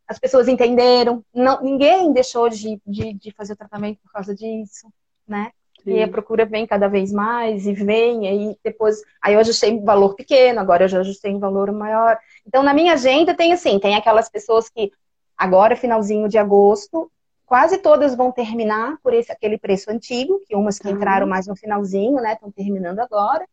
as 0.08 0.20
pessoas 0.20 0.48
entenderam, 0.48 1.24
não, 1.34 1.62
ninguém 1.62 2.12
deixou 2.12 2.50
de, 2.50 2.82
de, 2.86 3.14
de 3.14 3.32
fazer 3.32 3.54
o 3.54 3.58
tratamento 3.58 4.00
por 4.04 4.12
causa 4.12 4.36
disso, 4.36 4.92
né? 5.28 5.52
Sim. 5.84 5.94
E 5.94 6.04
a 6.04 6.08
procura 6.08 6.46
vem 6.46 6.68
cada 6.68 6.88
vez 6.88 7.12
mais 7.12 7.66
e 7.66 7.74
vem, 7.74 8.28
aí 8.28 8.58
depois. 8.64 9.02
Aí 9.22 9.34
eu 9.34 9.40
ajustei 9.40 9.74
um 9.74 9.84
valor 9.84 10.16
pequeno, 10.16 10.60
agora 10.60 10.84
eu 10.84 10.88
já 10.88 11.00
ajustei 11.00 11.34
um 11.34 11.40
valor 11.40 11.72
maior. 11.72 12.18
Então, 12.46 12.62
na 12.62 12.74
minha 12.74 12.94
agenda 12.94 13.34
tem 13.34 13.52
assim, 13.52 13.80
tem 13.80 13.96
aquelas 13.96 14.30
pessoas 14.30 14.70
que 14.70 14.92
agora, 15.38 15.76
finalzinho 15.76 16.30
de 16.30 16.38
agosto, 16.38 17.12
quase 17.46 17.80
todas 17.80 18.16
vão 18.16 18.32
terminar 18.32 18.98
por 19.04 19.14
esse 19.14 19.32
aquele 19.32 19.58
preço 19.58 19.92
antigo, 19.92 20.40
que 20.48 20.56
umas 20.56 20.78
que 20.78 20.90
entraram 20.90 21.28
mais 21.28 21.48
no 21.48 21.56
finalzinho, 21.56 22.22
né? 22.22 22.34
Estão 22.34 22.52
terminando 22.52 23.00
agora. 23.00 23.46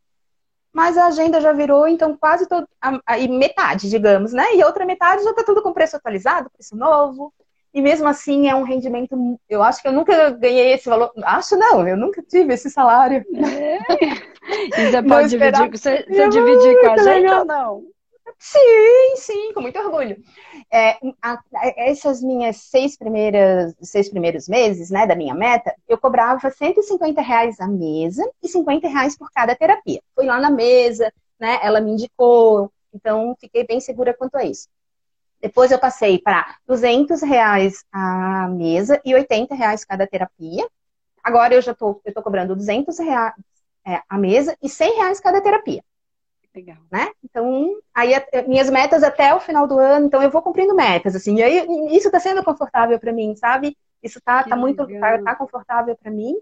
Mas 0.72 0.98
a 0.98 1.06
agenda 1.06 1.40
já 1.40 1.52
virou, 1.52 1.88
então, 1.88 2.16
quase 2.16 2.46
todo, 2.46 2.68
aí 3.06 3.26
metade, 3.26 3.88
digamos, 3.88 4.32
né? 4.32 4.54
E 4.54 4.62
a 4.62 4.66
outra 4.66 4.84
metade 4.84 5.24
já 5.24 5.30
está 5.30 5.42
tudo 5.42 5.62
com 5.62 5.72
preço 5.72 5.96
atualizado, 5.96 6.50
preço 6.50 6.76
novo. 6.76 7.32
E 7.72 7.82
mesmo 7.82 8.08
assim 8.08 8.48
é 8.48 8.54
um 8.54 8.62
rendimento. 8.62 9.16
Eu 9.48 9.62
acho 9.62 9.82
que 9.82 9.88
eu 9.88 9.92
nunca 9.92 10.30
ganhei 10.30 10.72
esse 10.72 10.88
valor. 10.88 11.12
Acho 11.22 11.56
não, 11.56 11.86
eu 11.86 11.96
nunca 11.96 12.22
tive 12.22 12.54
esse 12.54 12.70
salário. 12.70 13.24
É. 13.34 14.28
E 14.48 14.90
você 14.90 15.02
pode 15.02 15.28
dividir, 15.28 15.70
você, 15.70 16.06
você 16.08 16.28
dividir 16.30 16.80
com 16.80 16.90
a 16.90 16.96
gente 16.96 17.20
legal. 17.20 17.40
ou 17.40 17.44
não? 17.44 17.82
Sim, 18.38 19.16
sim, 19.16 19.52
com 19.52 19.60
muito 19.60 19.78
orgulho. 19.78 20.16
É, 20.72 20.96
a, 21.20 21.38
essas 21.76 22.22
minhas 22.22 22.56
seis 22.56 22.96
primeiras, 22.96 23.74
seis 23.82 24.08
primeiros 24.08 24.48
meses, 24.48 24.90
né, 24.90 25.06
da 25.06 25.16
minha 25.16 25.34
meta, 25.34 25.74
eu 25.88 25.98
cobrava 25.98 26.50
150 26.50 27.20
reais 27.20 27.60
a 27.60 27.66
mesa 27.66 28.28
e 28.42 28.48
50 28.48 28.88
reais 28.88 29.18
por 29.18 29.30
cada 29.32 29.56
terapia. 29.56 30.00
Fui 30.14 30.24
lá 30.24 30.40
na 30.40 30.50
mesa, 30.50 31.12
né, 31.38 31.58
ela 31.62 31.80
me 31.80 31.92
indicou, 31.92 32.70
então 32.94 33.36
fiquei 33.40 33.66
bem 33.66 33.80
segura 33.80 34.14
quanto 34.14 34.36
a 34.36 34.44
isso. 34.44 34.68
Depois 35.40 35.70
eu 35.70 35.78
passei 35.78 36.18
para 36.18 36.56
200 36.66 37.22
reais 37.22 37.84
a 37.92 38.48
mesa 38.48 39.00
e 39.04 39.14
80 39.14 39.54
reais 39.54 39.84
cada 39.84 40.06
terapia. 40.06 40.68
Agora 41.22 41.54
eu 41.54 41.62
já 41.62 41.74
tô, 41.74 42.00
eu 42.04 42.12
tô 42.12 42.22
cobrando 42.22 42.56
200 42.56 42.98
reais 42.98 43.34
é, 43.86 44.02
a 44.08 44.18
mesa 44.18 44.56
e 44.62 44.68
100 44.68 44.96
reais 44.96 45.20
cada 45.20 45.40
terapia. 45.40 45.82
Legal. 46.54 46.78
Né? 46.90 47.08
Então, 47.22 47.76
aí 47.94 48.12
minhas 48.46 48.68
metas 48.68 49.02
até 49.02 49.32
o 49.34 49.40
final 49.40 49.66
do 49.66 49.78
ano, 49.78 50.06
então 50.06 50.22
eu 50.22 50.30
vou 50.30 50.42
cumprindo 50.42 50.74
metas, 50.74 51.14
assim. 51.14 51.36
E 51.36 51.42
aí 51.42 51.96
isso 51.96 52.10
tá 52.10 52.18
sendo 52.18 52.42
confortável 52.42 52.98
para 52.98 53.12
mim, 53.12 53.36
sabe? 53.36 53.76
Isso 54.02 54.20
tá, 54.20 54.42
tá 54.42 54.56
muito, 54.56 54.86
tá, 54.98 55.22
tá 55.22 55.36
confortável 55.36 55.96
para 55.96 56.10
mim. 56.10 56.36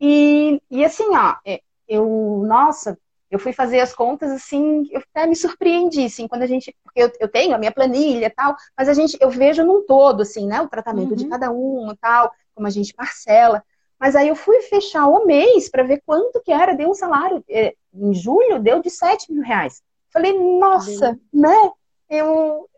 E, 0.00 0.60
e 0.70 0.84
assim, 0.84 1.04
ó, 1.16 1.36
é, 1.46 1.60
eu, 1.88 2.42
nossa, 2.46 2.98
eu 3.34 3.38
fui 3.38 3.52
fazer 3.52 3.80
as 3.80 3.92
contas 3.92 4.30
assim, 4.30 4.88
eu 4.92 5.00
até 5.00 5.26
me 5.26 5.34
surpreendi, 5.34 6.04
assim, 6.04 6.28
quando 6.28 6.42
a 6.42 6.46
gente, 6.46 6.74
porque 6.84 7.02
eu, 7.02 7.10
eu 7.18 7.28
tenho 7.28 7.52
a 7.52 7.58
minha 7.58 7.72
planilha 7.72 8.26
e 8.26 8.30
tal, 8.30 8.54
mas 8.78 8.88
a 8.88 8.94
gente, 8.94 9.18
eu 9.20 9.28
vejo 9.28 9.64
num 9.64 9.84
todo, 9.84 10.22
assim, 10.22 10.46
né, 10.46 10.60
o 10.60 10.68
tratamento 10.68 11.10
uhum. 11.10 11.16
de 11.16 11.26
cada 11.26 11.50
um 11.50 11.90
e 11.90 11.96
tal, 11.96 12.30
como 12.54 12.68
a 12.68 12.70
gente 12.70 12.94
parcela. 12.94 13.64
Mas 13.98 14.14
aí 14.14 14.28
eu 14.28 14.36
fui 14.36 14.60
fechar 14.62 15.08
o 15.08 15.26
mês 15.26 15.68
para 15.68 15.82
ver 15.82 16.00
quanto 16.06 16.40
que 16.42 16.52
era, 16.52 16.76
deu 16.76 16.90
um 16.90 16.94
salário, 16.94 17.44
é, 17.48 17.74
em 17.92 18.14
julho 18.14 18.60
deu 18.60 18.80
de 18.80 18.88
7 18.90 19.32
mil 19.32 19.42
reais. 19.42 19.82
Falei, 20.12 20.32
nossa, 20.38 21.18
né, 21.32 21.70
eu... 22.08 22.68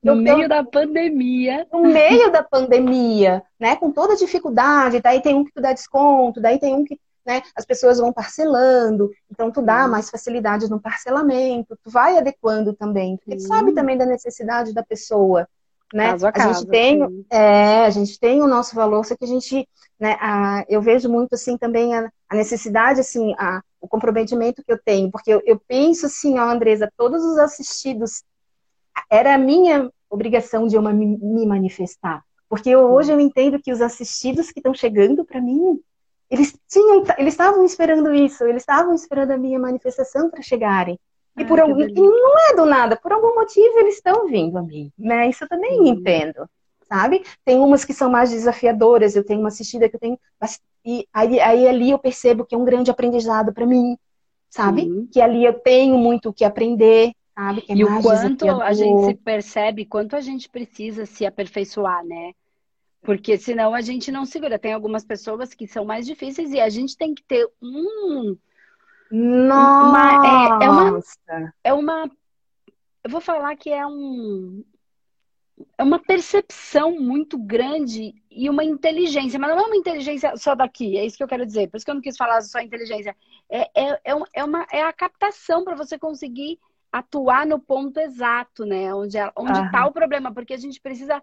No 0.00 0.14
meio 0.14 0.42
eu, 0.42 0.48
da 0.48 0.62
pandemia. 0.62 1.66
No 1.72 1.80
meio 1.80 2.30
da 2.30 2.42
pandemia, 2.42 3.42
né? 3.58 3.74
Com 3.74 3.90
toda 3.90 4.12
a 4.12 4.16
dificuldade, 4.16 5.00
daí 5.00 5.22
tem 5.22 5.34
um 5.34 5.44
que 5.44 5.52
tu 5.52 5.62
dá 5.62 5.72
desconto, 5.72 6.42
daí 6.42 6.58
tem 6.58 6.74
um 6.74 6.84
que 6.84 7.00
né? 7.24 7.42
As 7.56 7.64
pessoas 7.64 7.98
vão 7.98 8.12
parcelando, 8.12 9.10
então 9.30 9.50
tu 9.50 9.62
dá 9.62 9.88
mais 9.88 10.10
facilidade 10.10 10.68
no 10.68 10.80
parcelamento, 10.80 11.78
tu 11.82 11.90
vai 11.90 12.18
adequando 12.18 12.74
também, 12.74 13.16
porque 13.16 13.36
tu 13.36 13.46
sabe 13.46 13.72
também 13.72 13.96
da 13.96 14.04
necessidade 14.04 14.74
da 14.74 14.82
pessoa, 14.82 15.48
né? 15.92 16.10
Caso 16.10 16.26
a, 16.26 16.32
caso, 16.32 16.48
a 16.48 16.52
gente 16.52 16.70
tem, 16.70 17.26
é, 17.30 17.84
a 17.86 17.90
gente 17.90 18.18
tem 18.18 18.42
o 18.42 18.46
nosso 18.46 18.74
valor, 18.74 19.04
só 19.04 19.16
que 19.16 19.24
a 19.24 19.28
gente, 19.28 19.66
né? 19.98 20.16
A, 20.20 20.64
eu 20.68 20.82
vejo 20.82 21.08
muito 21.08 21.34
assim 21.34 21.56
também 21.56 21.94
a, 21.94 22.10
a 22.28 22.36
necessidade, 22.36 23.00
assim, 23.00 23.34
a, 23.38 23.62
o 23.80 23.88
comprometimento 23.88 24.62
que 24.62 24.72
eu 24.72 24.78
tenho, 24.82 25.10
porque 25.10 25.32
eu, 25.32 25.40
eu 25.46 25.60
penso 25.66 26.06
assim, 26.06 26.38
ó, 26.38 26.50
Andresa, 26.50 26.92
todos 26.96 27.24
os 27.24 27.38
assistidos, 27.38 28.22
era 29.10 29.34
a 29.34 29.38
minha 29.38 29.90
obrigação 30.10 30.66
de 30.66 30.76
eu 30.76 30.82
me, 30.82 31.16
me 31.16 31.46
manifestar, 31.46 32.22
porque 32.48 32.70
eu, 32.70 32.92
hoje 32.92 33.12
eu 33.12 33.18
entendo 33.18 33.60
que 33.60 33.72
os 33.72 33.80
assistidos 33.80 34.52
que 34.52 34.60
estão 34.60 34.74
chegando 34.74 35.24
para 35.24 35.40
mim 35.40 35.80
eles 36.34 36.58
tinham, 36.68 37.04
eles 37.16 37.34
estavam 37.34 37.64
esperando 37.64 38.12
isso, 38.12 38.44
eles 38.44 38.62
estavam 38.62 38.92
esperando 38.92 39.30
a 39.30 39.38
minha 39.38 39.58
manifestação 39.58 40.28
para 40.28 40.42
chegarem. 40.42 40.98
E 41.36 41.42
ah, 41.42 41.46
por 41.46 41.60
algum, 41.60 41.80
e 41.80 41.94
não 41.94 42.50
é 42.50 42.56
do 42.56 42.64
nada, 42.64 42.96
por 42.96 43.12
algum 43.12 43.34
motivo 43.36 43.78
eles 43.78 43.94
estão 43.94 44.26
vindo 44.26 44.58
a 44.58 44.62
mim, 44.62 44.90
né? 44.98 45.28
Isso 45.28 45.44
eu 45.44 45.48
também 45.48 45.80
uhum. 45.80 45.86
entendo, 45.86 46.48
sabe? 46.88 47.24
Tem 47.44 47.58
umas 47.58 47.84
que 47.84 47.94
são 47.94 48.10
mais 48.10 48.30
desafiadoras, 48.30 49.14
eu 49.14 49.24
tenho 49.24 49.40
uma 49.40 49.48
assistida 49.48 49.88
que 49.88 49.96
eu 49.96 50.00
tenho 50.00 50.18
e 50.84 51.06
aí, 51.12 51.40
aí 51.40 51.68
ali 51.68 51.90
eu 51.90 51.98
percebo 51.98 52.44
que 52.44 52.54
é 52.54 52.58
um 52.58 52.64
grande 52.64 52.90
aprendizado 52.90 53.52
para 53.52 53.64
mim, 53.64 53.96
sabe? 54.50 54.82
Uhum. 54.82 55.08
Que 55.10 55.20
ali 55.20 55.44
eu 55.44 55.54
tenho 55.54 55.96
muito 55.96 56.28
o 56.28 56.32
que 56.32 56.44
aprender, 56.44 57.12
sabe? 57.34 57.64
É 57.68 57.74
e 57.74 57.84
o 57.84 58.02
quanto 58.02 58.50
a 58.60 58.72
gente 58.72 59.06
se 59.06 59.14
percebe, 59.14 59.86
quanto 59.86 60.14
a 60.14 60.20
gente 60.20 60.48
precisa 60.48 61.06
se 61.06 61.24
aperfeiçoar, 61.24 62.04
né? 62.04 62.32
Porque 63.04 63.36
senão 63.36 63.74
a 63.74 63.82
gente 63.82 64.10
não 64.10 64.24
segura. 64.24 64.58
Tem 64.58 64.72
algumas 64.72 65.04
pessoas 65.04 65.52
que 65.52 65.68
são 65.68 65.84
mais 65.84 66.06
difíceis 66.06 66.50
e 66.52 66.58
a 66.58 66.70
gente 66.70 66.96
tem 66.96 67.14
que 67.14 67.22
ter 67.22 67.46
um. 67.62 68.34
Nossa! 69.10 69.88
Uma, 69.88 70.58
é, 70.58 70.64
é, 70.64 70.70
uma, 70.70 71.00
é 71.64 71.72
uma. 71.72 72.10
Eu 73.04 73.10
vou 73.10 73.20
falar 73.20 73.54
que 73.56 73.70
é 73.70 73.86
um. 73.86 74.64
É 75.76 75.84
uma 75.84 75.98
percepção 75.98 76.98
muito 76.98 77.38
grande 77.38 78.14
e 78.30 78.48
uma 78.48 78.64
inteligência, 78.64 79.38
mas 79.38 79.50
não 79.50 79.60
é 79.60 79.66
uma 79.66 79.76
inteligência 79.76 80.36
só 80.36 80.54
daqui, 80.54 80.96
é 80.96 81.06
isso 81.06 81.16
que 81.16 81.22
eu 81.22 81.28
quero 81.28 81.46
dizer. 81.46 81.68
Por 81.68 81.76
isso 81.76 81.84
que 81.84 81.90
eu 81.90 81.94
não 81.94 82.02
quis 82.02 82.16
falar 82.16 82.40
só 82.40 82.58
inteligência. 82.58 83.14
É, 83.48 83.70
é, 83.74 84.00
é, 84.04 84.16
é, 84.32 84.44
uma, 84.44 84.66
é 84.72 84.82
a 84.82 84.92
captação 84.92 85.62
para 85.62 85.76
você 85.76 85.96
conseguir 85.96 86.58
atuar 86.90 87.46
no 87.46 87.60
ponto 87.60 88.00
exato, 88.00 88.64
né? 88.64 88.92
Onde 88.94 89.18
está 89.18 89.32
onde 89.36 89.60
uhum. 89.60 89.86
o 89.86 89.92
problema, 89.92 90.32
porque 90.32 90.54
a 90.54 90.58
gente 90.58 90.80
precisa 90.80 91.22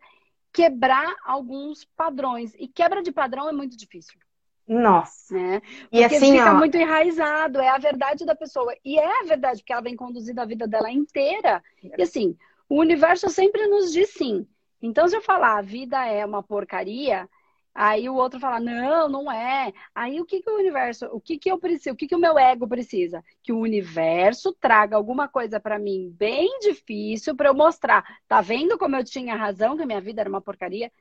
quebrar 0.53 1.15
alguns 1.23 1.85
padrões. 1.95 2.53
E 2.57 2.67
quebra 2.67 3.01
de 3.01 3.11
padrão 3.11 3.49
é 3.49 3.51
muito 3.51 3.77
difícil. 3.77 4.19
Nossa. 4.67 5.35
Né? 5.35 5.59
Porque 5.59 5.97
e 5.97 6.03
assim, 6.03 6.31
fica 6.31 6.51
ó... 6.51 6.55
muito 6.55 6.77
enraizado, 6.77 7.59
é 7.59 7.69
a 7.69 7.77
verdade 7.77 8.25
da 8.25 8.35
pessoa. 8.35 8.73
E 8.85 8.97
é 8.97 9.21
a 9.21 9.25
verdade, 9.25 9.61
porque 9.61 9.73
ela 9.73 9.81
vem 9.81 9.95
conduzindo 9.95 10.39
a 10.39 10.45
vida 10.45 10.67
dela 10.67 10.91
inteira. 10.91 11.63
E 11.97 12.01
assim, 12.01 12.37
o 12.69 12.79
universo 12.79 13.29
sempre 13.29 13.67
nos 13.67 13.91
diz 13.91 14.09
sim. 14.11 14.47
Então, 14.81 15.07
se 15.07 15.15
eu 15.15 15.21
falar 15.21 15.57
a 15.57 15.61
vida 15.61 16.03
é 16.05 16.25
uma 16.25 16.41
porcaria, 16.41 17.29
Aí 17.73 18.09
o 18.09 18.15
outro 18.15 18.39
fala, 18.39 18.59
não, 18.59 19.07
não 19.09 19.31
é. 19.31 19.71
Aí 19.95 20.19
o 20.19 20.25
que, 20.25 20.41
que 20.41 20.49
o 20.49 20.57
universo, 20.57 21.05
o 21.07 21.21
que, 21.21 21.37
que 21.37 21.49
eu 21.51 21.57
preciso, 21.59 21.93
o 21.93 21.97
que, 21.97 22.07
que 22.07 22.15
o 22.15 22.19
meu 22.19 22.37
ego 22.37 22.67
precisa? 22.67 23.23
Que 23.41 23.53
o 23.53 23.59
universo 23.59 24.53
traga 24.59 24.95
alguma 24.97 25.27
coisa 25.27 25.59
para 25.59 25.79
mim 25.79 26.11
bem 26.17 26.59
difícil 26.59 27.35
para 27.35 27.49
eu 27.49 27.53
mostrar. 27.55 28.03
Tá 28.27 28.41
vendo 28.41 28.77
como 28.77 28.95
eu 28.95 29.03
tinha 29.03 29.35
razão, 29.35 29.77
que 29.77 29.83
a 29.83 29.85
minha 29.85 30.01
vida 30.01 30.21
era 30.21 30.29
uma 30.29 30.41
porcaria? 30.41 30.91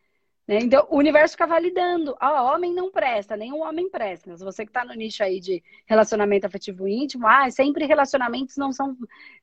Né? 0.51 0.59
Então, 0.63 0.85
o 0.91 0.97
universo 0.99 1.35
fica 1.35 1.47
validando. 1.47 2.17
Ah, 2.19 2.43
homem 2.53 2.75
não 2.75 2.91
presta, 2.91 3.37
nenhum 3.37 3.63
homem 3.63 3.89
presta. 3.89 4.37
Se 4.37 4.43
você 4.45 4.65
que 4.65 4.71
está 4.71 4.85
no 4.85 4.93
nicho 4.95 5.23
aí 5.23 5.39
de 5.39 5.63
relacionamento 5.87 6.45
afetivo 6.45 6.89
íntimo, 6.89 7.25
ah, 7.25 7.49
sempre 7.53 7.87
relacionamentos 7.87 8.57
não 8.57 8.73
são. 8.73 8.97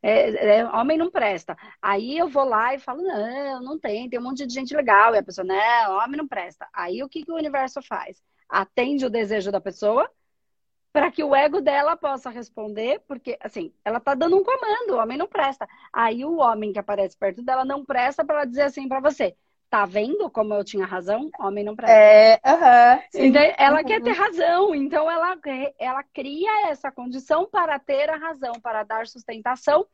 É, 0.03 0.57
é, 0.59 0.65
homem 0.65 0.97
não 0.97 1.09
presta. 1.09 1.55
Aí 1.81 2.17
eu 2.17 2.27
vou 2.27 2.43
lá 2.43 2.75
e 2.75 2.79
falo, 2.79 3.01
não, 3.03 3.61
não 3.63 3.79
tem, 3.79 4.09
tem 4.09 4.19
um 4.19 4.23
monte 4.23 4.45
de 4.45 4.53
gente 4.53 4.75
legal. 4.75 5.15
E 5.15 5.17
a 5.19 5.23
pessoa, 5.23 5.45
não, 5.45 5.97
homem 6.03 6.17
não 6.17 6.27
presta. 6.27 6.67
Aí 6.73 7.01
o 7.01 7.07
que, 7.07 7.23
que 7.23 7.31
o 7.31 7.35
universo 7.37 7.81
faz? 7.81 8.21
Atende 8.49 9.05
o 9.05 9.09
desejo 9.09 9.49
da 9.49 9.61
pessoa 9.61 10.11
para 10.91 11.11
que 11.11 11.23
o 11.23 11.35
ego 11.35 11.61
dela 11.61 11.95
possa 11.95 12.29
responder, 12.29 13.01
porque 13.07 13.37
assim, 13.41 13.71
ela 13.85 13.99
tá 13.99 14.15
dando 14.15 14.35
um 14.37 14.43
comando, 14.43 14.91
o 14.91 14.97
homem 14.97 15.17
não 15.17 15.27
presta. 15.27 15.67
Aí 15.93 16.25
o 16.25 16.37
homem 16.37 16.73
que 16.73 16.79
aparece 16.79 17.15
perto 17.17 17.41
dela 17.43 17.63
não 17.63 17.85
presta 17.85 18.25
para 18.25 18.37
ela 18.37 18.45
dizer 18.45 18.63
assim 18.63 18.87
para 18.89 18.99
você: 18.99 19.35
Tá 19.69 19.85
vendo 19.85 20.29
como 20.29 20.53
eu 20.53 20.63
tinha 20.63 20.85
razão? 20.85 21.29
Homem 21.39 21.63
não 21.63 21.75
presta. 21.75 21.93
É, 21.93 22.35
uh 22.35 22.39
-huh, 22.39 23.03
então, 23.15 23.41
ela 23.57 23.83
quer 23.83 24.01
ter 24.01 24.13
razão, 24.13 24.73
então 24.73 25.11
ela, 25.11 25.37
ela 25.77 26.03
cria 26.03 26.69
essa 26.69 26.89
condição 26.89 27.45
para 27.49 27.77
ter 27.77 28.09
a 28.09 28.15
razão, 28.15 28.53
para 28.61 28.83
dar 28.83 29.07
sustentação 29.07 29.85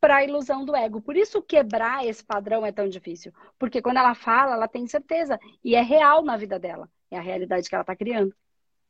para 0.00 0.16
a 0.16 0.24
ilusão 0.24 0.64
do 0.64 0.76
ego. 0.76 1.00
Por 1.00 1.16
isso 1.16 1.42
quebrar 1.42 2.06
esse 2.06 2.24
padrão 2.24 2.64
é 2.64 2.72
tão 2.72 2.88
difícil, 2.88 3.32
porque 3.58 3.82
quando 3.82 3.96
ela 3.96 4.14
fala, 4.14 4.54
ela 4.54 4.68
tem 4.68 4.86
certeza 4.86 5.38
e 5.64 5.74
é 5.74 5.82
real 5.82 6.22
na 6.22 6.36
vida 6.36 6.58
dela, 6.58 6.88
é 7.10 7.18
a 7.18 7.22
realidade 7.22 7.68
que 7.68 7.74
ela 7.74 7.82
está 7.82 7.96
criando. 7.96 8.34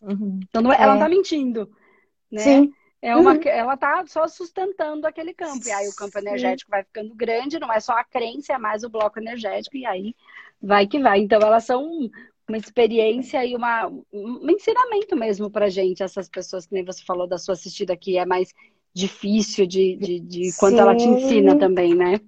Uhum. 0.00 0.40
Então 0.48 0.72
é, 0.72 0.76
ela 0.76 0.94
não 0.94 0.94
está 0.94 1.08
mentindo, 1.08 1.70
né? 2.30 2.40
Sim. 2.40 2.72
É 3.00 3.14
uma, 3.16 3.34
uhum. 3.34 3.40
Ela 3.44 3.76
tá 3.76 4.04
só 4.06 4.26
sustentando 4.26 5.06
aquele 5.06 5.32
campo. 5.32 5.66
E 5.66 5.70
aí 5.70 5.88
o 5.88 5.94
campo 5.94 6.18
energético 6.18 6.70
vai 6.70 6.82
ficando 6.82 7.14
grande, 7.14 7.58
não 7.58 7.72
é 7.72 7.78
só 7.78 7.92
a 7.92 8.04
crença, 8.04 8.54
é 8.54 8.58
mais 8.58 8.82
o 8.82 8.90
bloco 8.90 9.18
energético, 9.18 9.76
e 9.76 9.86
aí 9.86 10.14
vai 10.60 10.86
que 10.86 10.98
vai. 10.98 11.20
Então 11.20 11.40
elas 11.40 11.64
são 11.64 12.10
uma 12.48 12.56
experiência 12.56 13.44
e 13.44 13.54
uma, 13.54 13.86
um 14.12 14.50
ensinamento 14.50 15.14
mesmo 15.14 15.50
pra 15.50 15.68
gente, 15.68 16.02
essas 16.02 16.28
pessoas 16.28 16.66
que 16.66 16.74
nem 16.74 16.84
você 16.84 17.04
falou 17.04 17.26
da 17.26 17.38
sua 17.38 17.52
assistida 17.52 17.96
que 17.96 18.16
é 18.16 18.24
mais 18.24 18.52
difícil 18.94 19.66
de, 19.66 19.96
de, 19.96 20.20
de 20.20 20.50
quanto 20.58 20.80
ela 20.80 20.96
te 20.96 21.04
ensina 21.04 21.56
também, 21.56 21.94
né? 21.94 22.18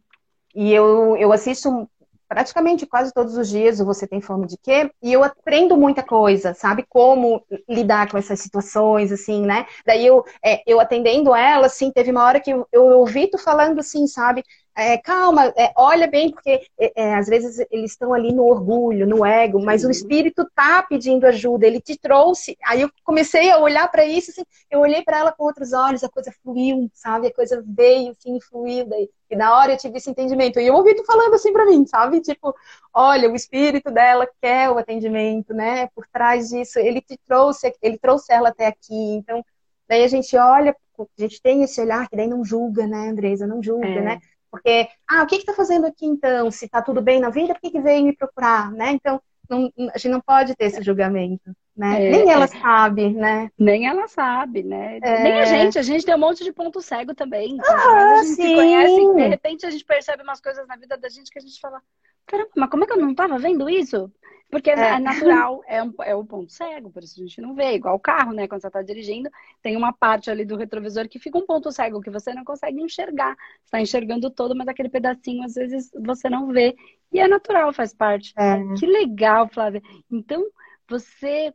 E 0.55 0.73
eu, 0.73 1.17
eu 1.17 1.33
assisto 1.33 1.89
praticamente 2.31 2.87
quase 2.87 3.13
todos 3.13 3.37
os 3.37 3.49
dias 3.49 3.81
Você 3.81 4.07
Tem 4.07 4.21
Fome 4.21 4.47
de 4.47 4.57
Quê? 4.57 4.89
E 5.03 5.13
eu 5.13 5.25
aprendo 5.25 5.77
muita 5.77 6.03
coisa, 6.03 6.55
sabe? 6.55 6.87
Como 6.89 7.45
lidar 7.69 8.09
com 8.11 8.17
essas 8.17 8.41
situações, 8.41 9.11
assim, 9.11 9.45
né? 9.45 9.67
Daí 9.85 10.07
eu, 10.07 10.25
é, 10.45 10.63
eu 10.65 10.79
atendendo 10.81 11.35
ela, 11.35 11.67
assim, 11.67 11.91
teve 11.93 12.13
uma 12.13 12.25
hora 12.25 12.41
que 12.41 12.51
eu, 12.53 12.67
eu 12.73 12.85
ouvi 13.01 13.29
tu 13.29 13.37
falando 13.37 13.81
assim, 13.81 14.07
sabe? 14.07 14.45
É, 14.81 14.99
calma, 14.99 15.53
é, 15.57 15.73
olha 15.77 16.07
bem, 16.07 16.31
porque 16.31 16.67
é, 16.79 16.93
é, 16.95 17.15
às 17.15 17.27
vezes 17.27 17.65
eles 17.71 17.91
estão 17.91 18.15
ali 18.15 18.33
no 18.33 18.45
orgulho, 18.45 19.07
no 19.07 19.25
ego, 19.25 19.63
mas 19.63 19.83
uhum. 19.83 19.89
o 19.89 19.91
espírito 19.93 20.49
tá 20.55 20.83
pedindo 20.83 21.27
ajuda, 21.27 21.67
ele 21.67 21.81
te 21.81 21.99
trouxe. 21.99 22.57
Aí 22.65 22.81
eu 22.81 22.91
comecei 23.05 23.51
a 23.51 23.59
olhar 23.59 23.91
para 23.91 24.05
isso, 24.05 24.31
assim, 24.31 24.43
eu 24.71 24.81
olhei 24.81 25.03
para 25.03 25.19
ela 25.19 25.33
com 25.33 25.45
outros 25.45 25.73
olhos, 25.73 26.03
a 26.03 26.09
coisa 26.09 26.33
fluiu, 26.43 26.91
sabe? 26.95 27.27
A 27.27 27.35
coisa 27.35 27.63
veio, 27.67 28.13
assim, 28.13 28.41
fluiu. 28.41 28.87
Daí. 28.87 29.11
E 29.31 29.37
na 29.37 29.57
hora 29.57 29.73
eu 29.73 29.79
tive 29.79 29.99
esse 29.99 30.11
entendimento. 30.11 30.59
E 30.59 30.67
eu 30.67 30.75
ouvi 30.75 30.95
tu 30.95 31.05
falando 31.05 31.35
assim 31.35 31.53
para 31.53 31.67
mim, 31.67 31.87
sabe? 31.87 32.21
Tipo, 32.21 32.55
olha, 32.93 33.31
o 33.31 33.37
espírito 33.37 33.91
dela 33.91 34.29
quer 34.41 34.71
o 34.71 34.79
atendimento, 34.79 35.55
né? 35.55 35.89
Por 35.95 36.07
trás 36.09 36.49
disso, 36.49 36.79
ele 36.79 37.01
te 37.01 37.19
trouxe, 37.27 37.73
ele 37.81 37.99
trouxe 37.99 38.33
ela 38.33 38.49
até 38.49 38.67
aqui. 38.67 39.15
Então, 39.15 39.45
daí 39.89 40.03
a 40.03 40.09
gente 40.09 40.37
olha, 40.37 40.75
a 40.99 41.05
gente 41.23 41.41
tem 41.41 41.63
esse 41.63 41.81
olhar 41.81 42.09
que 42.09 42.17
daí 42.17 42.27
não 42.27 42.45
julga, 42.45 42.87
né, 42.87 43.09
Andresa? 43.09 43.47
Não 43.47 43.63
julga, 43.63 43.87
é. 43.87 44.01
né? 44.01 44.21
Porque, 44.51 44.89
ah, 45.09 45.23
o 45.23 45.27
que 45.27 45.37
está 45.37 45.53
fazendo 45.53 45.87
aqui 45.87 46.05
então? 46.05 46.51
Se 46.51 46.65
está 46.65 46.83
tudo 46.83 47.01
bem 47.01 47.21
na 47.21 47.31
vida, 47.31 47.55
por 47.55 47.61
que, 47.61 47.71
que 47.71 47.81
veio 47.81 48.05
me 48.05 48.17
procurar, 48.17 48.71
né? 48.73 48.93
Então, 48.93 49.23
não, 49.49 49.71
a 49.93 49.99
gente 49.99 50.13
não 50.13 50.21
pode 50.21 50.55
ter 50.55 50.67
esse 50.67 50.83
julgamento, 50.83 51.55
né? 51.77 52.07
É, 52.07 52.11
Nem 52.11 52.31
ela 52.31 52.45
é. 52.45 52.49
sabe, 52.49 53.13
né? 53.13 53.51
Nem 53.59 53.87
ela 53.87 54.07
sabe, 54.07 54.63
né? 54.63 54.99
É... 55.03 55.23
Nem 55.23 55.41
a 55.41 55.45
gente, 55.45 55.79
a 55.79 55.83
gente 55.83 56.05
tem 56.05 56.15
um 56.15 56.19
monte 56.19 56.45
de 56.45 56.53
ponto 56.53 56.81
cego 56.81 57.15
também. 57.15 57.55
Então, 57.55 57.75
ah, 57.75 58.13
a 58.13 58.17
gente 58.23 58.37
sim. 58.37 58.43
se 58.43 58.55
conhece, 58.55 59.15
de 59.15 59.29
repente 59.29 59.67
a 59.67 59.71
gente 59.71 59.85
percebe 59.85 60.23
umas 60.23 60.41
coisas 60.41 60.67
na 60.69 60.77
vida 60.77 60.97
da 60.97 61.09
gente 61.09 61.31
que 61.31 61.39
a 61.39 61.43
gente 61.43 61.61
fala, 61.61 61.83
caramba, 62.27 62.51
mas 62.57 62.71
como 62.71 62.85
é 62.85 62.87
que 62.87 62.93
eu 62.93 63.01
não 63.01 63.11
estava 63.11 63.39
vendo 63.39 63.69
isso? 63.69 64.13
Porque 64.51 64.69
é, 64.71 64.75
é 64.75 64.99
natural, 64.99 65.63
é, 65.67 65.83
um, 65.83 65.95
é 66.03 66.15
o 66.15 66.25
ponto 66.25 66.51
cego, 66.53 66.91
por 66.91 67.05
isso 67.05 67.21
a 67.21 67.23
gente 67.23 67.41
não 67.41 67.55
vê. 67.55 67.75
Igual 67.75 67.95
o 67.95 68.01
carro, 68.01 68.33
né? 68.33 68.49
Quando 68.49 68.61
você 68.61 68.67
está 68.67 68.83
dirigindo, 68.83 69.31
tem 69.63 69.77
uma 69.77 69.93
parte 69.93 70.29
ali 70.29 70.45
do 70.45 70.57
retrovisor 70.57 71.09
que 71.09 71.21
fica 71.21 71.39
um 71.39 71.47
ponto 71.47 71.71
cego 71.71 72.01
que 72.01 72.11
você 72.11 72.35
não 72.35 72.45
consegue 72.45 72.81
enxergar. 72.83 73.37
Você 73.37 73.67
está 73.67 73.81
enxergando 73.81 74.29
todo, 74.29 74.57
mas 74.57 74.67
aquele 74.67 74.89
pedacinho 74.89 75.45
às 75.45 75.55
vezes 75.55 75.91
você 76.05 76.29
não 76.29 76.49
vê. 76.49 76.75
E 77.13 77.21
é 77.21 77.29
natural, 77.29 77.73
faz 77.73 77.95
parte. 77.95 78.35
É. 78.37 78.59
Que 78.77 78.87
legal, 78.87 79.49
Flávia. 79.49 79.83
Então, 80.11 80.45
você. 80.89 81.55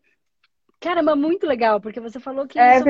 Caramba, 0.80 1.16
muito 1.16 1.48
legal, 1.48 1.80
porque 1.82 2.00
você 2.00 2.20
falou 2.20 2.46
que 2.48 2.60
é, 2.60 2.78
isso 2.78 2.88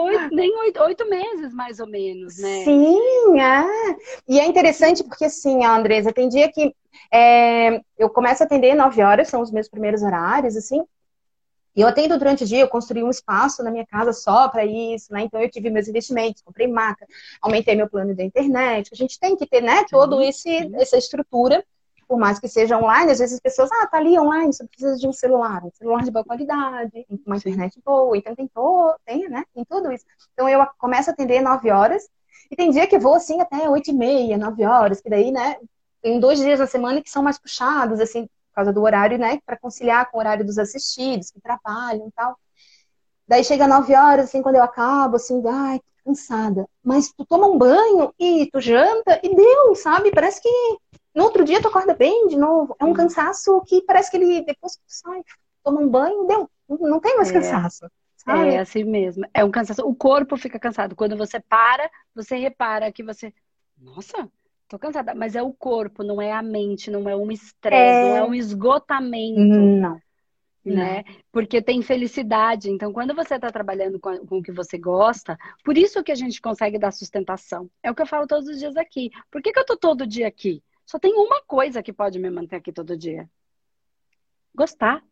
oito, 0.00 0.34
nem 0.34 0.56
oito, 0.58 0.80
oito, 0.82 1.08
meses, 1.08 1.52
mais 1.52 1.80
ou 1.80 1.86
menos, 1.86 2.38
né? 2.38 2.64
Sim, 2.64 3.40
é. 3.40 3.96
E 4.28 4.38
é 4.38 4.46
interessante 4.46 5.02
porque, 5.02 5.24
assim, 5.24 5.64
Andresa, 5.64 6.12
tem 6.12 6.28
dia 6.28 6.50
que 6.50 6.74
é, 7.12 7.80
eu 7.98 8.08
começo 8.10 8.42
a 8.42 8.46
atender 8.46 8.74
9 8.74 9.02
horas, 9.02 9.28
são 9.28 9.40
os 9.40 9.50
meus 9.50 9.68
primeiros 9.68 10.02
horários, 10.02 10.56
assim. 10.56 10.84
E 11.76 11.80
eu 11.80 11.88
atendo 11.88 12.16
durante 12.16 12.44
o 12.44 12.46
dia, 12.46 12.60
eu 12.60 12.68
construí 12.68 13.02
um 13.02 13.10
espaço 13.10 13.62
na 13.64 13.70
minha 13.70 13.84
casa 13.84 14.12
só 14.12 14.48
para 14.48 14.64
isso, 14.64 15.12
né? 15.12 15.22
Então 15.22 15.40
eu 15.40 15.50
tive 15.50 15.70
meus 15.70 15.88
investimentos, 15.88 16.40
comprei 16.42 16.68
maca, 16.68 17.04
aumentei 17.42 17.74
meu 17.74 17.88
plano 17.88 18.14
da 18.14 18.22
internet. 18.22 18.90
A 18.92 18.96
gente 18.96 19.18
tem 19.18 19.36
que 19.36 19.46
ter, 19.46 19.60
né, 19.60 19.84
todo 19.90 20.22
esse 20.22 20.70
essa 20.76 20.96
estrutura, 20.96 21.64
por 22.06 22.18
mais 22.18 22.38
que 22.38 22.48
seja 22.48 22.78
online, 22.78 23.12
às 23.12 23.18
vezes 23.18 23.34
as 23.34 23.40
pessoas, 23.40 23.70
ah, 23.72 23.86
tá 23.86 23.98
ali 23.98 24.18
online, 24.18 24.52
só 24.52 24.66
precisa 24.66 24.96
de 24.96 25.08
um 25.08 25.12
celular, 25.12 25.64
um 25.64 25.70
celular 25.72 26.02
de 26.02 26.10
boa 26.10 26.24
qualidade, 26.24 27.06
uma 27.26 27.36
internet 27.36 27.80
boa, 27.84 28.16
então 28.16 28.34
tem 28.34 28.48
todo, 28.48 28.96
tem, 29.04 29.28
né? 29.28 29.44
Tem 29.54 29.64
tudo 29.64 29.92
isso. 29.92 30.04
Então 30.32 30.48
eu 30.48 30.66
começo 30.78 31.10
a 31.10 31.12
atender 31.12 31.40
9 31.40 31.70
horas, 31.70 32.08
e 32.50 32.56
tem 32.56 32.70
dia 32.70 32.86
que 32.86 32.98
vou 32.98 33.14
assim 33.14 33.40
até 33.40 33.68
8 33.68 33.90
e 33.90 33.94
meia, 33.94 34.38
9 34.38 34.64
horas, 34.64 35.00
que 35.00 35.08
daí, 35.08 35.32
né, 35.32 35.56
tem 36.04 36.20
dois 36.20 36.38
dias 36.38 36.60
na 36.60 36.66
semana 36.66 37.00
que 37.00 37.10
são 37.10 37.22
mais 37.22 37.38
puxados, 37.38 37.98
assim, 37.98 38.26
por 38.26 38.56
causa 38.56 38.72
do 38.72 38.82
horário, 38.82 39.18
né? 39.18 39.40
Para 39.46 39.56
conciliar 39.56 40.10
com 40.10 40.18
o 40.18 40.20
horário 40.20 40.44
dos 40.44 40.58
assistidos, 40.58 41.30
que 41.30 41.40
trabalham 41.40 42.06
e 42.06 42.12
tal. 42.12 42.38
Daí 43.26 43.42
chega 43.42 43.66
nove 43.66 43.96
horas, 43.96 44.26
assim, 44.26 44.42
quando 44.42 44.56
eu 44.56 44.62
acabo, 44.62 45.16
assim, 45.16 45.42
ai, 45.48 45.78
tô 45.78 46.10
cansada. 46.10 46.68
Mas 46.82 47.10
tu 47.10 47.24
toma 47.24 47.46
um 47.46 47.56
banho 47.56 48.12
e 48.18 48.50
tu 48.52 48.60
janta 48.60 49.18
e 49.22 49.34
deu, 49.34 49.74
sabe? 49.74 50.10
Parece 50.10 50.42
que 50.42 50.48
no 51.14 51.24
outro 51.24 51.44
dia 51.44 51.60
tu 51.60 51.68
acorda 51.68 51.94
bem 51.94 52.28
de 52.28 52.36
novo. 52.36 52.76
É 52.78 52.84
um 52.84 52.92
cansaço 52.92 53.60
que 53.66 53.82
parece 53.82 54.10
que 54.10 54.16
ele, 54.16 54.42
depois 54.42 54.76
que 54.76 54.82
tu 54.82 54.92
sai, 54.92 55.22
toma 55.62 55.80
um 55.80 55.88
banho, 55.88 56.26
deu. 56.26 56.50
Não 56.68 57.00
tem 57.00 57.16
mais 57.16 57.30
é. 57.30 57.34
cansaço. 57.34 57.86
Sabe? 58.16 58.48
É 58.50 58.58
assim 58.58 58.84
mesmo. 58.84 59.24
É 59.34 59.44
um 59.44 59.50
cansaço. 59.50 59.86
O 59.86 59.94
corpo 59.94 60.36
fica 60.36 60.58
cansado. 60.58 60.96
Quando 60.96 61.16
você 61.16 61.38
para, 61.40 61.90
você 62.14 62.36
repara 62.36 62.90
que 62.90 63.02
você. 63.02 63.32
Nossa, 63.78 64.30
Tô 64.68 64.78
cansada, 64.78 65.14
mas 65.14 65.36
é 65.36 65.42
o 65.42 65.52
corpo, 65.52 66.02
não 66.02 66.20
é 66.20 66.32
a 66.32 66.42
mente, 66.42 66.90
não 66.90 67.08
é 67.08 67.14
um 67.14 67.30
estresse, 67.30 68.08
é... 68.08 68.08
não 68.08 68.16
é 68.16 68.24
um 68.24 68.34
esgotamento. 68.34 69.38
Não. 69.38 70.00
Né? 70.64 71.04
Não. 71.06 71.14
Porque 71.30 71.60
tem 71.60 71.82
felicidade. 71.82 72.70
Então, 72.70 72.92
quando 72.92 73.14
você 73.14 73.34
está 73.34 73.50
trabalhando 73.52 74.00
com, 74.00 74.26
com 74.26 74.38
o 74.38 74.42
que 74.42 74.50
você 74.50 74.78
gosta, 74.78 75.38
por 75.62 75.76
isso 75.76 76.02
que 76.02 76.10
a 76.10 76.14
gente 76.14 76.40
consegue 76.40 76.78
dar 76.78 76.92
sustentação. 76.92 77.68
É 77.82 77.90
o 77.90 77.94
que 77.94 78.00
eu 78.00 78.06
falo 78.06 78.26
todos 78.26 78.48
os 78.48 78.58
dias 78.58 78.76
aqui. 78.76 79.10
Por 79.30 79.42
que, 79.42 79.52
que 79.52 79.58
eu 79.58 79.66
tô 79.66 79.76
todo 79.76 80.06
dia 80.06 80.26
aqui? 80.26 80.62
Só 80.86 80.98
tem 80.98 81.14
uma 81.14 81.42
coisa 81.42 81.82
que 81.82 81.92
pode 81.92 82.18
me 82.18 82.30
manter 82.30 82.56
aqui 82.56 82.72
todo 82.72 82.96
dia. 82.96 83.28
Gostar 84.54 85.02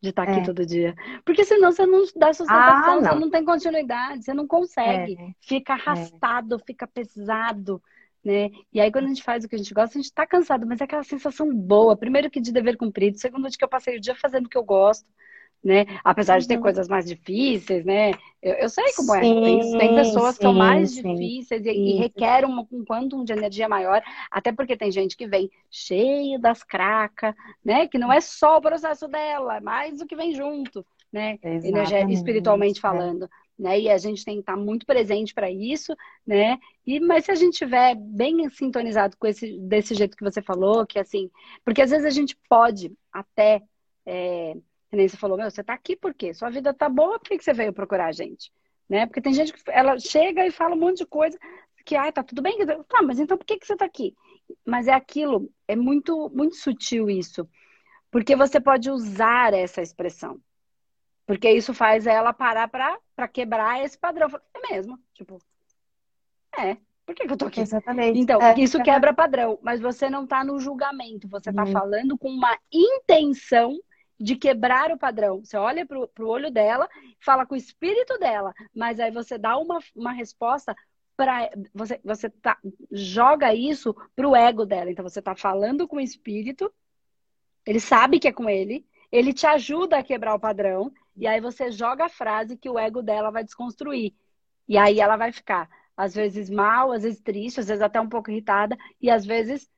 de 0.00 0.10
estar 0.10 0.24
aqui 0.24 0.40
é. 0.40 0.42
todo 0.42 0.66
dia. 0.66 0.94
Porque 1.24 1.44
senão 1.44 1.70
você 1.70 1.86
não 1.86 2.04
dá 2.16 2.32
sustentação, 2.32 2.98
ah, 2.98 3.00
não. 3.00 3.02
você 3.02 3.14
não 3.20 3.30
tem 3.30 3.44
continuidade, 3.44 4.24
você 4.24 4.34
não 4.34 4.46
consegue. 4.46 5.16
É. 5.18 5.34
Fica 5.40 5.74
é. 5.74 5.76
arrastado, 5.76 6.58
fica 6.58 6.86
pesado 6.86 7.80
né? 8.24 8.50
E 8.72 8.80
aí, 8.80 8.90
quando 8.92 9.06
a 9.06 9.08
gente 9.08 9.22
faz 9.22 9.44
o 9.44 9.48
que 9.48 9.56
a 9.56 9.58
gente 9.58 9.74
gosta, 9.74 9.98
a 9.98 10.00
gente 10.00 10.12
tá 10.12 10.26
cansado, 10.26 10.66
mas 10.66 10.80
é 10.80 10.84
aquela 10.84 11.02
sensação 11.02 11.52
boa. 11.52 11.96
Primeiro 11.96 12.30
que 12.30 12.40
de 12.40 12.52
dever 12.52 12.76
cumprido, 12.76 13.18
segundo 13.18 13.50
de 13.50 13.58
que 13.58 13.64
eu 13.64 13.68
passei 13.68 13.96
o 13.96 14.00
dia 14.00 14.14
fazendo 14.14 14.46
o 14.46 14.48
que 14.48 14.56
eu 14.56 14.64
gosto, 14.64 15.06
né? 15.62 15.86
Apesar 16.02 16.40
de 16.40 16.48
ter 16.48 16.56
uhum. 16.56 16.62
coisas 16.62 16.88
mais 16.88 17.06
difíceis, 17.06 17.84
né? 17.84 18.12
Eu, 18.42 18.54
eu 18.54 18.68
sei 18.68 18.84
como 18.96 19.14
é. 19.14 19.20
sim, 19.20 19.38
é. 19.38 19.42
Tem, 19.42 19.78
tem 19.78 19.94
pessoas 19.94 20.34
sim, 20.34 20.38
que 20.38 20.42
são 20.42 20.52
mais 20.52 20.90
sim. 20.90 21.02
difíceis 21.02 21.64
e, 21.64 21.70
e 21.70 21.96
requerem 21.98 22.50
um, 22.50 22.66
um 22.72 22.84
quantum 22.84 23.24
de 23.24 23.32
energia 23.32 23.68
maior, 23.68 24.02
até 24.30 24.50
porque 24.52 24.76
tem 24.76 24.90
gente 24.90 25.16
que 25.16 25.26
vem 25.26 25.50
cheio 25.70 26.40
das 26.40 26.64
cracas, 26.64 27.34
né? 27.64 27.86
Que 27.86 27.98
não 27.98 28.12
é 28.12 28.20
só 28.20 28.58
o 28.58 28.62
processo 28.62 29.06
dela, 29.06 29.58
é 29.58 29.60
mais 29.60 30.00
o 30.00 30.06
que 30.06 30.16
vem 30.16 30.34
junto, 30.34 30.84
né? 31.12 31.38
Energia, 31.42 32.04
espiritualmente 32.10 32.78
é. 32.78 32.82
falando 32.82 33.28
né? 33.58 33.80
E 33.80 33.88
a 33.88 33.96
gente 33.96 34.24
tem 34.24 34.34
que 34.34 34.40
estar 34.40 34.56
muito 34.56 34.84
presente 34.84 35.32
para 35.32 35.50
isso, 35.50 35.96
né? 36.26 36.58
E 36.86 36.98
mas 36.98 37.24
se 37.24 37.30
a 37.30 37.34
gente 37.34 37.56
tiver 37.58 37.94
bem 37.94 38.48
sintonizado 38.50 39.16
com 39.16 39.26
esse 39.26 39.56
desse 39.58 39.94
jeito 39.94 40.16
que 40.16 40.24
você 40.24 40.42
falou, 40.42 40.84
que 40.84 40.98
assim, 40.98 41.30
porque 41.64 41.82
às 41.82 41.90
vezes 41.90 42.04
a 42.04 42.10
gente 42.10 42.36
pode 42.48 42.92
até 43.12 43.62
é, 44.04 44.56
nem 44.96 45.08
você 45.08 45.16
falou, 45.16 45.36
meu, 45.36 45.50
você 45.50 45.62
tá 45.62 45.72
aqui 45.72 45.96
por 45.96 46.12
quê? 46.14 46.34
Sua 46.34 46.50
vida 46.50 46.74
tá 46.74 46.88
boa, 46.88 47.18
por 47.18 47.28
que, 47.28 47.38
que 47.38 47.44
você 47.44 47.52
veio 47.52 47.72
procurar 47.72 48.06
a 48.06 48.12
gente? 48.12 48.52
Né? 48.88 49.06
Porque 49.06 49.22
tem 49.22 49.32
gente 49.32 49.52
que 49.52 49.62
ela 49.70 49.98
chega 49.98 50.46
e 50.46 50.50
fala 50.50 50.74
um 50.74 50.78
monte 50.78 50.98
de 50.98 51.06
coisa 51.06 51.38
que, 51.84 51.96
ah, 51.96 52.12
tá 52.12 52.22
tudo 52.22 52.42
bem? 52.42 52.58
Tá, 52.88 53.02
mas 53.02 53.18
então 53.18 53.36
por 53.36 53.44
que, 53.44 53.58
que 53.58 53.66
você 53.66 53.76
tá 53.76 53.84
aqui? 53.84 54.14
Mas 54.64 54.86
é 54.86 54.92
aquilo, 54.92 55.50
é 55.66 55.74
muito, 55.74 56.30
muito 56.30 56.56
sutil 56.56 57.10
isso. 57.10 57.48
Porque 58.10 58.36
você 58.36 58.60
pode 58.60 58.90
usar 58.90 59.54
essa 59.54 59.80
expressão. 59.80 60.38
Porque 61.26 61.50
isso 61.50 61.72
faz 61.72 62.06
ela 62.06 62.32
parar 62.32 62.68
para 62.68 63.28
quebrar 63.28 63.82
esse 63.82 63.98
padrão. 63.98 64.28
É 64.54 64.74
mesmo, 64.74 64.98
tipo, 65.14 65.38
é, 66.56 66.76
por 67.06 67.14
que, 67.14 67.26
que 67.26 67.32
eu 67.32 67.36
tô 67.36 67.46
aqui? 67.46 67.60
Exatamente. 67.60 68.18
Então, 68.18 68.40
é, 68.40 68.54
isso 68.58 68.82
quebra 68.82 69.14
padrão, 69.14 69.58
mas 69.62 69.80
você 69.80 70.10
não 70.10 70.26
tá 70.26 70.44
no 70.44 70.58
julgamento, 70.58 71.28
você 71.28 71.52
tá 71.52 71.64
uhum. 71.64 71.72
falando 71.72 72.18
com 72.18 72.28
uma 72.28 72.56
intenção 72.70 73.78
de 74.22 74.36
quebrar 74.36 74.92
o 74.92 74.98
padrão. 74.98 75.44
Você 75.44 75.56
olha 75.56 75.84
pro, 75.84 76.06
pro 76.06 76.28
olho 76.28 76.50
dela, 76.50 76.88
fala 77.20 77.44
com 77.44 77.54
o 77.54 77.58
espírito 77.58 78.16
dela, 78.18 78.54
mas 78.72 79.00
aí 79.00 79.10
você 79.10 79.36
dá 79.36 79.58
uma, 79.58 79.80
uma 79.96 80.12
resposta 80.12 80.76
para 81.16 81.50
você 81.74 82.00
você 82.02 82.30
tá 82.30 82.56
joga 82.90 83.52
isso 83.52 83.94
pro 84.14 84.36
ego 84.36 84.64
dela. 84.64 84.90
Então 84.90 85.02
você 85.02 85.20
tá 85.20 85.34
falando 85.34 85.88
com 85.88 85.96
o 85.96 86.00
espírito, 86.00 86.72
ele 87.66 87.80
sabe 87.80 88.20
que 88.20 88.28
é 88.28 88.32
com 88.32 88.48
ele, 88.48 88.86
ele 89.10 89.32
te 89.32 89.46
ajuda 89.46 89.98
a 89.98 90.04
quebrar 90.04 90.34
o 90.34 90.40
padrão 90.40 90.92
e 91.16 91.26
aí 91.26 91.40
você 91.40 91.70
joga 91.70 92.04
a 92.04 92.08
frase 92.08 92.56
que 92.56 92.70
o 92.70 92.78
ego 92.78 93.02
dela 93.02 93.30
vai 93.30 93.42
desconstruir. 93.42 94.14
E 94.68 94.78
aí 94.78 95.00
ela 95.00 95.16
vai 95.16 95.32
ficar 95.32 95.68
às 95.96 96.14
vezes 96.14 96.48
mal, 96.48 96.92
às 96.92 97.02
vezes 97.02 97.20
triste, 97.20 97.60
às 97.60 97.66
vezes 97.66 97.82
até 97.82 98.00
um 98.00 98.08
pouco 98.08 98.30
irritada, 98.30 98.76
e 99.00 99.10
às 99.10 99.26
vezes 99.26 99.68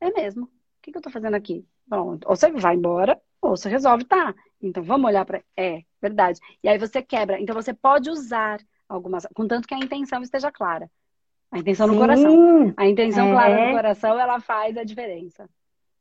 é 0.00 0.10
mesmo. 0.12 0.44
O 0.44 0.50
que, 0.82 0.92
que 0.92 0.98
eu 0.98 1.02
tô 1.02 1.10
fazendo 1.10 1.34
aqui? 1.34 1.66
Bom, 1.86 2.18
ou 2.24 2.36
você 2.36 2.50
vai 2.52 2.76
embora, 2.76 3.20
ou 3.46 3.56
você 3.56 3.68
resolve, 3.68 4.04
tá. 4.04 4.34
Então 4.60 4.82
vamos 4.82 5.06
olhar 5.06 5.24
para. 5.24 5.42
É, 5.56 5.82
verdade. 6.00 6.40
E 6.62 6.68
aí 6.68 6.78
você 6.78 7.02
quebra. 7.02 7.40
Então 7.40 7.54
você 7.54 7.72
pode 7.74 8.10
usar 8.10 8.60
algumas. 8.88 9.26
Contanto 9.34 9.68
que 9.68 9.74
a 9.74 9.78
intenção 9.78 10.22
esteja 10.22 10.50
clara. 10.50 10.90
A 11.50 11.58
intenção 11.58 11.86
Sim, 11.86 11.94
no 11.94 12.00
coração. 12.00 12.74
A 12.76 12.86
intenção 12.86 13.28
é... 13.28 13.32
clara 13.32 13.66
no 13.66 13.76
coração, 13.76 14.18
ela 14.18 14.40
faz 14.40 14.76
a 14.76 14.84
diferença. 14.84 15.48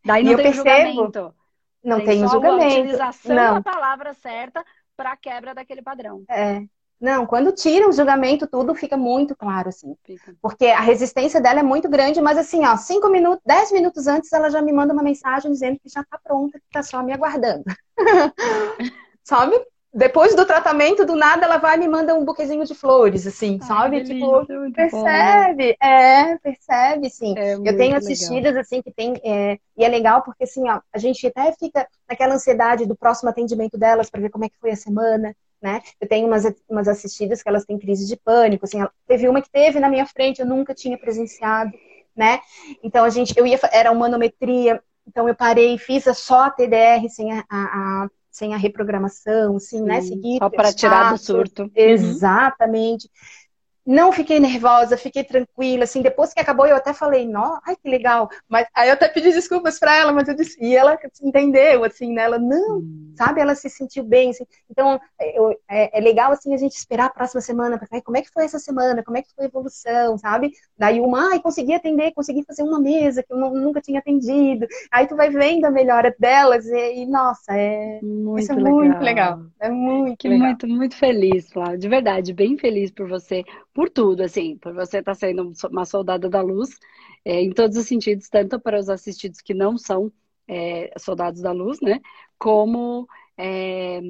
Daí 0.03 0.23
não 0.23 0.33
e 0.33 0.35
tem 0.35 0.45
percebo... 0.45 0.69
julgamento. 0.69 1.35
Não 1.83 1.97
tem, 1.97 2.05
tem 2.05 2.27
julgamento. 2.27 2.63
A 2.63 2.79
utilização 2.79 3.35
não. 3.35 3.53
da 3.55 3.61
palavra 3.61 4.13
certa 4.13 4.65
para 4.95 5.15
quebra 5.17 5.53
daquele 5.53 5.81
padrão. 5.81 6.23
É. 6.29 6.63
Não, 7.03 7.25
quando 7.25 7.51
tira 7.51 7.89
o 7.89 7.91
julgamento, 7.91 8.47
tudo 8.47 8.73
fica 8.73 8.95
muito 8.95 9.35
claro, 9.35 9.67
assim. 9.67 9.93
Porque 10.41 10.67
a 10.67 10.79
resistência 10.79 11.41
dela 11.41 11.59
é 11.59 11.63
muito 11.63 11.89
grande, 11.89 12.21
mas 12.21 12.37
assim, 12.37 12.65
ó, 12.65 12.77
cinco 12.77 13.09
minutos, 13.09 13.41
dez 13.45 13.73
minutos 13.73 14.07
antes, 14.07 14.31
ela 14.31 14.49
já 14.49 14.61
me 14.61 14.71
manda 14.71 14.93
uma 14.93 15.03
mensagem 15.03 15.51
dizendo 15.51 15.77
que 15.83 15.89
já 15.89 16.01
tá 16.01 16.17
pronta, 16.23 16.57
que 16.57 16.65
tá 16.71 16.81
só 16.81 17.03
me 17.03 17.11
aguardando. 17.11 17.65
só 19.21 19.45
me 19.45 19.59
depois 19.93 20.33
do 20.33 20.43
tratamento, 20.43 21.05
do 21.05 21.15
nada, 21.15 21.45
ela 21.45 21.57
vai 21.57 21.75
e 21.75 21.79
me 21.79 21.87
manda 21.87 22.15
um 22.15 22.25
buquezinho 22.25 22.65
de 22.65 22.73
flores, 22.73 23.27
assim, 23.27 23.59
Ai, 23.61 23.67
sabe? 23.67 24.03
Tipo, 24.03 24.43
percebe, 24.73 25.77
bom. 25.79 25.87
é, 25.87 26.37
percebe, 26.39 27.09
sim. 27.11 27.35
É 27.37 27.53
eu 27.53 27.77
tenho 27.77 27.95
assistidas, 27.95 28.45
legal. 28.45 28.61
assim, 28.61 28.81
que 28.81 28.91
tem, 28.91 29.13
é, 29.23 29.59
e 29.77 29.85
é 29.85 29.87
legal 29.87 30.23
porque, 30.23 30.45
assim, 30.45 30.67
ó, 30.67 30.79
a 30.91 30.97
gente 30.97 31.27
até 31.27 31.51
fica 31.51 31.87
naquela 32.09 32.33
ansiedade 32.33 32.87
do 32.87 32.95
próximo 32.95 33.29
atendimento 33.29 33.77
delas 33.77 34.09
para 34.09 34.21
ver 34.21 34.29
como 34.29 34.45
é 34.45 34.49
que 34.49 34.57
foi 34.59 34.71
a 34.71 34.75
semana, 34.75 35.35
né? 35.63 35.81
Eu 35.99 36.07
tenho 36.09 36.27
umas, 36.27 36.43
umas 36.69 36.89
assistidas 36.89 37.41
que 37.41 37.47
elas 37.47 37.63
têm 37.63 37.79
crise 37.79 38.05
de 38.05 38.17
pânico, 38.17 38.65
assim, 38.65 38.79
teve 39.07 39.29
uma 39.29 39.41
que 39.41 39.49
teve 39.49 39.79
na 39.79 39.87
minha 39.87 40.05
frente, 40.05 40.41
eu 40.41 40.45
nunca 40.45 40.75
tinha 40.75 40.97
presenciado, 40.97 41.71
né? 42.13 42.41
Então, 42.83 43.05
a 43.05 43.09
gente, 43.09 43.33
eu 43.37 43.47
ia, 43.47 43.57
era 43.71 43.89
uma 43.89 44.01
manometria, 44.01 44.83
então 45.07 45.27
eu 45.27 45.33
parei, 45.33 45.77
fiz 45.77 46.03
só 46.17 46.43
a 46.45 46.51
TDR 46.51 47.09
sem 47.09 47.31
a, 47.31 47.45
a, 47.49 48.03
a 48.03 48.09
sem 48.29 48.53
a 48.53 48.57
reprogramação, 48.57 49.55
assim, 49.55 49.81
né? 49.83 50.01
Seguir 50.01 50.39
só 50.39 50.49
para 50.49 50.73
tirar 50.73 51.13
do 51.13 51.17
surto. 51.19 51.63
Uhum. 51.63 51.71
Exatamente. 51.75 53.05
Uhum 53.05 53.42
não 53.85 54.11
fiquei 54.11 54.39
nervosa, 54.39 54.95
fiquei 54.95 55.23
tranquila, 55.23 55.83
assim, 55.83 56.01
depois 56.01 56.33
que 56.33 56.39
acabou 56.39 56.65
eu 56.65 56.75
até 56.75 56.93
falei, 56.93 57.27
nó, 57.27 57.59
ai 57.65 57.75
que 57.75 57.89
legal, 57.89 58.29
mas 58.47 58.65
aí 58.73 58.87
eu 58.87 58.93
até 58.93 59.09
pedi 59.09 59.31
desculpas 59.31 59.77
para 59.77 59.95
ela, 59.95 60.13
mas 60.13 60.27
eu 60.27 60.35
disse, 60.35 60.57
e 60.63 60.75
ela 60.75 60.97
entendeu, 61.21 61.83
assim, 61.83 62.13
né, 62.13 62.23
ela, 62.23 62.39
não, 62.39 62.77
hum. 62.77 63.13
sabe, 63.17 63.41
ela 63.41 63.55
se 63.55 63.69
sentiu 63.69 64.03
bem, 64.03 64.29
assim, 64.29 64.45
então 64.69 64.99
é, 65.19 65.37
eu, 65.37 65.51
é, 65.69 65.97
é, 65.97 66.01
legal, 66.01 66.31
assim, 66.31 66.53
a 66.53 66.57
gente 66.57 66.75
esperar 66.75 67.05
a 67.07 67.09
próxima 67.09 67.41
semana, 67.41 67.77
para 67.77 68.01
como 68.01 68.17
é 68.17 68.21
que 68.21 68.31
foi 68.31 68.45
essa 68.45 68.59
semana, 68.59 69.03
como 69.03 69.17
é 69.17 69.21
que 69.21 69.33
foi 69.35 69.45
a 69.45 69.47
evolução, 69.47 70.17
sabe, 70.17 70.51
daí 70.77 71.01
uma, 71.01 71.31
ai, 71.31 71.39
consegui 71.41 71.73
atender, 71.73 72.13
consegui 72.13 72.43
fazer 72.45 72.63
uma 72.63 72.79
mesa 72.79 73.21
que 73.21 73.33
eu 73.33 73.37
não, 73.37 73.53
nunca 73.53 73.81
tinha 73.81 73.99
atendido, 73.99 74.65
aí 74.91 75.07
tu 75.07 75.15
vai 75.15 75.29
vendo 75.29 75.65
a 75.65 75.71
melhora 75.71 76.15
delas, 76.17 76.65
e, 76.67 77.01
e 77.01 77.05
nossa, 77.05 77.53
é, 77.53 77.99
muito 78.01 78.39
isso 78.39 78.51
é 78.53 78.55
legal. 78.55 78.73
muito 78.73 78.99
legal, 78.99 79.39
é 79.59 79.69
muito 79.69 80.17
que 80.17 80.29
legal. 80.29 80.47
Muito, 80.47 80.67
muito 80.67 80.95
feliz, 80.95 81.51
Flávia, 81.51 81.77
de 81.77 81.89
verdade, 81.89 82.33
bem 82.33 82.57
feliz 82.57 82.89
por 82.91 83.09
você, 83.09 83.43
por 83.73 83.89
tudo, 83.89 84.21
assim, 84.21 84.57
por 84.57 84.73
você 84.73 84.99
estar 84.99 85.13
tá 85.13 85.15
sendo 85.15 85.51
uma 85.71 85.85
soldada 85.85 86.29
da 86.29 86.41
luz, 86.41 86.77
é, 87.25 87.41
em 87.41 87.51
todos 87.51 87.77
os 87.77 87.87
sentidos, 87.87 88.29
tanto 88.29 88.59
para 88.59 88.79
os 88.79 88.89
assistidos 88.89 89.41
que 89.41 89.53
não 89.53 89.77
são 89.77 90.11
é, 90.47 90.93
soldados 90.97 91.41
da 91.41 91.51
luz, 91.51 91.79
né, 91.81 91.99
como 92.37 93.07
é, 93.37 94.01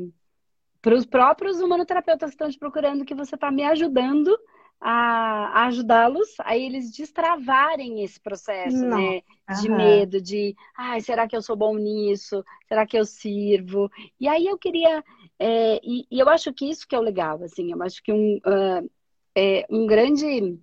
para 0.82 0.95
os 0.95 1.05
próprios 1.05 1.61
humanoterapeutas 1.61 2.32
que 2.32 2.36
estão 2.36 2.49
te 2.49 2.59
procurando, 2.59 3.05
que 3.05 3.16
você 3.16 3.36
está 3.36 3.49
me 3.49 3.64
ajudando 3.64 4.38
a, 4.82 5.61
a 5.61 5.66
ajudá-los 5.68 6.36
a 6.39 6.57
eles 6.57 6.91
destravarem 6.91 8.03
esse 8.03 8.20
processo, 8.20 8.86
não. 8.86 8.97
né, 8.97 9.22
de 9.47 9.70
Aham. 9.70 9.78
medo, 9.78 10.22
de, 10.22 10.53
ai, 10.78 10.99
será 10.99 11.26
que 11.26 11.36
eu 11.36 11.41
sou 11.41 11.55
bom 11.55 11.78
nisso? 11.78 12.43
Será 12.68 12.86
que 12.86 12.97
eu 12.97 13.05
sirvo? 13.05 13.89
E 14.20 14.28
aí 14.28 14.45
eu 14.45 14.57
queria, 14.57 15.01
é, 15.39 15.80
e, 15.82 16.05
e, 16.11 16.20
eu 16.20 16.28
acho 16.28 16.51
que 16.51 16.70
isso 16.70 16.86
que 16.86 16.95
é 16.95 16.99
o 16.99 17.03
legal, 17.03 17.41
assim, 17.43 17.72
eu 17.72 17.82
acho 17.82 18.03
que 18.03 18.11
um, 18.11 18.38
uh, 18.38 18.89
é, 19.36 19.65
um 19.69 19.86
grande. 19.86 20.59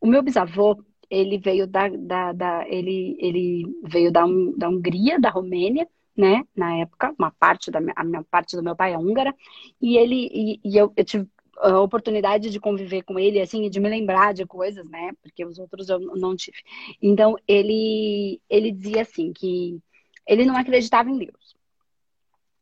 O 0.00 0.06
meu 0.06 0.22
bisavô, 0.22 0.82
ele 1.10 1.38
veio 1.38 1.66
da, 1.66 1.88
da, 1.88 2.32
da 2.32 2.68
ele, 2.68 3.16
ele 3.18 3.64
veio 3.84 4.12
da, 4.12 4.24
da 4.56 4.68
Hungria, 4.68 5.18
da 5.18 5.30
Romênia, 5.30 5.88
né? 6.16 6.44
Na 6.54 6.76
época, 6.78 7.14
uma 7.18 7.30
parte 7.30 7.70
da 7.70 7.80
a 7.96 8.04
minha 8.04 8.24
parte 8.24 8.56
do 8.56 8.62
meu 8.62 8.76
pai 8.76 8.92
é 8.92 8.98
húngara, 8.98 9.34
e 9.80 9.96
ele 9.96 10.28
e, 10.32 10.60
e 10.64 10.76
eu, 10.76 10.92
eu 10.96 11.04
tive 11.04 11.28
a 11.60 11.80
oportunidade 11.80 12.50
de 12.50 12.60
conviver 12.60 13.02
com 13.02 13.18
ele, 13.18 13.40
assim, 13.40 13.68
de 13.68 13.80
me 13.80 13.88
lembrar 13.88 14.32
de 14.32 14.46
coisas, 14.46 14.88
né? 14.88 15.12
Porque 15.22 15.44
os 15.44 15.58
outros 15.58 15.88
eu 15.88 15.98
não 15.98 16.36
tive. 16.36 16.58
Então, 17.02 17.36
ele, 17.46 18.40
ele 18.48 18.70
dizia 18.72 19.02
assim, 19.02 19.32
que 19.32 19.80
ele 20.26 20.44
não 20.44 20.56
acreditava 20.56 21.10
em 21.10 21.18
Deus. 21.18 21.56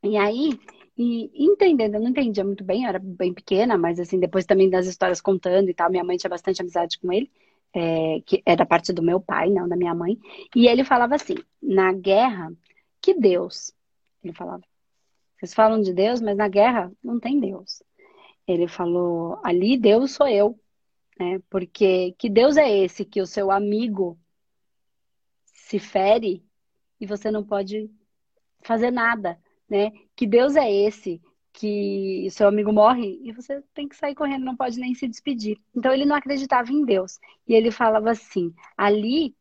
E 0.02 0.16
aí, 0.16 0.58
e 0.96 1.30
entendendo, 1.44 1.96
eu 1.96 2.00
não 2.00 2.08
entendia 2.08 2.44
muito 2.44 2.64
bem, 2.64 2.84
eu 2.84 2.88
era 2.88 2.98
bem 2.98 3.32
pequena, 3.34 3.76
mas 3.76 4.00
assim, 4.00 4.18
depois 4.18 4.46
também 4.46 4.70
das 4.70 4.86
histórias 4.86 5.20
contando 5.20 5.68
e 5.68 5.74
tal, 5.74 5.90
minha 5.90 6.04
mãe 6.04 6.16
tinha 6.16 6.30
bastante 6.30 6.62
amizade 6.62 6.98
com 6.98 7.12
ele, 7.12 7.30
é, 7.74 8.20
que 8.24 8.42
é 8.46 8.56
da 8.56 8.64
parte 8.64 8.92
do 8.92 9.02
meu 9.02 9.20
pai, 9.20 9.50
não 9.50 9.68
da 9.68 9.76
minha 9.76 9.94
mãe. 9.94 10.18
E 10.54 10.66
ele 10.66 10.84
falava 10.84 11.14
assim: 11.14 11.34
na 11.62 11.92
guerra, 11.92 12.50
que 13.00 13.12
Deus? 13.12 13.74
Ele 14.24 14.32
falava. 14.32 14.62
Vocês 15.36 15.52
falam 15.52 15.80
de 15.82 15.92
Deus, 15.92 16.20
mas 16.22 16.36
na 16.36 16.48
guerra 16.48 16.90
não 17.04 17.20
tem 17.20 17.38
Deus. 17.38 17.82
Ele 18.46 18.66
falou: 18.66 19.38
ali 19.44 19.76
Deus 19.76 20.12
sou 20.12 20.26
eu. 20.26 20.58
Né? 21.18 21.40
Porque 21.50 22.14
que 22.18 22.30
Deus 22.30 22.56
é 22.56 22.70
esse 22.70 23.04
que 23.04 23.20
o 23.20 23.26
seu 23.26 23.50
amigo 23.50 24.18
se 25.44 25.78
fere 25.78 26.42
e 27.00 27.06
você 27.06 27.30
não 27.30 27.44
pode 27.44 27.90
fazer 28.62 28.90
nada 28.90 29.38
né? 29.68 29.92
Que 30.16 30.26
Deus 30.26 30.56
é 30.56 30.70
esse 30.72 31.20
que 31.52 32.28
seu 32.30 32.48
amigo 32.48 32.70
morre 32.72 33.18
e 33.22 33.32
você 33.32 33.62
tem 33.72 33.88
que 33.88 33.96
sair 33.96 34.14
correndo, 34.14 34.44
não 34.44 34.56
pode 34.56 34.78
nem 34.78 34.94
se 34.94 35.08
despedir. 35.08 35.58
Então 35.74 35.92
ele 35.92 36.04
não 36.04 36.16
acreditava 36.16 36.70
em 36.70 36.84
Deus. 36.84 37.18
E 37.48 37.54
ele 37.54 37.70
falava 37.70 38.10
assim: 38.10 38.54
ali, 38.76 39.34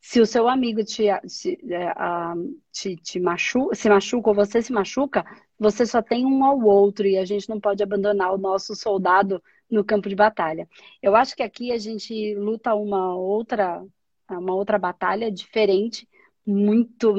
se 0.00 0.20
o 0.20 0.26
seu 0.26 0.48
amigo 0.48 0.82
te, 0.84 1.04
te, 1.26 1.58
uh, 1.64 2.60
te, 2.72 2.96
te 2.96 3.20
machuca, 3.20 3.74
se 3.74 3.88
machuca 3.88 4.28
ou 4.30 4.34
você 4.34 4.62
se 4.62 4.72
machuca, 4.72 5.24
você 5.58 5.86
só 5.86 6.00
tem 6.00 6.24
um 6.26 6.44
ao 6.44 6.60
outro 6.60 7.06
e 7.06 7.18
a 7.18 7.24
gente 7.24 7.48
não 7.48 7.60
pode 7.60 7.82
abandonar 7.82 8.32
o 8.32 8.38
nosso 8.38 8.74
soldado 8.74 9.42
no 9.70 9.84
campo 9.84 10.08
de 10.08 10.14
batalha. 10.14 10.68
Eu 11.02 11.14
acho 11.14 11.36
que 11.36 11.42
aqui 11.42 11.72
a 11.72 11.78
gente 11.78 12.34
luta 12.36 12.74
uma 12.74 13.14
outra, 13.16 13.84
uma 14.30 14.54
outra 14.54 14.78
batalha 14.78 15.30
diferente, 15.30 16.08
muito, 16.46 17.14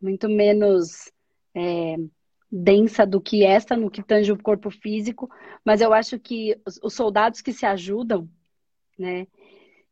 muito 0.00 0.28
menos 0.28 1.12
é, 1.54 1.96
densa 2.50 3.06
do 3.06 3.20
que 3.20 3.44
essa, 3.44 3.76
no 3.76 3.90
que 3.90 4.02
tange 4.02 4.30
o 4.30 4.40
corpo 4.40 4.70
físico, 4.70 5.28
mas 5.64 5.80
eu 5.80 5.92
acho 5.92 6.18
que 6.18 6.56
os, 6.66 6.78
os 6.82 6.94
soldados 6.94 7.40
que 7.40 7.52
se 7.52 7.66
ajudam, 7.66 8.28
né, 8.98 9.26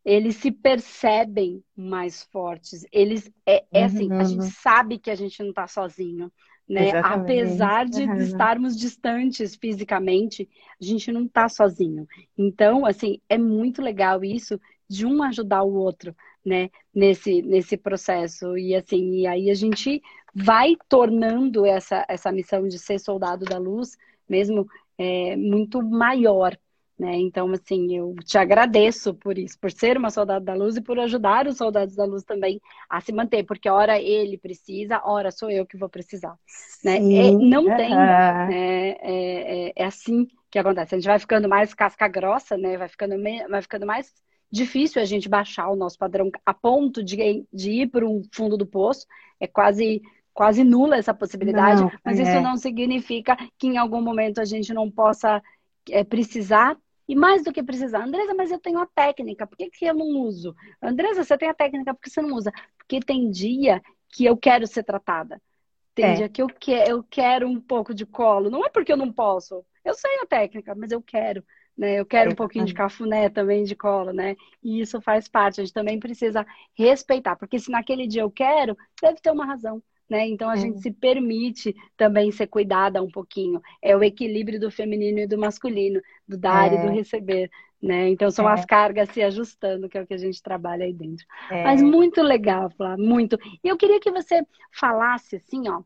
eles 0.05 0.37
se 0.37 0.51
percebem 0.51 1.63
mais 1.77 2.25
fortes. 2.25 2.85
Eles 2.93 3.31
é, 3.47 3.65
é 3.73 3.85
assim, 3.85 4.11
uhum. 4.11 4.21
a 4.21 4.25
gente 4.25 4.43
uhum. 4.43 4.51
sabe 4.51 4.99
que 4.99 5.11
a 5.11 5.15
gente 5.15 5.41
não 5.43 5.51
está 5.51 5.67
sozinho, 5.67 6.31
né? 6.69 6.91
Apesar 7.01 7.87
de 7.87 8.03
uhum. 8.03 8.17
estarmos 8.17 8.77
distantes 8.77 9.55
fisicamente, 9.55 10.49
a 10.81 10.85
gente 10.85 11.13
não 11.13 11.25
está 11.25 11.49
sozinho. 11.49 12.07
Então, 12.37 12.85
assim, 12.85 13.21
é 13.29 13.39
muito 13.39 13.81
legal 13.81 14.25
isso 14.25 14.61
de 14.89 15.07
um 15.07 15.23
ajudar 15.23 15.63
o 15.63 15.75
outro, 15.75 16.15
né, 16.45 16.69
nesse, 16.95 17.41
nesse 17.43 17.77
processo. 17.77 18.57
E 18.59 18.75
assim, 18.75 19.21
e 19.21 19.27
aí 19.27 19.51
a 19.51 19.55
gente 19.55 20.03
vai 20.35 20.77
tornando 20.89 21.67
essa, 21.67 22.05
essa 22.09 22.33
missão 22.33 22.67
de 22.67 22.79
ser 22.79 22.99
soldado 22.99 23.45
da 23.45 23.59
luz 23.59 23.97
mesmo 24.29 24.67
é, 24.97 25.37
muito 25.37 25.83
maior. 25.83 26.57
Né? 26.99 27.17
Então, 27.17 27.51
assim, 27.51 27.97
eu 27.97 28.15
te 28.25 28.39
agradeço 28.39 29.13
por 29.15 29.37
isso, 29.37 29.59
por 29.59 29.73
ser 29.73 29.97
uma 29.97 30.11
soldado 30.11 30.45
da 30.45 30.55
luz 30.55 30.77
e 30.77 30.81
por 30.81 30.99
ajudar 31.01 31.47
os 31.49 31.57
soldados 31.57 31.97
da 31.97 32.05
luz 32.05 32.23
também 32.23 32.61
a 32.89 33.01
se 33.01 33.13
manter, 33.13 33.45
porque 33.45 33.69
hora 33.69 34.01
ele 34.01 34.39
precisa, 34.39 35.03
hora 35.05 35.31
sou 35.31 35.51
eu 35.51 35.67
que 35.67 35.77
vou 35.77 35.89
precisar. 35.89 36.37
Né? 36.85 36.99
É, 36.99 37.31
não 37.33 37.65
uhum. 37.65 37.77
tem, 37.77 37.91
né? 37.97 38.49
é, 38.53 38.99
é, 39.03 39.73
é, 39.75 39.85
assim 39.85 40.29
que 40.51 40.59
acontece. 40.59 40.95
A 40.95 40.99
gente 40.99 41.09
vai 41.09 41.19
ficando 41.19 41.49
mais 41.49 41.75
casca 41.75 42.07
grossa, 42.07 42.57
né? 42.57 42.77
vai, 42.77 42.89
ficando, 42.89 43.21
vai 43.49 43.63
ficando 43.63 43.87
mais 43.87 44.13
difícil 44.51 45.01
a 45.01 45.05
gente 45.05 45.29
baixar 45.29 45.71
o 45.71 45.77
nosso 45.77 45.99
padrão 45.99 46.31
a 46.45 46.55
ponto 46.55 47.03
de, 47.03 47.45
de 47.53 47.71
ir 47.71 47.87
para 47.89 48.07
um 48.07 48.23
fundo 48.33 48.57
do 48.57 48.67
poço. 48.67 49.07
É 49.41 49.47
quase 49.47 50.03
quase 50.33 50.65
nula 50.65 50.97
essa 50.97 51.13
possibilidade, 51.13 51.83
não, 51.83 51.91
mas 52.05 52.19
é. 52.19 52.23
isso 52.23 52.41
não 52.41 52.57
significa 52.57 53.37
que 53.59 53.67
em 53.67 53.77
algum 53.77 54.01
momento 54.01 54.41
a 54.41 54.45
gente 54.45 54.73
não 54.73 54.91
possa 54.91 55.43
é, 55.91 56.03
precisar. 56.05 56.77
E 57.09 57.15
mais 57.15 57.45
do 57.45 57.53
que 57.53 57.63
precisar, 57.63 58.05
Andresa, 58.05 58.35
mas 58.35 58.51
eu 58.51 58.59
tenho 58.59 58.79
a 58.79 58.87
técnica, 58.87 59.47
por 59.47 59.57
que, 59.57 59.69
que 59.69 59.85
eu 59.85 59.95
não 59.95 60.07
uso? 60.21 60.55
Andresa, 60.81 61.25
você 61.25 61.37
tem 61.37 61.49
a 61.49 61.55
técnica, 61.55 61.93
por 61.93 62.01
que 62.01 62.09
você 62.09 62.23
não 62.23 62.35
usa? 62.35 62.53
Porque 62.79 63.01
tem 63.01 63.29
dia 63.29 63.83
que 64.09 64.25
eu 64.25 64.37
quero 64.37 64.67
ser 64.67 64.85
tratada. 64.85 65.41
Tem 65.95 66.05
é. 66.07 66.15
dia 66.15 66.29
que 66.29 66.41
eu, 66.41 66.47
que, 66.47 66.71
eu 66.71 67.03
quero 67.03 67.49
um 67.49 67.61
pouco 67.61 67.93
de 67.93 68.07
colo. 68.07 68.49
Não 68.49 68.65
é 68.65 68.71
porque 68.71 68.93
eu 68.93 68.97
não 68.97 69.13
posso. 69.13 69.65
Eu 69.85 69.95
sei 69.95 70.11
a 70.21 70.27
técnica, 70.27 70.75
mas 70.75 70.93
eu 70.93 71.03
quero. 71.03 71.45
Né? 71.77 72.01
Eu 72.01 72.07
quero 72.07 72.33
um 72.33 72.35
pouquinho 72.35 72.65
de 72.65 72.73
cafuné 72.73 73.29
também 73.29 73.65
de 73.65 73.75
colo, 73.75 74.13
né? 74.13 74.37
E 74.63 74.81
isso 74.81 75.01
faz 75.01 75.29
parte. 75.29 75.61
A 75.61 75.65
gente 75.65 75.75
também 75.75 75.99
precisa 75.99 76.47
respeitar, 76.75 77.37
porque 77.37 77.59
se 77.59 77.71
naquele 77.71 78.07
dia 78.07 78.23
eu 78.23 78.31
quero, 78.31 78.77
deve 79.03 79.21
ter 79.21 79.31
uma 79.31 79.45
razão 79.45 79.83
né? 80.13 80.29
Então 80.29 80.51
a 80.51 80.55
é. 80.55 80.59
gente 80.59 80.79
se 80.83 80.91
permite 80.91 81.75
também 81.97 82.31
ser 82.31 82.47
cuidada 82.47 83.03
um 83.03 83.11
pouquinho. 83.11 83.63
É 83.81 83.97
o 83.97 84.05
equilíbrio 84.05 84.61
do 84.61 84.71
feminino 84.71 85.21
e 85.21 85.27
do 85.27 85.39
masculino, 85.39 86.03
do 86.29 86.37
dar 86.37 86.71
é. 86.71 86.77
e 86.77 86.83
do 86.83 86.89
é. 86.89 86.93
receber. 86.93 87.51
Né? 87.83 88.11
Então 88.11 88.31
são 88.31 88.49
é. 88.49 88.53
as 88.53 88.67
cargas 88.67 89.09
se 89.09 89.23
ajustando, 89.23 89.89
que 89.89 89.97
é 89.97 90.03
o 90.03 90.07
que 90.07 90.13
a 90.13 90.19
gente 90.19 90.43
trabalha 90.43 90.85
aí 90.85 90.93
dentro. 90.93 91.25
É. 91.51 91.65
Mas 91.65 91.81
muito 91.83 92.21
legal, 92.21 92.69
Flá, 92.77 92.95
muito. 92.99 93.39
E 93.65 93.69
eu 93.69 93.77
queria 93.77 93.99
que 93.99 94.11
você 94.11 94.47
falasse 94.71 95.37
assim, 95.37 95.67
ó, 95.69 95.83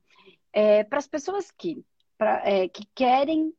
é, 0.53 0.83
para 0.83 0.99
as 0.99 1.07
pessoas 1.07 1.53
que, 1.53 1.85
pra, 2.18 2.43
que 2.68 2.85
querem 2.95 3.53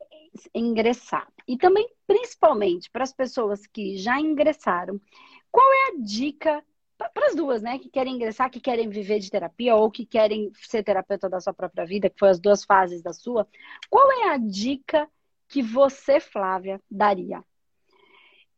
ingressar, 0.54 1.28
e 1.48 1.58
também 1.58 1.88
principalmente 2.06 2.92
para 2.92 3.04
as 3.04 3.14
pessoas 3.14 3.66
que 3.66 3.98
já 3.98 4.20
ingressaram, 4.20 5.00
qual 5.50 5.66
é 5.66 5.88
a 5.88 6.04
dica 6.04 6.64
para 6.98 7.28
as 7.28 7.36
duas, 7.36 7.62
né? 7.62 7.78
Que 7.78 7.90
querem 7.90 8.16
ingressar, 8.16 8.50
que 8.50 8.60
querem 8.60 8.90
viver 8.90 9.20
de 9.20 9.30
terapia 9.30 9.76
ou 9.76 9.92
que 9.92 10.06
querem 10.06 10.52
ser 10.56 10.84
terapeuta 10.84 11.30
da 11.30 11.40
sua 11.40 11.54
própria 11.54 11.86
vida, 11.86 12.10
que 12.10 12.20
foi 12.20 12.30
as 12.30 12.40
duas 12.40 12.64
fases 12.64 13.02
da 13.02 13.14
sua. 13.14 13.48
Qual 13.90 14.12
é 14.12 14.30
a 14.30 14.38
dica 14.38 15.08
que 15.48 15.62
você, 15.62 16.20
Flávia, 16.20 16.82
daria? 16.90 17.44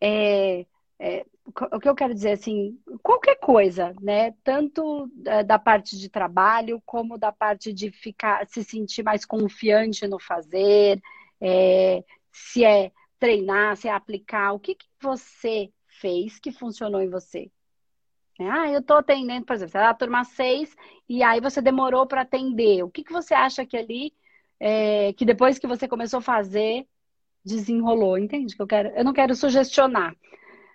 É, 0.01 0.65
é, 0.97 1.25
o 1.45 1.79
que 1.79 1.89
eu 1.89 1.95
quero 1.95 2.13
dizer 2.13 2.31
assim, 2.31 2.79
qualquer 3.03 3.35
coisa, 3.35 3.93
né? 4.01 4.31
Tanto 4.43 5.09
da 5.45 5.59
parte 5.59 5.97
de 5.97 6.09
trabalho 6.09 6.81
como 6.85 7.17
da 7.17 7.31
parte 7.31 7.73
de 7.73 7.91
ficar, 7.91 8.47
se 8.47 8.63
sentir 8.63 9.03
mais 9.03 9.25
confiante 9.25 10.07
no 10.07 10.19
fazer, 10.19 11.01
é, 11.41 12.03
se 12.31 12.63
é 12.63 12.91
treinar, 13.19 13.75
se 13.75 13.87
é 13.87 13.91
aplicar, 13.91 14.53
o 14.53 14.59
que, 14.59 14.75
que 14.75 14.87
você 15.01 15.71
fez 15.87 16.39
que 16.39 16.51
funcionou 16.51 17.01
em 17.01 17.09
você? 17.09 17.51
Ah, 18.39 18.69
eu 18.69 18.79
estou 18.79 18.97
atendendo, 18.97 19.45
por 19.45 19.53
exemplo, 19.53 19.71
você 19.71 19.77
era 19.77 19.89
a 19.89 19.93
turma 19.93 20.23
6 20.23 20.75
e 21.07 21.21
aí 21.23 21.41
você 21.41 21.61
demorou 21.61 22.05
para 22.05 22.21
atender. 22.21 22.83
O 22.83 22.89
que, 22.89 23.03
que 23.03 23.11
você 23.11 23.33
acha 23.33 23.65
que 23.65 23.75
ali, 23.75 24.13
é, 24.59 25.11
que 25.13 25.25
depois 25.25 25.59
que 25.59 25.67
você 25.67 25.87
começou 25.87 26.19
a 26.19 26.21
fazer, 26.21 26.87
desenrolou? 27.43 28.17
Entende? 28.17 28.55
Que 28.55 28.61
eu, 28.61 28.67
quero, 28.67 28.89
eu 28.89 29.03
não 29.03 29.13
quero 29.13 29.35
sugestionar. 29.35 30.15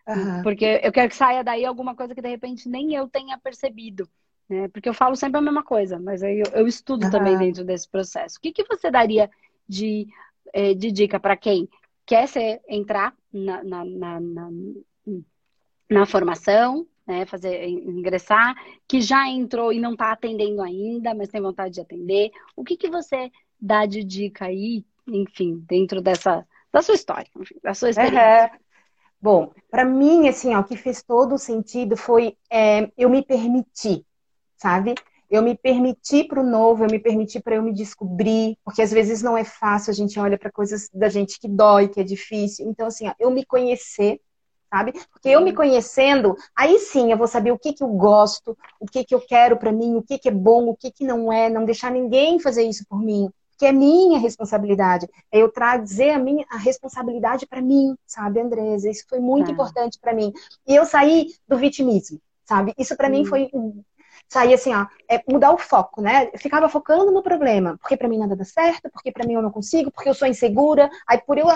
Uhum. 0.07 0.43
Porque 0.43 0.81
eu 0.83 0.93
quero 0.93 1.09
que 1.09 1.17
saia 1.17 1.43
daí 1.43 1.65
alguma 1.65 1.95
coisa 1.95 2.15
que 2.15 2.21
de 2.21 2.29
repente 2.29 2.69
nem 2.69 2.95
eu 2.95 3.09
tenha 3.09 3.39
percebido. 3.39 4.09
Né? 4.49 4.69
Porque 4.69 4.89
eu 4.89 4.95
falo 4.95 5.17
sempre 5.17 5.39
a 5.39 5.43
mesma 5.43 5.63
coisa, 5.63 5.99
mas 5.99 6.23
aí 6.23 6.41
eu, 6.41 6.61
eu 6.61 6.67
estudo 6.67 7.05
uhum. 7.05 7.11
também 7.11 7.39
dentro 7.39 7.65
desse 7.65 7.89
processo. 7.89 8.37
O 8.37 8.41
que, 8.41 8.53
que 8.53 8.65
você 8.65 8.91
daria 8.91 9.31
de, 9.67 10.07
é, 10.53 10.75
de 10.75 10.93
dica 10.93 11.19
para 11.19 11.37
quem 11.37 11.69
quer 12.05 12.29
ser, 12.29 12.61
entrar 12.69 13.15
na, 13.33 13.65
na, 13.65 13.85
na, 13.85 14.21
na, 14.21 14.51
na 15.89 16.07
formação, 16.07 16.87
né, 17.07 17.27
fazer 17.27 17.67
ingressar, 17.69 18.55
que 18.89 19.01
já 19.01 19.29
entrou 19.29 19.73
e 19.73 19.81
não 19.81 19.93
está 19.93 20.13
atendendo 20.13 20.63
ainda, 20.63 21.15
mas 21.15 21.29
tem 21.29 21.41
vontade 21.41 21.75
de 21.75 21.81
atender. 21.81 22.31
O 22.57 22.65
que, 22.65 22.77
que 22.77 22.89
você 22.89 23.31
dá 23.61 23.87
de 23.87 24.03
dica 24.03 24.47
aí, 24.47 24.85
enfim, 25.07 25.63
dentro 25.69 26.01
dessa 26.01 26.47
da 26.73 26.83
sua 26.83 26.97
história, 26.97 27.31
enfim, 27.37 27.55
da 27.63 27.73
sua 27.73 27.91
experiência? 27.91 28.51
Uhum. 28.53 28.59
Bom, 29.21 29.53
para 29.71 29.85
mim, 29.85 30.29
assim, 30.29 30.55
ó, 30.55 30.61
o 30.61 30.65
que 30.65 30.77
fez 30.77 31.03
todo 31.03 31.37
o 31.37 31.39
sentido 31.39 31.97
foi 31.97 32.37
é, 32.51 32.91
eu 32.99 33.09
me 33.09 33.25
permitir, 33.25 34.05
sabe? 34.57 34.95
Eu 35.31 35.41
me 35.41 35.57
permitir 35.57 36.27
para 36.29 36.41
o 36.41 36.47
novo, 36.47 36.85
eu 36.85 36.91
me 36.91 36.99
permitir 36.99 37.41
para 37.43 37.55
eu 37.55 37.63
me 37.63 37.73
descobrir, 37.73 38.59
porque 38.63 38.83
às 38.83 38.93
vezes 38.93 39.23
não 39.23 39.35
é 39.35 39.45
fácil, 39.45 39.93
a 39.93 39.95
gente 39.95 40.19
olha 40.19 40.37
para 40.37 40.53
coisas 40.53 40.91
da 40.93 41.09
gente 41.09 41.39
que 41.41 41.49
dói, 41.49 41.89
que 41.89 42.01
é 42.01 42.05
difícil. 42.05 42.69
Então, 42.69 42.89
assim, 42.89 43.09
ó, 43.09 43.15
eu 43.19 43.31
me 43.31 43.47
conhecer, 43.47 44.21
sabe? 44.75 44.93
Porque 45.13 45.29
eu 45.29 45.41
me 45.41 45.53
conhecendo, 45.53 46.37
aí 46.57 46.81
sim 46.81 47.13
eu 47.13 47.17
vou 47.17 47.29
saber 47.29 47.53
o 47.53 47.59
que, 47.59 47.73
que 47.73 47.85
eu 47.85 47.89
gosto, 47.89 48.59
o 48.81 48.87
que, 48.87 49.05
que 49.05 49.15
eu 49.15 49.21
quero 49.21 49.57
para 49.57 49.71
mim, 49.71 49.95
o 49.95 50.03
que, 50.03 50.19
que 50.19 50.29
é 50.29 50.33
bom, 50.33 50.69
o 50.69 50.77
que, 50.77 50.91
que 50.91 51.05
não 51.05 51.33
é, 51.33 51.49
não 51.49 51.65
deixar 51.65 51.93
ninguém 51.93 52.41
fazer 52.41 52.65
isso 52.65 52.85
por 52.89 53.01
mim, 53.01 53.31
que 53.57 53.67
é 53.67 53.71
minha 53.71 54.19
responsabilidade. 54.19 55.09
É 55.31 55.39
eu 55.39 55.49
trazer 55.49 56.11
a 56.11 56.19
minha 56.19 56.45
a 56.51 56.57
responsabilidade 56.57 57.47
para 57.47 57.63
mim, 57.63 57.95
sabe, 58.05 58.41
Andresa? 58.41 58.91
Isso 58.91 59.05
foi 59.09 59.21
muito 59.21 59.49
é. 59.49 59.53
importante 59.53 59.97
para 60.01 60.13
mim. 60.13 60.33
E 60.67 60.75
eu 60.75 60.85
saí 60.85 61.29
do 61.47 61.57
vitimismo, 61.57 62.21
sabe? 62.45 62.75
Isso 62.77 62.97
para 62.97 63.07
hum. 63.07 63.13
mim 63.13 63.25
foi 63.25 63.49
sair 64.29 64.55
assim, 64.55 64.75
ó, 64.75 64.87
é 65.09 65.23
mudar 65.31 65.53
o 65.53 65.59
foco, 65.59 66.03
né? 66.03 66.31
Eu 66.33 66.39
ficava 66.41 66.69
focando 66.69 67.13
no 67.13 67.23
problema, 67.23 67.79
porque 67.79 67.97
para 67.97 68.09
mim 68.09 68.19
nada 68.19 68.35
dá 68.35 68.45
certo, 68.45 68.91
porque 68.91 69.13
para 69.13 69.25
mim 69.25 69.35
eu 69.35 69.43
não 69.43 69.53
consigo, 69.53 69.93
porque 69.93 70.09
eu 70.09 70.15
sou 70.15 70.27
insegura. 70.27 70.91
Aí 71.07 71.21
por 71.25 71.39
eu 71.39 71.47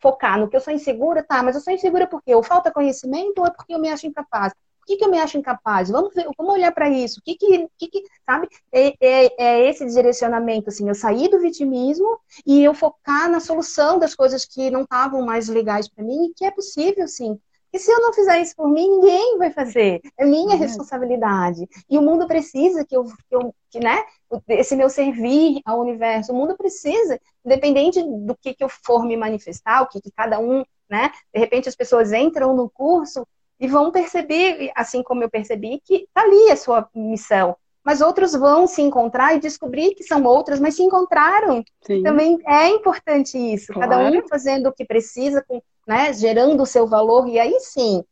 focar 0.00 0.38
no 0.38 0.48
que 0.48 0.56
eu 0.56 0.60
sou 0.60 0.72
insegura, 0.72 1.22
tá, 1.22 1.42
mas 1.42 1.54
eu 1.56 1.60
sou 1.60 1.72
insegura 1.72 2.06
porque 2.06 2.32
eu 2.32 2.42
falta 2.42 2.72
conhecimento 2.72 3.38
ou 3.40 3.46
é 3.46 3.50
porque 3.50 3.74
eu 3.74 3.78
me 3.78 3.88
acho 3.88 4.06
incapaz? 4.06 4.52
Por 4.80 4.86
que, 4.86 4.96
que 4.96 5.04
eu 5.04 5.10
me 5.10 5.18
acho 5.18 5.36
incapaz? 5.36 5.90
Vamos, 5.90 6.14
ver, 6.14 6.26
vamos 6.38 6.54
olhar 6.54 6.72
para 6.72 6.88
isso. 6.88 7.20
O 7.20 7.22
que 7.22 7.36
que, 7.36 7.68
que, 7.78 7.88
que 7.88 8.04
sabe? 8.24 8.48
É, 8.72 8.94
é, 9.00 9.34
é, 9.38 9.68
esse 9.68 9.84
direcionamento, 9.86 10.70
assim, 10.70 10.88
eu 10.88 10.94
sair 10.94 11.28
do 11.28 11.38
vitimismo 11.38 12.18
e 12.46 12.64
eu 12.64 12.72
focar 12.72 13.30
na 13.30 13.38
solução 13.38 13.98
das 13.98 14.14
coisas 14.14 14.46
que 14.46 14.70
não 14.70 14.82
estavam 14.82 15.20
mais 15.22 15.48
legais 15.48 15.88
para 15.88 16.02
mim 16.02 16.26
e 16.26 16.34
que 16.34 16.44
é 16.44 16.50
possível, 16.50 17.06
sim. 17.06 17.38
E 17.72 17.78
se 17.78 17.90
eu 17.90 18.00
não 18.00 18.12
fizer 18.12 18.40
isso 18.40 18.54
por 18.56 18.68
mim, 18.68 18.88
ninguém 18.88 19.38
vai 19.38 19.50
fazer. 19.50 20.00
É 20.18 20.24
minha 20.24 20.54
uhum. 20.54 20.58
responsabilidade. 20.58 21.68
E 21.88 21.98
o 21.98 22.02
mundo 22.02 22.26
precisa 22.26 22.84
que 22.84 22.96
eu, 22.96 23.04
que 23.04 23.34
eu 23.34 23.54
que, 23.70 23.78
né, 23.78 24.02
esse 24.48 24.74
meu 24.74 24.88
servir 24.88 25.60
ao 25.64 25.80
universo, 25.80 26.32
o 26.32 26.34
mundo 26.34 26.56
precisa, 26.56 27.20
independente 27.44 28.02
do 28.02 28.34
que, 28.34 28.54
que 28.54 28.64
eu 28.64 28.68
for 28.68 29.04
me 29.04 29.16
manifestar, 29.16 29.82
o 29.82 29.88
que, 29.88 30.00
que 30.00 30.10
cada 30.10 30.38
um, 30.38 30.64
né, 30.88 31.10
de 31.32 31.38
repente 31.38 31.68
as 31.68 31.76
pessoas 31.76 32.12
entram 32.12 32.54
no 32.54 32.70
curso 32.70 33.26
e 33.60 33.66
vão 33.66 33.90
perceber, 33.90 34.70
assim 34.74 35.02
como 35.02 35.22
eu 35.22 35.30
percebi, 35.30 35.80
que 35.84 36.06
tá 36.14 36.22
ali 36.22 36.50
a 36.50 36.56
sua 36.56 36.88
missão. 36.94 37.56
Mas 37.84 38.00
outros 38.00 38.32
vão 38.32 38.66
se 38.66 38.82
encontrar 38.82 39.34
e 39.34 39.40
descobrir 39.40 39.94
que 39.94 40.04
são 40.04 40.22
outras, 40.24 40.60
mas 40.60 40.76
se 40.76 40.82
encontraram. 40.82 41.64
Sim. 41.82 42.02
Também 42.02 42.38
é 42.46 42.68
importante 42.68 43.38
isso. 43.38 43.72
Claro. 43.72 43.90
Cada 43.90 44.10
um 44.10 44.28
fazendo 44.28 44.68
o 44.68 44.72
que 44.72 44.84
precisa, 44.84 45.42
com 45.46 45.60
né, 45.88 46.12
gerando 46.12 46.62
o 46.62 46.66
seu 46.66 46.86
valor, 46.86 47.26
e 47.26 47.40
aí 47.40 47.58
sim, 47.60 48.04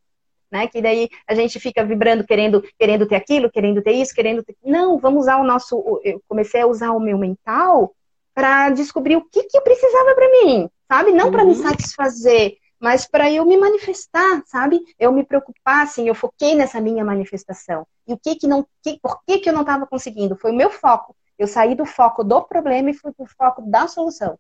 né, 0.51 0.67
que 0.67 0.81
daí 0.81 1.11
a 1.29 1.35
gente 1.35 1.61
fica 1.61 1.85
vibrando, 1.85 2.25
querendo, 2.25 2.65
querendo 2.79 3.07
ter 3.07 3.17
aquilo, 3.17 3.51
querendo 3.51 3.83
ter 3.83 3.93
isso, 3.93 4.15
querendo 4.15 4.43
ter... 4.43 4.57
Não, 4.65 4.99
vamos 4.99 5.25
usar 5.25 5.37
o 5.37 5.45
nosso. 5.45 6.01
Eu 6.03 6.23
comecei 6.27 6.63
a 6.63 6.67
usar 6.67 6.93
o 6.93 7.01
meu 7.01 7.19
mental 7.19 7.95
para 8.35 8.71
descobrir 8.71 9.17
o 9.17 9.25
que, 9.25 9.43
que 9.43 9.59
eu 9.59 9.63
precisava 9.63 10.15
para 10.15 10.31
mim, 10.31 10.71
sabe? 10.91 11.13
Não 11.13 11.27
uhum. 11.27 11.33
para 11.33 11.45
me 11.45 11.55
satisfazer, 11.55 12.57
mas 12.81 13.07
para 13.07 13.31
eu 13.31 13.45
me 13.45 13.59
manifestar, 13.59 14.43
sabe? 14.47 14.81
Eu 14.99 15.13
me 15.13 15.25
preocupar, 15.25 15.85
assim, 15.85 16.09
eu 16.09 16.15
foquei 16.15 16.55
nessa 16.55 16.81
minha 16.81 17.05
manifestação. 17.05 17.87
E 18.07 18.15
o 18.15 18.19
que 18.19 18.37
que 18.37 18.47
não, 18.47 18.67
que, 18.83 18.99
por 19.03 19.21
que 19.27 19.39
que 19.39 19.51
eu 19.51 19.53
não 19.53 19.63
estava 19.63 19.87
conseguindo? 19.87 20.37
Foi 20.37 20.53
o 20.53 20.57
meu 20.57 20.71
foco. 20.71 21.15
Eu 21.39 21.47
saí 21.47 21.75
do 21.75 21.85
foco 21.85 22.25
do 22.25 22.43
problema 22.43 22.91
e 22.91 22.95
fui 22.95 23.13
para 23.13 23.25
o 23.25 23.29
foco 23.29 23.63
da 23.63 23.87
solução. 23.89 24.39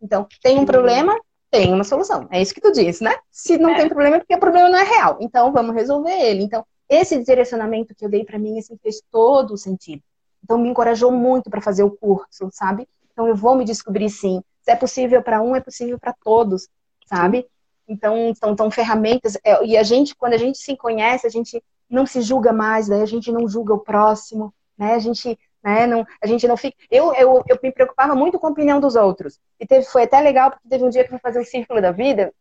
Então, 0.00 0.26
tem 0.42 0.56
um 0.56 0.60
uhum. 0.60 0.66
problema, 0.66 1.20
tem 1.54 1.72
uma 1.72 1.84
solução. 1.84 2.26
É 2.32 2.42
isso 2.42 2.52
que 2.52 2.60
tu 2.60 2.72
disse, 2.72 3.04
né? 3.04 3.14
Se 3.30 3.56
não 3.56 3.70
é. 3.70 3.76
tem 3.76 3.88
problema, 3.88 4.16
é 4.16 4.18
porque 4.18 4.34
o 4.34 4.40
problema 4.40 4.68
não 4.68 4.76
é 4.76 4.82
real. 4.82 5.18
Então, 5.20 5.52
vamos 5.52 5.72
resolver 5.72 6.10
ele. 6.10 6.42
Então, 6.42 6.66
esse 6.88 7.22
direcionamento 7.22 7.94
que 7.94 8.04
eu 8.04 8.08
dei 8.08 8.24
para 8.24 8.40
mim, 8.40 8.58
assim, 8.58 8.76
fez 8.82 9.00
todo 9.08 9.54
o 9.54 9.56
sentido. 9.56 10.02
Então, 10.42 10.58
me 10.58 10.68
encorajou 10.68 11.12
muito 11.12 11.48
para 11.48 11.60
fazer 11.60 11.84
o 11.84 11.92
curso, 11.92 12.48
sabe? 12.50 12.88
Então, 13.12 13.28
eu 13.28 13.36
vou 13.36 13.54
me 13.54 13.64
descobrir 13.64 14.10
sim. 14.10 14.42
Se 14.62 14.72
é 14.72 14.74
possível 14.74 15.22
para 15.22 15.40
um, 15.40 15.54
é 15.54 15.60
possível 15.60 15.96
para 15.96 16.12
todos, 16.24 16.68
sabe? 17.06 17.46
Então, 17.86 18.34
são, 18.34 18.56
são 18.56 18.68
ferramentas, 18.68 19.36
é, 19.44 19.64
e 19.64 19.76
a 19.76 19.84
gente, 19.84 20.16
quando 20.16 20.32
a 20.32 20.38
gente 20.38 20.58
se 20.58 20.76
conhece, 20.76 21.24
a 21.24 21.30
gente 21.30 21.62
não 21.88 22.04
se 22.04 22.20
julga 22.20 22.52
mais, 22.52 22.88
daí 22.88 23.00
a 23.02 23.06
gente 23.06 23.30
não 23.30 23.46
julga 23.46 23.74
o 23.74 23.78
próximo, 23.78 24.52
né? 24.76 24.94
A 24.94 24.98
gente, 24.98 25.38
né, 25.64 25.86
não, 25.86 26.06
a 26.22 26.26
gente 26.26 26.46
não 26.46 26.58
fica. 26.58 26.76
Eu, 26.90 27.14
eu, 27.14 27.42
eu 27.48 27.58
me 27.62 27.72
preocupava 27.72 28.14
muito 28.14 28.38
com 28.38 28.46
a 28.46 28.50
opinião 28.50 28.78
dos 28.78 28.94
outros. 28.96 29.40
E 29.58 29.66
teve, 29.66 29.86
foi 29.86 30.02
até 30.02 30.20
legal, 30.20 30.50
porque 30.50 30.68
teve 30.68 30.84
um 30.84 30.90
dia 30.90 31.02
que 31.02 31.08
eu 31.08 31.18
fui 31.18 31.20
fazer 31.20 31.40
o 31.40 31.44
círculo 31.44 31.80
da 31.80 31.90
vida, 31.90 32.32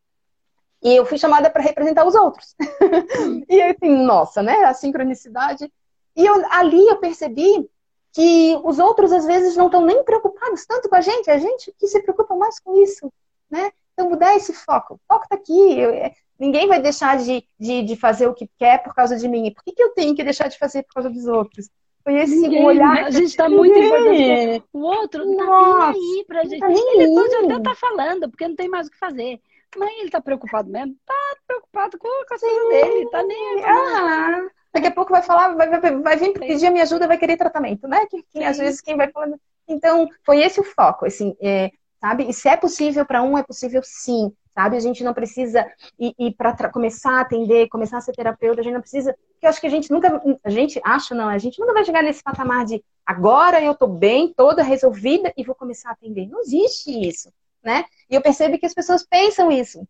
e 0.83 0.93
eu 0.93 1.05
fui 1.05 1.17
chamada 1.17 1.49
para 1.49 1.63
representar 1.63 2.05
os 2.05 2.13
outros. 2.13 2.53
e 3.47 3.61
assim, 3.61 4.03
nossa, 4.03 4.43
né? 4.43 4.65
A 4.65 4.73
sincronicidade. 4.73 5.71
E 6.13 6.25
eu, 6.25 6.43
ali 6.51 6.85
eu 6.85 6.97
percebi 6.97 7.69
que 8.11 8.59
os 8.63 8.77
outros 8.77 9.13
às 9.13 9.25
vezes 9.25 9.55
não 9.55 9.67
estão 9.67 9.85
nem 9.85 10.03
preocupados 10.03 10.65
tanto 10.65 10.89
com 10.89 10.95
a 10.95 11.01
gente, 11.01 11.31
a 11.31 11.37
gente 11.37 11.73
que 11.79 11.87
se 11.87 12.01
preocupa 12.03 12.35
mais 12.35 12.59
com 12.59 12.83
isso, 12.83 13.11
né? 13.49 13.71
Então 13.93 14.09
mudar 14.09 14.35
esse 14.35 14.53
foco. 14.53 14.95
O 14.95 14.99
foco 15.07 15.23
está 15.23 15.35
aqui. 15.35 15.79
Eu, 15.79 15.91
é, 15.91 16.13
ninguém 16.37 16.67
vai 16.67 16.81
deixar 16.81 17.17
de, 17.17 17.47
de, 17.57 17.83
de, 17.83 17.95
fazer 17.95 18.27
o 18.27 18.33
que 18.33 18.49
quer 18.59 18.83
por 18.83 18.93
causa 18.93 19.15
de 19.15 19.27
mim. 19.29 19.51
por 19.53 19.63
que, 19.63 19.71
que 19.71 19.81
eu 19.81 19.93
tenho 19.93 20.13
que 20.13 20.23
deixar 20.23 20.49
de 20.49 20.57
fazer 20.57 20.83
por 20.83 20.95
causa 20.95 21.09
dos 21.09 21.25
outros? 21.25 21.69
Foi 22.03 22.15
esse 22.15 22.35
ninguém, 22.35 22.65
olhar. 22.65 22.95
Né? 22.95 23.01
A 23.03 23.11
gente 23.11 23.25
está 23.25 23.47
muito 23.47 23.77
importante. 23.77 24.63
O 24.73 24.79
outro 24.79 25.25
não 25.25 25.33
está 25.33 25.91
nem 25.93 26.17
aí 26.17 26.25
pra 26.27 26.43
gente. 26.43 26.59
Tá 26.59 26.69
ele 26.69 27.07
pode 27.07 27.35
até 27.35 27.57
estar 27.57 27.61
tá 27.61 27.75
falando, 27.75 28.29
porque 28.29 28.47
não 28.47 28.55
tem 28.55 28.67
mais 28.67 28.87
o 28.87 28.91
que 28.91 28.97
fazer. 28.97 29.39
Mas 29.77 29.89
ele 29.93 30.05
está 30.05 30.21
preocupado 30.21 30.69
mesmo? 30.69 30.95
Tá 31.05 31.35
preocupado 31.47 31.97
com 31.97 32.07
a 32.07 32.27
coisa 32.27 32.45
dele, 32.69 33.09
tá 33.09 33.23
nem 33.23 33.55
aí. 33.55 33.63
Ah, 33.65 34.47
daqui 34.73 34.87
a 34.87 34.91
pouco 34.91 35.11
vai 35.11 35.21
falar, 35.21 35.55
vai, 35.55 35.69
vai, 35.69 35.99
vai 35.99 36.17
vir 36.17 36.33
pedir 36.33 36.67
a 36.67 36.71
minha 36.71 36.83
ajuda, 36.83 37.07
vai 37.07 37.17
querer 37.17 37.37
tratamento, 37.37 37.87
né? 37.87 38.05
Que, 38.07 38.21
que 38.23 38.43
às 38.43 38.57
vezes 38.57 38.81
quem 38.81 38.97
vai 38.97 39.09
falando. 39.09 39.39
Então, 39.67 40.09
foi 40.25 40.41
esse 40.41 40.59
o 40.59 40.63
foco, 40.63 41.05
assim, 41.05 41.35
é, 41.41 41.71
sabe? 41.99 42.29
E 42.29 42.33
se 42.33 42.49
é 42.49 42.57
possível 42.57 43.05
para 43.05 43.23
um, 43.23 43.37
é 43.37 43.43
possível 43.43 43.81
sim, 43.83 44.31
sabe? 44.53 44.77
A 44.77 44.79
gente 44.79 45.03
não 45.03 45.13
precisa 45.13 45.65
ir, 45.99 46.13
ir 46.17 46.35
para 46.35 46.69
começar 46.69 47.17
a 47.17 47.21
atender, 47.21 47.67
começar 47.69 47.97
a 47.97 48.01
ser 48.01 48.13
terapeuta, 48.13 48.61
a 48.61 48.63
gente 48.63 48.73
não 48.73 48.81
precisa. 48.81 49.13
Porque 49.13 49.45
eu 49.45 49.49
acho 49.49 49.59
que 49.59 49.67
a 49.67 49.69
gente 49.69 49.91
nunca, 49.91 50.21
a 50.43 50.49
gente 50.49 50.79
acha 50.83 51.15
não, 51.15 51.27
a 51.27 51.37
gente 51.37 51.59
nunca 51.59 51.73
vai 51.73 51.83
chegar 51.83 52.03
nesse 52.03 52.23
patamar 52.23 52.65
de 52.65 52.83
agora 53.05 53.61
eu 53.61 53.75
tô 53.75 53.87
bem, 53.87 54.33
toda 54.33 54.63
resolvida 54.63 55.33
e 55.35 55.43
vou 55.43 55.55
começar 55.55 55.89
a 55.89 55.93
atender. 55.93 56.27
Não 56.27 56.41
existe 56.41 56.91
isso, 56.91 57.29
né? 57.63 57.85
E 58.09 58.15
eu 58.15 58.21
percebo 58.21 58.57
que 58.57 58.65
as 58.65 58.73
pessoas 58.73 59.05
pensam 59.05 59.51
isso. 59.51 59.85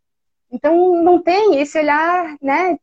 Então 0.52 1.02
não 1.04 1.22
tem 1.22 1.60
esse 1.60 1.78
olhar, 1.78 2.36
né? 2.42 2.78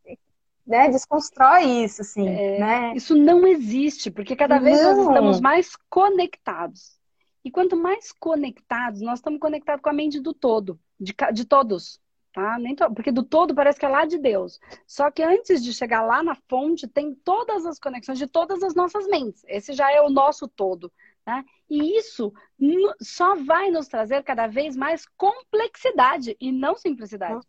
Né, 0.66 0.88
desconstrói 0.88 1.64
isso, 1.64 2.02
assim, 2.02 2.28
é, 2.28 2.60
né? 2.60 2.92
Isso 2.94 3.16
não 3.16 3.44
existe, 3.44 4.08
porque 4.08 4.36
cada 4.36 4.60
vez 4.60 4.80
não. 4.80 4.94
nós 4.94 5.06
estamos 5.08 5.40
mais 5.40 5.72
conectados. 5.88 6.99
E 7.44 7.50
quanto 7.50 7.76
mais 7.76 8.12
conectados, 8.12 9.00
nós 9.00 9.18
estamos 9.18 9.40
conectados 9.40 9.82
com 9.82 9.88
a 9.88 9.94
mente 9.94 10.20
do 10.20 10.34
todo, 10.34 10.78
de, 10.98 11.14
de 11.32 11.44
todos, 11.44 12.00
tá? 12.32 12.58
Nem 12.58 12.74
to... 12.74 12.92
Porque 12.92 13.10
do 13.10 13.22
todo 13.22 13.54
parece 13.54 13.78
que 13.78 13.86
é 13.86 13.88
lá 13.88 14.04
de 14.04 14.18
Deus. 14.18 14.60
Só 14.86 15.10
que 15.10 15.22
antes 15.22 15.62
de 15.62 15.72
chegar 15.72 16.02
lá 16.02 16.22
na 16.22 16.34
fonte, 16.48 16.86
tem 16.86 17.14
todas 17.14 17.64
as 17.64 17.78
conexões 17.78 18.18
de 18.18 18.26
todas 18.26 18.62
as 18.62 18.74
nossas 18.74 19.06
mentes. 19.06 19.42
Esse 19.48 19.72
já 19.72 19.90
é 19.90 20.00
o 20.02 20.10
nosso 20.10 20.46
todo. 20.46 20.92
Tá? 21.24 21.44
E 21.68 21.98
isso 21.98 22.32
só 23.00 23.34
vai 23.36 23.70
nos 23.70 23.88
trazer 23.88 24.22
cada 24.24 24.46
vez 24.46 24.76
mais 24.76 25.06
complexidade 25.16 26.36
e 26.40 26.50
não 26.50 26.76
simplicidade. 26.76 27.46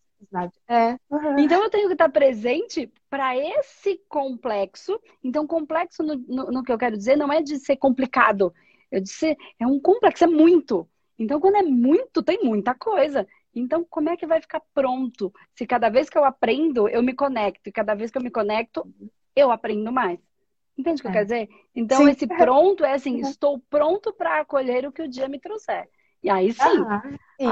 É. 0.68 0.98
Uhum. 1.10 1.40
Então 1.40 1.64
eu 1.64 1.70
tenho 1.70 1.88
que 1.88 1.94
estar 1.94 2.10
presente 2.10 2.92
para 3.10 3.36
esse 3.36 4.00
complexo. 4.08 5.00
Então, 5.24 5.48
complexo 5.48 6.04
no, 6.04 6.16
no, 6.16 6.52
no, 6.52 6.64
que 6.64 6.72
eu 6.72 6.78
quero 6.78 6.96
dizer 6.96 7.16
não 7.16 7.32
é 7.32 7.42
de 7.42 7.58
ser 7.58 7.78
complicado. 7.78 8.54
Eu 8.92 9.02
disse, 9.02 9.38
é 9.60 9.66
um 9.66 9.80
complexo, 9.80 10.24
é 10.24 10.28
muito. 10.28 10.88
Então, 11.18 11.40
quando 11.40 11.56
é 11.56 11.64
muito, 11.64 12.22
tem 12.22 12.44
muita 12.44 12.74
coisa. 12.74 13.28
Então, 13.54 13.86
como 13.90 14.10
é 14.10 14.18
que 14.18 14.26
vai 14.26 14.42
ficar 14.42 14.62
pronto? 14.74 15.34
Se 15.56 15.66
cada 15.66 15.90
vez 15.90 16.10
que 16.10 16.18
eu 16.18 16.24
aprendo, 16.24 16.88
eu 16.90 17.04
me 17.04 17.14
conecto. 17.14 17.70
E 17.70 17.72
cada 17.72 17.94
vez 17.94 18.10
que 18.10 18.18
eu 18.18 18.24
me 18.24 18.32
conecto, 18.32 18.88
eu 19.36 19.52
aprendo 19.52 19.92
mais. 19.92 20.20
Entende 20.78 21.00
o 21.00 21.04
que 21.04 21.08
é. 21.08 21.10
eu 21.10 21.14
quero 21.14 21.26
dizer? 21.26 21.50
Então, 21.76 21.98
sim. 22.00 22.10
esse 22.10 22.28
pronto 22.28 22.84
é 22.84 22.94
assim, 22.94 23.22
uhum. 23.22 23.30
estou 23.30 23.60
pronto 23.70 24.14
para 24.14 24.40
acolher 24.40 24.86
o 24.88 24.92
que 24.92 25.02
o 25.02 25.08
dia 25.08 25.28
me 25.28 25.40
trouxer. 25.40 25.88
E 26.24 26.30
aí 26.30 26.54
sim. 26.54 26.86
Ah, 26.88 27.02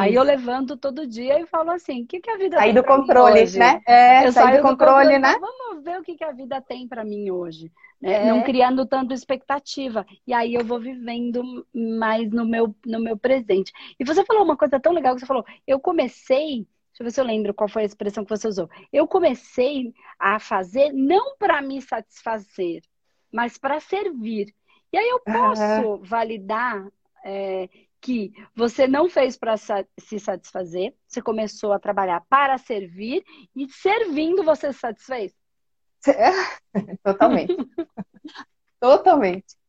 aí 0.01 0.13
eu 0.13 0.23
levanto 0.23 0.77
todo 0.77 1.07
dia 1.07 1.39
e 1.39 1.47
falo 1.47 1.71
assim, 1.71 2.03
o 2.03 2.07
que, 2.07 2.19
que 2.19 2.29
a 2.29 2.37
vida 2.37 2.59
Aí 2.59 2.73
do 2.73 2.83
controle, 2.83 3.49
né? 3.57 3.81
É, 3.87 4.27
eu 4.27 4.31
do 4.31 4.35
controle, 4.35 4.61
controle, 4.61 5.19
né? 5.19 5.35
Vamos 5.39 5.83
ver 5.83 5.99
o 5.99 6.03
que, 6.03 6.15
que 6.15 6.23
a 6.23 6.31
vida 6.31 6.61
tem 6.61 6.87
para 6.87 7.03
mim 7.03 7.31
hoje 7.31 7.71
né? 8.01 8.13
É. 8.13 8.25
não 8.25 8.43
criando 8.43 8.85
tanto 8.85 9.13
expectativa. 9.13 10.05
E 10.25 10.33
aí 10.33 10.53
eu 10.53 10.63
vou 10.63 10.79
vivendo 10.79 11.65
mais 11.73 12.29
no 12.31 12.45
meu, 12.45 12.73
no 12.85 12.99
meu 12.99 13.17
presente. 13.17 13.71
E 13.99 14.05
você 14.05 14.23
falou 14.25 14.43
uma 14.43 14.57
coisa 14.57 14.79
tão 14.79 14.93
legal 14.93 15.13
que 15.13 15.21
você 15.21 15.25
falou, 15.25 15.45
eu 15.67 15.79
comecei, 15.79 16.67
deixa 16.67 17.01
eu 17.01 17.03
ver 17.03 17.11
se 17.11 17.21
eu 17.21 17.25
lembro 17.25 17.53
qual 17.53 17.67
foi 17.67 17.83
a 17.83 17.85
expressão 17.85 18.23
que 18.23 18.29
você 18.29 18.47
usou. 18.47 18.69
Eu 18.91 19.07
comecei 19.07 19.93
a 20.17 20.39
fazer 20.39 20.91
não 20.93 21.35
para 21.37 21.61
me 21.61 21.81
satisfazer, 21.81 22.81
mas 23.31 23.57
para 23.57 23.79
servir. 23.79 24.53
E 24.91 24.97
aí 24.97 25.09
eu 25.09 25.19
posso 25.19 25.87
uhum. 25.87 26.03
validar 26.03 26.87
é, 27.23 27.69
que 28.01 28.31
você 28.55 28.87
não 28.87 29.09
fez 29.09 29.37
para 29.37 29.55
se 29.57 30.19
satisfazer, 30.19 30.93
você 31.07 31.21
começou 31.21 31.73
a 31.73 31.79
trabalhar 31.79 32.23
para 32.29 32.57
servir 32.57 33.23
e 33.55 33.67
servindo 33.69 34.43
você 34.43 34.71
se 34.71 34.79
satisfez. 34.79 35.33
Totalmente. 37.03 37.55
Totalmente. 38.79 39.59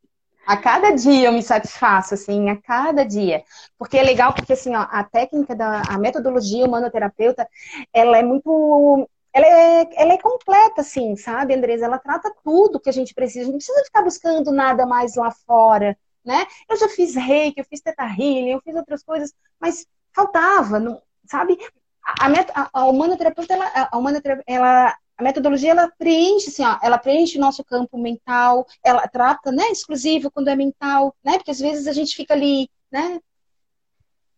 A 0.47 0.57
cada 0.57 0.91
dia 0.93 1.29
eu 1.29 1.33
me 1.33 1.43
satisfaço, 1.43 2.15
assim, 2.15 2.49
a 2.49 2.61
cada 2.61 3.05
dia. 3.05 3.43
Porque 3.79 3.99
é 3.99 4.03
legal, 4.03 4.33
porque 4.33 4.53
assim, 4.53 4.75
ó, 4.75 4.87
a 4.91 5.05
técnica 5.05 5.55
da 5.55 5.83
a 5.89 5.99
metodologia 5.99 6.65
humanoterapeuta, 6.65 7.49
ela 7.93 8.19
é 8.19 8.23
muito. 8.23 9.09
Ela 9.33 9.47
é, 9.47 9.89
ela 9.95 10.13
é 10.15 10.19
completa, 10.19 10.81
assim, 10.81 11.15
sabe, 11.15 11.55
Andresa? 11.55 11.85
Ela 11.85 11.99
trata 11.99 12.35
tudo 12.43 12.81
que 12.81 12.89
a 12.89 12.93
gente 12.93 13.15
precisa. 13.15 13.43
A 13.43 13.45
gente 13.45 13.53
não 13.53 13.59
precisa 13.59 13.85
ficar 13.85 14.03
buscando 14.03 14.51
nada 14.51 14.85
mais 14.87 15.15
lá 15.15 15.31
fora, 15.31 15.97
né? 16.25 16.47
Eu 16.69 16.77
já 16.77 16.89
fiz 16.89 17.15
reiki, 17.15 17.61
eu 17.61 17.65
fiz 17.65 17.81
teta 17.81 18.05
healing, 18.05 18.51
eu 18.51 18.61
fiz 18.61 18.75
outras 18.75 19.03
coisas, 19.03 19.33
mas 19.61 19.87
faltava, 20.15 20.79
não, 20.79 21.01
sabe? 21.27 21.59
A, 22.05 22.27
a, 22.27 22.71
a 22.73 22.85
humanoterapeuta, 22.87 23.55
ela, 23.55 23.89
a 23.91 23.99
humanoterapeuta, 23.99 24.51
ela 24.51 24.97
a 25.21 25.23
metodologia 25.23 25.73
ela 25.73 25.93
preenche, 25.99 26.49
assim, 26.49 26.65
ó, 26.65 26.79
ela 26.83 26.97
preenche 26.97 27.37
o 27.37 27.41
nosso 27.41 27.63
campo 27.63 27.99
mental, 27.99 28.67
ela 28.83 29.07
trata, 29.07 29.53
né, 29.53 29.65
exclusivo 29.65 30.31
quando 30.31 30.49
é 30.49 30.57
mental, 30.57 31.15
né? 31.23 31.35
Porque 31.37 31.51
às 31.51 31.61
vezes 31.61 31.87
a 31.87 31.93
gente 31.93 32.17
fica 32.17 32.33
ali, 32.33 32.71
né? 32.91 33.21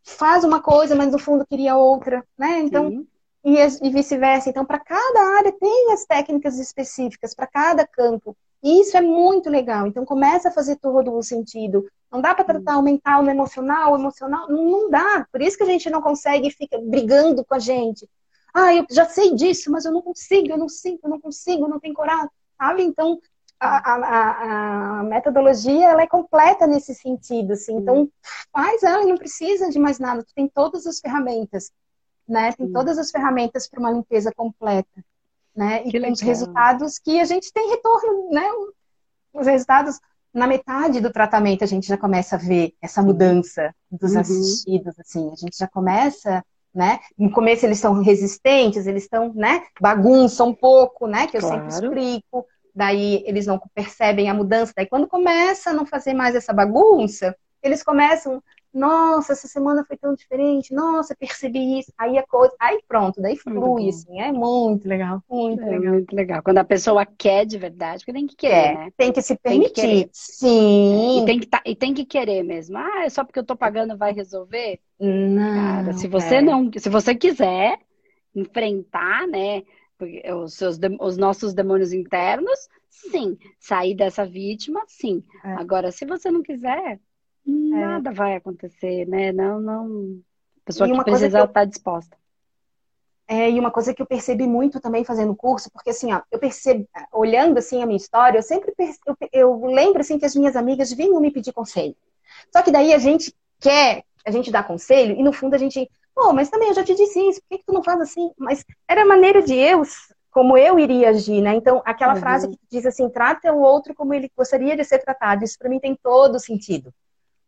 Faz 0.02 0.42
uma 0.42 0.60
coisa, 0.60 0.96
mas 0.96 1.12
no 1.12 1.20
fundo 1.20 1.46
queria 1.46 1.76
outra, 1.76 2.26
né? 2.36 2.58
Então, 2.58 2.88
Sim. 2.88 3.06
e, 3.44 3.56
e 3.56 3.90
vice-versa. 3.90 4.50
Então, 4.50 4.66
para 4.66 4.80
cada 4.80 5.38
área 5.38 5.52
tem 5.52 5.92
as 5.92 6.04
técnicas 6.04 6.58
específicas 6.58 7.32
para 7.32 7.46
cada 7.46 7.86
campo. 7.86 8.36
E 8.62 8.80
isso 8.80 8.96
é 8.96 9.00
muito 9.00 9.50
legal. 9.50 9.86
Então, 9.86 10.04
começa 10.04 10.48
a 10.48 10.52
fazer 10.52 10.76
todo 10.76 11.12
o 11.12 11.22
sentido. 11.22 11.84
Não 12.10 12.20
dá 12.20 12.34
para 12.34 12.44
tratar 12.44 12.78
o 12.78 12.82
mental 12.82 13.22
no 13.22 13.30
emocional, 13.30 13.92
o 13.92 13.96
emocional 13.96 14.48
não, 14.48 14.64
não 14.64 14.90
dá. 14.90 15.26
Por 15.32 15.40
isso 15.40 15.56
que 15.56 15.62
a 15.62 15.66
gente 15.66 15.90
não 15.90 16.00
consegue 16.00 16.50
fica 16.50 16.78
brigando 16.78 17.44
com 17.44 17.54
a 17.54 17.58
gente. 17.58 18.08
Ah, 18.54 18.74
eu 18.74 18.86
já 18.90 19.06
sei 19.06 19.34
disso, 19.34 19.70
mas 19.70 19.84
eu 19.84 19.92
não 19.92 20.02
consigo, 20.02 20.48
eu 20.48 20.58
não 20.58 20.68
sinto, 20.68 21.04
eu 21.04 21.10
não 21.10 21.20
consigo, 21.20 21.64
eu 21.64 21.68
não 21.68 21.80
tenho 21.80 21.94
coragem, 21.94 22.28
sabe? 22.58 22.82
Então, 22.82 23.18
a, 23.58 23.92
a, 23.94 25.00
a, 25.00 25.02
metodologia 25.04 25.88
ela 25.88 26.02
é 26.02 26.06
completa 26.06 26.66
nesse 26.66 26.94
sentido, 26.94 27.54
assim. 27.54 27.76
Então, 27.76 28.10
faz 28.52 28.82
ela 28.82 29.04
e 29.04 29.06
não 29.06 29.16
precisa 29.16 29.70
de 29.70 29.78
mais 29.78 29.98
nada. 29.98 30.22
Tu 30.22 30.34
tem 30.34 30.48
todas 30.48 30.86
as 30.86 30.98
ferramentas, 31.00 31.72
né? 32.28 32.52
Tem 32.52 32.70
todas 32.70 32.98
as 32.98 33.10
ferramentas 33.10 33.68
para 33.68 33.80
uma 33.80 33.90
limpeza 33.90 34.32
completa, 34.36 35.04
né? 35.54 35.82
E 35.86 35.92
tem 35.92 36.12
os 36.12 36.20
resultados 36.20 36.98
que 36.98 37.20
a 37.20 37.24
gente 37.24 37.52
tem 37.52 37.70
retorno, 37.70 38.30
né? 38.30 38.44
Os 39.32 39.46
resultados 39.46 39.98
na 40.32 40.46
metade 40.46 41.00
do 41.00 41.12
tratamento 41.12 41.62
a 41.62 41.66
gente 41.66 41.86
já 41.86 41.96
começa 41.96 42.36
a 42.36 42.38
ver 42.38 42.74
essa 42.80 43.02
mudança 43.02 43.74
dos 43.90 44.12
uhum. 44.12 44.20
assistidos, 44.20 44.98
assim. 44.98 45.30
A 45.30 45.36
gente 45.36 45.56
já 45.56 45.68
começa 45.68 46.42
né? 46.74 47.00
No 47.18 47.30
começo 47.30 47.66
eles 47.66 47.78
são 47.78 48.00
resistentes, 48.00 48.86
eles 48.86 49.04
estão, 49.04 49.32
né? 49.34 49.62
Bagunçam 49.80 50.48
um 50.48 50.54
pouco, 50.54 51.06
né? 51.06 51.26
Que 51.26 51.36
eu 51.36 51.40
claro. 51.40 51.70
sempre 51.70 51.74
explico. 51.74 52.46
Daí 52.74 53.22
eles 53.26 53.46
não 53.46 53.60
percebem 53.74 54.30
a 54.30 54.34
mudança. 54.34 54.72
Daí 54.74 54.86
quando 54.86 55.06
começa 55.06 55.70
a 55.70 55.72
não 55.72 55.84
fazer 55.84 56.14
mais 56.14 56.34
essa 56.34 56.52
bagunça, 56.52 57.36
eles 57.62 57.82
começam, 57.82 58.42
nossa, 58.72 59.32
essa 59.32 59.46
semana 59.46 59.84
foi 59.84 59.96
tão 59.96 60.14
diferente, 60.14 60.72
nossa, 60.72 61.14
percebi 61.14 61.78
isso. 61.78 61.92
Aí 61.98 62.16
a 62.16 62.26
coisa, 62.26 62.54
aí 62.58 62.80
pronto, 62.88 63.20
daí 63.20 63.36
flui, 63.36 63.88
assim, 63.88 64.20
é 64.20 64.32
muito 64.32 64.88
legal, 64.88 65.22
muito 65.28 65.62
é 65.62 65.66
legal. 65.66 65.92
Muito 65.92 66.16
legal. 66.16 66.42
Quando 66.42 66.58
a 66.58 66.64
pessoa 66.64 67.04
quer 67.04 67.44
de 67.44 67.58
verdade, 67.58 68.00
porque 68.00 68.12
tem 68.12 68.26
que 68.26 68.36
querer, 68.36 68.54
é, 68.54 68.74
né? 68.74 68.92
Tem 68.96 69.12
que 69.12 69.20
se 69.20 69.36
permitir. 69.36 70.06
Que 70.06 70.10
Sim. 70.12 71.22
E 71.22 71.26
tem, 71.26 71.38
que 71.38 71.46
tá, 71.46 71.62
e 71.66 71.76
tem 71.76 71.92
que 71.92 72.04
querer 72.04 72.42
mesmo. 72.42 72.78
Ah, 72.78 73.04
é 73.04 73.10
só 73.10 73.24
porque 73.24 73.38
eu 73.38 73.44
tô 73.44 73.54
pagando 73.54 73.96
vai 73.96 74.12
resolver? 74.12 74.80
Não. 74.98 75.54
Cara, 75.54 75.92
se 75.92 76.08
você 76.08 76.36
é. 76.36 76.42
não, 76.42 76.70
se 76.74 76.88
você 76.88 77.14
quiser 77.14 77.78
enfrentar, 78.34 79.26
né, 79.26 79.62
os, 80.34 80.54
seus, 80.54 80.78
os 81.00 81.16
nossos 81.16 81.52
demônios 81.52 81.92
internos, 81.92 82.68
sim. 82.88 83.36
Sair 83.58 83.94
dessa 83.94 84.24
vítima, 84.24 84.82
sim. 84.86 85.22
É. 85.44 85.52
Agora, 85.54 85.92
se 85.92 86.04
você 86.04 86.30
não 86.30 86.42
quiser, 86.42 86.98
nada 87.44 88.10
é. 88.10 88.14
vai 88.14 88.36
acontecer, 88.36 89.06
né? 89.06 89.32
Não, 89.32 89.60
não. 89.60 90.20
A 90.62 90.66
pessoa 90.66 90.88
que 90.88 91.04
precisa 91.04 91.26
estar 91.26 91.48
tá 91.48 91.64
disposta. 91.64 92.16
É, 93.26 93.50
E 93.50 93.58
uma 93.58 93.70
coisa 93.70 93.94
que 93.94 94.02
eu 94.02 94.06
percebi 94.06 94.46
muito 94.46 94.80
também 94.80 95.04
fazendo 95.04 95.34
curso, 95.34 95.70
porque 95.70 95.90
assim, 95.90 96.12
ó, 96.12 96.20
eu 96.30 96.38
percebo, 96.38 96.86
olhando 97.12 97.58
assim 97.58 97.82
a 97.82 97.86
minha 97.86 97.96
história, 97.96 98.38
eu 98.38 98.42
sempre 98.42 98.74
eu, 99.06 99.16
eu 99.32 99.66
lembro 99.66 100.00
assim 100.00 100.18
que 100.18 100.26
as 100.26 100.34
minhas 100.34 100.56
amigas 100.56 100.92
vinham 100.92 101.20
me 101.20 101.30
pedir 101.30 101.52
conselho. 101.52 101.96
Só 102.52 102.62
que 102.62 102.70
daí 102.70 102.92
a 102.92 102.98
gente 102.98 103.34
quer, 103.58 104.04
a 104.26 104.30
gente 104.30 104.50
dá 104.50 104.62
conselho 104.62 105.16
e 105.16 105.22
no 105.22 105.32
fundo 105.32 105.54
a 105.54 105.58
gente, 105.58 105.88
pô, 106.14 106.32
mas 106.32 106.50
também 106.50 106.68
eu 106.68 106.74
já 106.74 106.84
te 106.84 106.94
disse 106.94 107.18
isso, 107.28 107.40
por 107.40 107.48
que, 107.48 107.58
que 107.58 107.66
tu 107.66 107.72
não 107.72 107.82
faz 107.82 108.00
assim? 108.00 108.30
Mas 108.36 108.64
era 108.88 109.02
a 109.02 109.06
maneira 109.06 109.40
de 109.40 109.54
eu, 109.54 109.82
como 110.30 110.58
eu 110.58 110.78
iria 110.78 111.10
agir, 111.10 111.40
né? 111.40 111.54
Então, 111.54 111.80
aquela 111.84 112.14
uhum. 112.14 112.20
frase 112.20 112.48
que 112.48 112.58
diz 112.70 112.84
assim, 112.84 113.08
trata 113.08 113.52
o 113.52 113.60
outro 113.60 113.94
como 113.94 114.12
ele 114.12 114.30
gostaria 114.36 114.76
de 114.76 114.84
ser 114.84 114.98
tratado, 114.98 115.44
isso 115.44 115.58
para 115.58 115.68
mim 115.68 115.78
tem 115.78 115.96
todo 116.02 116.40
sentido, 116.40 116.92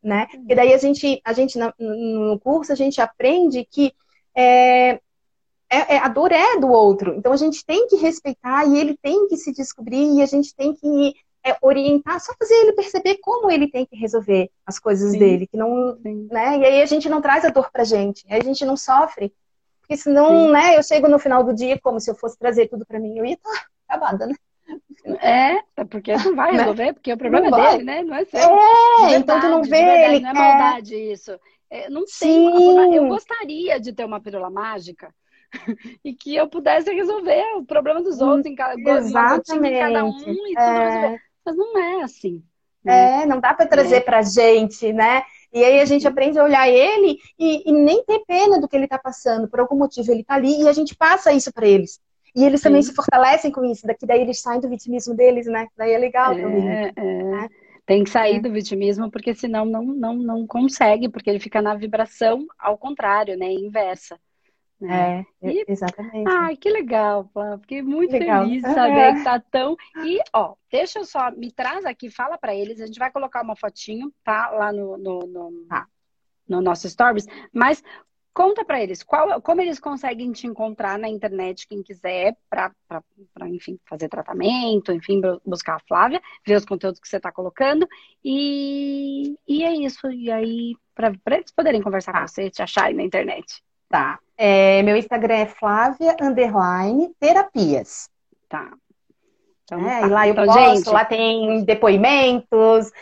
né? 0.04 0.28
Uhum. 0.34 0.46
E 0.48 0.54
daí 0.54 0.74
a 0.74 0.78
gente, 0.78 1.20
a 1.24 1.32
gente 1.32 1.58
no 1.58 2.38
curso 2.38 2.72
a 2.72 2.76
gente 2.76 3.00
aprende 3.00 3.64
que 3.64 3.92
é, 4.36 5.00
é, 5.70 5.94
é, 5.94 5.98
a 5.98 6.08
dor 6.08 6.30
é 6.30 6.58
do 6.58 6.68
outro. 6.68 7.14
Então 7.14 7.32
a 7.32 7.36
gente 7.36 7.64
tem 7.64 7.88
que 7.88 7.96
respeitar 7.96 8.66
e 8.66 8.78
ele 8.78 8.96
tem 9.00 9.26
que 9.26 9.36
se 9.36 9.52
descobrir 9.52 10.18
e 10.18 10.22
a 10.22 10.26
gente 10.26 10.54
tem 10.54 10.74
que 10.74 11.14
é, 11.44 11.56
orientar, 11.60 12.20
só 12.20 12.32
fazer 12.38 12.54
ele 12.54 12.72
perceber 12.72 13.18
como 13.18 13.50
ele 13.50 13.70
tem 13.70 13.84
que 13.84 13.96
resolver 13.96 14.50
as 14.64 14.78
coisas 14.78 15.12
Sim. 15.12 15.18
dele, 15.18 15.46
que 15.46 15.56
não, 15.56 15.98
Sim. 16.02 16.28
né? 16.30 16.58
E 16.58 16.64
aí 16.64 16.82
a 16.82 16.86
gente 16.86 17.08
não 17.08 17.20
traz 17.20 17.44
a 17.44 17.50
dor 17.50 17.70
pra 17.70 17.84
gente, 17.84 18.24
a 18.28 18.42
gente 18.42 18.64
não 18.64 18.76
sofre, 18.76 19.32
porque 19.80 19.96
senão, 19.96 20.46
Sim. 20.46 20.52
né? 20.52 20.78
Eu 20.78 20.82
chego 20.82 21.08
no 21.08 21.18
final 21.18 21.44
do 21.44 21.54
dia 21.54 21.78
como 21.80 22.00
se 22.00 22.10
eu 22.10 22.14
fosse 22.14 22.38
trazer 22.38 22.68
tudo 22.68 22.86
para 22.86 22.98
mim, 22.98 23.18
eu 23.18 23.24
ia 23.24 23.34
estar 23.34 23.50
tá 23.50 23.66
acabada, 23.88 24.26
né? 24.26 24.34
É, 25.20 25.56
é, 25.76 25.84
porque 25.84 26.16
não 26.16 26.34
vai 26.34 26.52
resolver, 26.52 26.92
porque 26.94 27.12
o 27.12 27.18
problema 27.18 27.50
não 27.50 27.58
é 27.58 27.62
vai. 27.62 27.72
dele, 27.72 27.84
né? 27.84 28.02
Não 28.02 28.14
é 28.16 28.24
seu. 28.24 28.40
É, 28.40 29.16
então 29.16 29.40
tu 29.40 29.48
não 29.48 29.62
vê 29.62 29.70
verdade, 29.70 30.14
ele. 30.14 30.20
Não 30.20 30.30
é 30.30 30.34
maldade 30.34 30.94
isso. 30.94 31.38
É, 31.70 31.90
não 31.90 32.04
tem. 32.20 32.94
Eu 32.94 33.08
gostaria 33.08 33.80
de 33.80 33.92
ter 33.92 34.04
uma 34.04 34.20
pílula 34.20 34.50
mágica 34.50 35.12
e 36.04 36.14
que 36.14 36.34
eu 36.34 36.48
pudesse 36.48 36.92
resolver 36.92 37.42
o 37.56 37.64
problema 37.64 38.02
dos 38.02 38.20
hum, 38.20 38.28
outros 38.28 38.46
em 38.46 38.54
cada, 38.54 38.80
Exatamente. 38.80 39.74
em 39.74 39.78
cada 39.78 40.04
um 40.04 40.18
e 40.18 40.24
tudo 40.24 40.58
é... 40.58 41.18
Mas 41.44 41.56
não 41.56 41.78
é 41.78 42.02
assim. 42.02 42.42
Né? 42.84 43.22
É, 43.22 43.26
não 43.26 43.40
dá 43.40 43.54
para 43.54 43.66
trazer 43.66 43.96
é. 43.96 44.00
pra 44.00 44.22
gente, 44.22 44.92
né? 44.92 45.22
E 45.52 45.64
aí 45.64 45.80
a 45.80 45.84
gente 45.84 46.06
aprende 46.06 46.38
a 46.38 46.44
olhar 46.44 46.68
ele 46.68 47.18
e, 47.38 47.68
e 47.68 47.72
nem 47.72 48.04
ter 48.04 48.20
pena 48.26 48.60
do 48.60 48.68
que 48.68 48.76
ele 48.76 48.84
está 48.84 48.98
passando. 48.98 49.48
Por 49.48 49.60
algum 49.60 49.76
motivo 49.76 50.10
ele 50.10 50.20
está 50.20 50.34
ali 50.34 50.62
e 50.62 50.68
a 50.68 50.72
gente 50.72 50.94
passa 50.94 51.32
isso 51.32 51.52
para 51.52 51.66
eles. 51.66 52.00
E 52.34 52.44
eles 52.44 52.60
Sim. 52.60 52.68
também 52.68 52.82
se 52.82 52.94
fortalecem 52.94 53.50
com 53.52 53.64
isso. 53.64 53.86
Daqui 53.86 54.06
daí 54.06 54.20
eles 54.20 54.40
saem 54.40 54.60
do 54.60 54.68
vitimismo 54.68 55.14
deles, 55.14 55.46
né? 55.46 55.68
Daí 55.76 55.92
é 55.92 55.98
legal 55.98 56.32
é, 56.32 56.42
também. 56.42 56.68
É. 56.68 56.92
Né? 56.96 57.48
Tem 57.86 58.02
que 58.02 58.10
sair 58.10 58.36
é. 58.36 58.40
do 58.40 58.50
vitimismo, 58.50 59.10
porque 59.10 59.34
senão 59.34 59.64
não, 59.64 59.84
não, 59.84 60.14
não 60.14 60.46
consegue, 60.46 61.08
porque 61.08 61.30
ele 61.30 61.38
fica 61.38 61.62
na 61.62 61.74
vibração 61.74 62.46
ao 62.58 62.76
contrário, 62.76 63.36
né? 63.36 63.52
Inversa. 63.52 64.18
Né? 64.80 65.24
É, 65.42 65.48
e... 65.48 65.64
exatamente. 65.68 66.28
Ai, 66.28 66.56
que 66.56 66.68
legal, 66.68 67.28
Flávia. 67.32 67.58
Fiquei 67.58 67.82
muito 67.82 68.12
legal. 68.12 68.44
feliz 68.44 68.62
de 68.62 68.74
saber 68.74 68.98
é. 68.98 69.14
que 69.14 69.24
tá 69.24 69.40
tão. 69.50 69.76
E, 70.04 70.18
ó, 70.32 70.54
deixa 70.70 70.98
eu 70.98 71.04
só, 71.04 71.30
me 71.30 71.52
traz 71.52 71.84
aqui, 71.84 72.10
fala 72.10 72.36
para 72.36 72.54
eles. 72.54 72.80
A 72.80 72.86
gente 72.86 72.98
vai 72.98 73.10
colocar 73.10 73.42
uma 73.42 73.56
fotinho, 73.56 74.12
tá? 74.24 74.50
Lá 74.50 74.72
no, 74.72 74.98
no, 74.98 75.20
no, 75.20 75.66
ah. 75.70 75.86
no 76.48 76.60
nosso 76.60 76.88
Stories. 76.88 77.26
Mas 77.52 77.82
conta 78.34 78.64
para 78.64 78.82
eles 78.82 79.02
qual, 79.02 79.40
como 79.40 79.60
eles 79.60 79.78
conseguem 79.78 80.32
te 80.32 80.46
encontrar 80.46 80.98
na 80.98 81.08
internet, 81.08 81.68
quem 81.68 81.82
quiser, 81.82 82.36
para, 82.50 82.72
enfim, 83.46 83.78
fazer 83.86 84.08
tratamento, 84.08 84.92
enfim, 84.92 85.22
buscar 85.46 85.76
a 85.76 85.80
Flávia, 85.86 86.20
ver 86.44 86.56
os 86.56 86.64
conteúdos 86.64 87.00
que 87.00 87.08
você 87.08 87.16
está 87.16 87.30
colocando. 87.30 87.88
E, 88.22 89.36
e 89.46 89.62
é 89.62 89.72
isso. 89.72 90.10
E 90.10 90.30
aí, 90.30 90.74
para 90.94 91.36
eles 91.36 91.52
poderem 91.52 91.80
conversar 91.80 92.10
ah. 92.14 92.20
com 92.22 92.26
você, 92.26 92.50
te 92.50 92.60
acharem 92.60 92.96
na 92.96 93.04
internet. 93.04 93.62
Tá. 93.88 94.18
É, 94.36 94.82
meu 94.82 94.96
Instagram 94.96 95.34
é 95.34 95.46
Flávia 95.46 96.16
Underline 96.20 97.14
Terapias. 97.20 98.10
Tá. 98.48 98.72
Então, 99.64 99.88
é, 99.88 100.00
tá. 100.00 100.06
E 100.06 100.10
lá 100.10 100.28
eu 100.28 100.32
então, 100.32 100.44
posto, 100.44 100.76
gente... 100.76 100.90
lá 100.90 101.04
tem 101.04 101.64
depoimentos. 101.64 102.92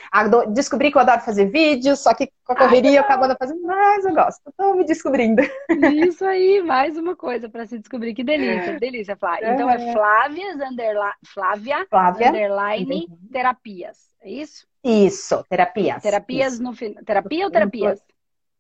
Descobri 0.55 0.91
que 0.91 0.97
eu 0.97 1.03
adoro 1.03 1.21
fazer 1.21 1.47
vídeos, 1.47 1.99
só 1.99 2.15
que 2.15 2.31
com 2.45 2.53
a 2.53 2.57
correria 2.57 2.99
eu 2.99 3.03
acabo 3.03 3.27
não 3.27 3.37
fazendo, 3.37 3.63
mas 3.63 4.05
eu 4.05 4.15
gosto. 4.15 4.41
Estou 4.49 4.77
me 4.77 4.85
descobrindo. 4.85 5.43
Isso 6.07 6.25
aí, 6.25 6.63
mais 6.63 6.97
uma 6.97 7.17
coisa 7.17 7.49
para 7.49 7.67
se 7.67 7.79
descobrir. 7.79 8.15
Que 8.15 8.23
delícia, 8.23 8.79
delícia, 8.79 9.17
Flávia. 9.17 9.55
Então 9.55 9.69
é, 9.69 9.75
é 9.75 9.93
Flávias, 9.93 10.57
underla... 10.57 11.13
Flávia, 11.27 11.87
Flávia, 11.91 12.29
underline, 12.29 13.07
uhum. 13.11 13.19
terapias. 13.33 14.13
É 14.21 14.31
isso? 14.31 14.67
Isso, 14.85 15.45
terapias. 15.49 16.01
Terapias 16.01 16.55
isso. 16.55 16.63
no 16.63 16.73
final. 16.73 17.03
Terapia 17.05 17.45
ou 17.45 17.51
terapias? 17.51 18.01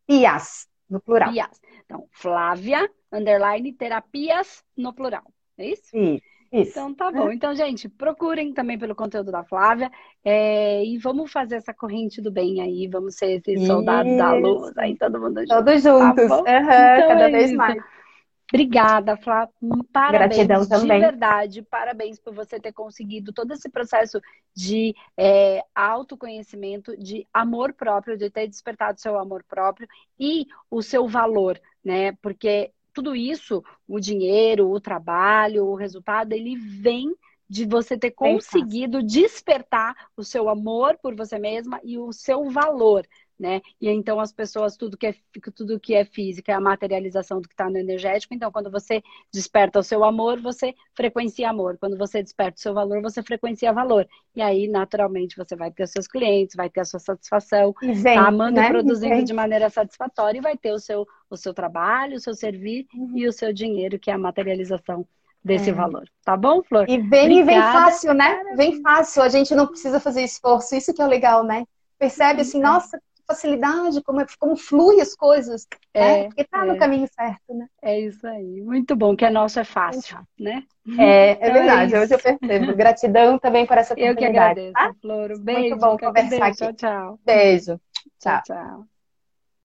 Pias, 0.07 0.67
no 0.91 1.01
plural. 1.01 1.31
Pias. 1.31 1.61
Então, 1.85 2.09
Flávia, 2.11 2.91
underline, 3.13 3.73
terapias 3.73 4.65
no 4.77 4.93
plural. 4.93 5.23
É 5.57 5.67
isso? 5.67 5.97
Isso. 5.97 6.32
Isso. 6.53 6.73
Então 6.73 6.95
tá 6.95 7.11
bom. 7.11 7.33
Então, 7.33 7.55
gente, 7.55 7.89
procurem 7.89 8.53
também 8.53 8.79
pelo 8.79 8.95
conteúdo 8.95 9.33
da 9.33 9.43
Flávia 9.43 9.91
é, 10.23 10.85
e 10.85 10.99
vamos 10.99 11.33
fazer 11.33 11.57
essa 11.57 11.73
corrente 11.73 12.21
do 12.21 12.31
bem 12.31 12.61
aí. 12.61 12.87
Vamos 12.87 13.15
ser 13.15 13.39
esses 13.39 13.67
soldados 13.67 14.15
da 14.19 14.33
luz 14.35 14.77
aí, 14.77 14.95
todo 14.97 15.19
mundo 15.19 15.41
junto. 15.41 15.49
Todos 15.49 15.83
juntos. 15.83 16.29
Tá 16.29 16.37
uhum, 16.37 16.43
então 16.43 17.09
cada 17.09 17.29
é 17.29 17.31
vez 17.31 17.47
isso. 17.47 17.57
mais. 17.57 17.83
Obrigada, 18.53 19.17
Flá. 19.17 19.49
Parabéns. 19.91 20.47
Gratidão 20.47 20.69
também. 20.69 21.01
De 21.01 21.07
verdade, 21.07 21.63
parabéns 21.63 22.19
por 22.19 22.35
você 22.35 22.61
ter 22.61 22.71
conseguido 22.71 23.33
todo 23.33 23.51
esse 23.53 23.71
processo 23.71 24.21
de 24.55 24.95
é, 25.17 25.65
autoconhecimento, 25.75 26.95
de 26.99 27.27
amor 27.33 27.73
próprio, 27.73 28.19
de 28.19 28.29
ter 28.29 28.47
despertado 28.47 29.01
seu 29.01 29.19
amor 29.19 29.43
próprio 29.49 29.89
e 30.21 30.47
o 30.71 30.83
seu 30.83 31.09
valor, 31.09 31.59
né? 31.83 32.13
Porque 32.21 32.71
tudo 32.93 33.15
isso, 33.17 33.63
o 33.89 33.99
dinheiro, 33.99 34.71
o 34.71 34.81
trabalho, 34.81 35.67
o 35.67 35.75
resultado, 35.75 36.33
ele 36.33 36.57
vem 36.57 37.15
de 37.49 37.67
você 37.67 37.99
ter 37.99 38.13
conseguido 38.13 39.03
despertar 39.03 39.95
o 40.17 40.25
seu 40.25 40.49
amor 40.49 40.99
por 41.03 41.15
você 41.15 41.39
mesma 41.39 41.79
e 41.85 41.99
o 41.99 42.11
seu 42.13 42.49
valor 42.51 43.07
né? 43.43 43.61
E 43.81 43.89
então 43.89 44.21
as 44.21 44.33
pessoas, 44.33 44.77
tudo 44.77 44.97
que 44.97 45.09
é, 45.09 45.15
tudo 45.57 45.81
que 45.81 45.95
é 45.95 46.05
física 46.05 46.53
é 46.53 46.55
a 46.55 46.61
materialização 46.61 47.41
do 47.41 47.49
que 47.49 47.55
está 47.55 47.69
no 47.69 47.77
energético. 47.77 48.33
Então, 48.33 48.53
quando 48.53 48.71
você 48.71 49.03
desperta 49.33 49.81
o 49.81 49.83
seu 49.83 50.05
amor, 50.05 50.41
você 50.41 50.73
frequencia 50.95 51.51
amor. 51.51 51.77
Quando 51.77 51.99
você 51.99 52.23
desperta 52.23 52.57
o 52.57 52.61
seu 52.61 52.73
valor, 52.73 53.03
você 53.03 53.21
frequencia 53.21 53.73
valor. 53.73 54.07
E 54.37 54.41
aí, 54.41 54.69
naturalmente, 54.69 55.37
você 55.37 55.57
vai 55.57 55.73
ter 55.73 55.83
os 55.83 55.91
seus 55.91 56.07
clientes, 56.07 56.55
vai 56.55 56.71
ter 56.71 56.81
a 56.81 56.85
sua 56.85 57.01
satisfação, 57.01 57.75
e 57.83 57.93
vem, 57.93 58.15
tá 58.15 58.29
amando 58.29 58.61
né? 58.61 58.69
e 58.69 58.71
produzindo 58.71 59.25
de 59.25 59.33
maneira 59.33 59.69
satisfatória 59.69 60.39
e 60.39 60.41
vai 60.41 60.57
ter 60.57 60.71
o 60.71 60.79
seu, 60.79 61.05
o 61.29 61.37
seu 61.37 61.53
trabalho, 61.53 62.17
o 62.17 62.21
seu 62.21 62.35
servir 62.35 62.87
uhum. 62.95 63.19
e 63.19 63.27
o 63.27 63.33
seu 63.33 63.53
dinheiro, 63.53 63.99
que 63.99 64.09
é 64.09 64.15
a 64.15 64.19
materialização 64.19 65.05
desse 65.45 65.71
é. 65.71 65.73
valor. 65.73 66.09
Tá 66.25 66.37
bom, 66.37 66.63
Flor? 66.63 66.89
E 66.89 66.99
vem 66.99 67.41
e 67.41 67.43
vem 67.43 67.61
fácil, 67.61 68.15
né? 68.15 68.41
Vem 68.57 68.81
fácil, 68.81 69.21
a 69.21 69.29
gente 69.29 69.53
não 69.53 69.67
precisa 69.67 69.99
fazer 69.99 70.23
esforço. 70.23 70.77
Isso 70.77 70.95
que 70.95 71.03
é 71.03 71.05
o 71.05 71.09
legal, 71.09 71.43
né? 71.43 71.67
Percebe 71.99 72.41
assim, 72.41 72.61
nossa, 72.61 73.01
facilidade, 73.27 74.03
como, 74.03 74.21
é, 74.21 74.27
como 74.39 74.57
flui 74.57 75.01
as 75.01 75.15
coisas, 75.15 75.67
né? 75.95 76.01
é, 76.01 76.23
né? 76.23 76.25
Porque 76.29 76.45
tá 76.45 76.65
é. 76.65 76.69
no 76.69 76.79
caminho 76.79 77.09
certo, 77.09 77.55
né? 77.55 77.67
É 77.83 78.01
isso 78.01 78.27
aí. 78.27 78.61
Muito 78.63 78.95
bom, 78.97 79.17
que 79.17 79.25
a 79.25 79.31
nosso 79.31 79.61
é 79.61 79.65
fácil, 79.65 80.19
né? 80.39 80.65
É, 80.99 81.31
é 81.31 81.33
então 81.33 81.53
verdade, 81.53 81.95
é 81.95 82.01
hoje 82.01 82.15
eu 82.15 82.19
percebo. 82.19 82.75
Gratidão 82.77 83.39
também 83.39 83.67
por 83.67 83.79
essa 83.79 83.95
oportunidade. 83.95 84.25
Eu 84.25 84.33
que 84.33 84.39
agradeço, 84.39 84.73
tá? 84.73 84.95
Flor. 85.01 85.39
Beijo. 85.39 85.61
Muito 85.61 85.77
bom 85.77 85.97
conversar 85.97 86.29
beijo. 86.29 86.45
aqui. 86.45 86.57
Tchau, 86.57 86.73
tchau. 86.75 87.19
Beijo. 87.25 87.81
Tchau, 88.19 88.43
tchau. 88.45 88.87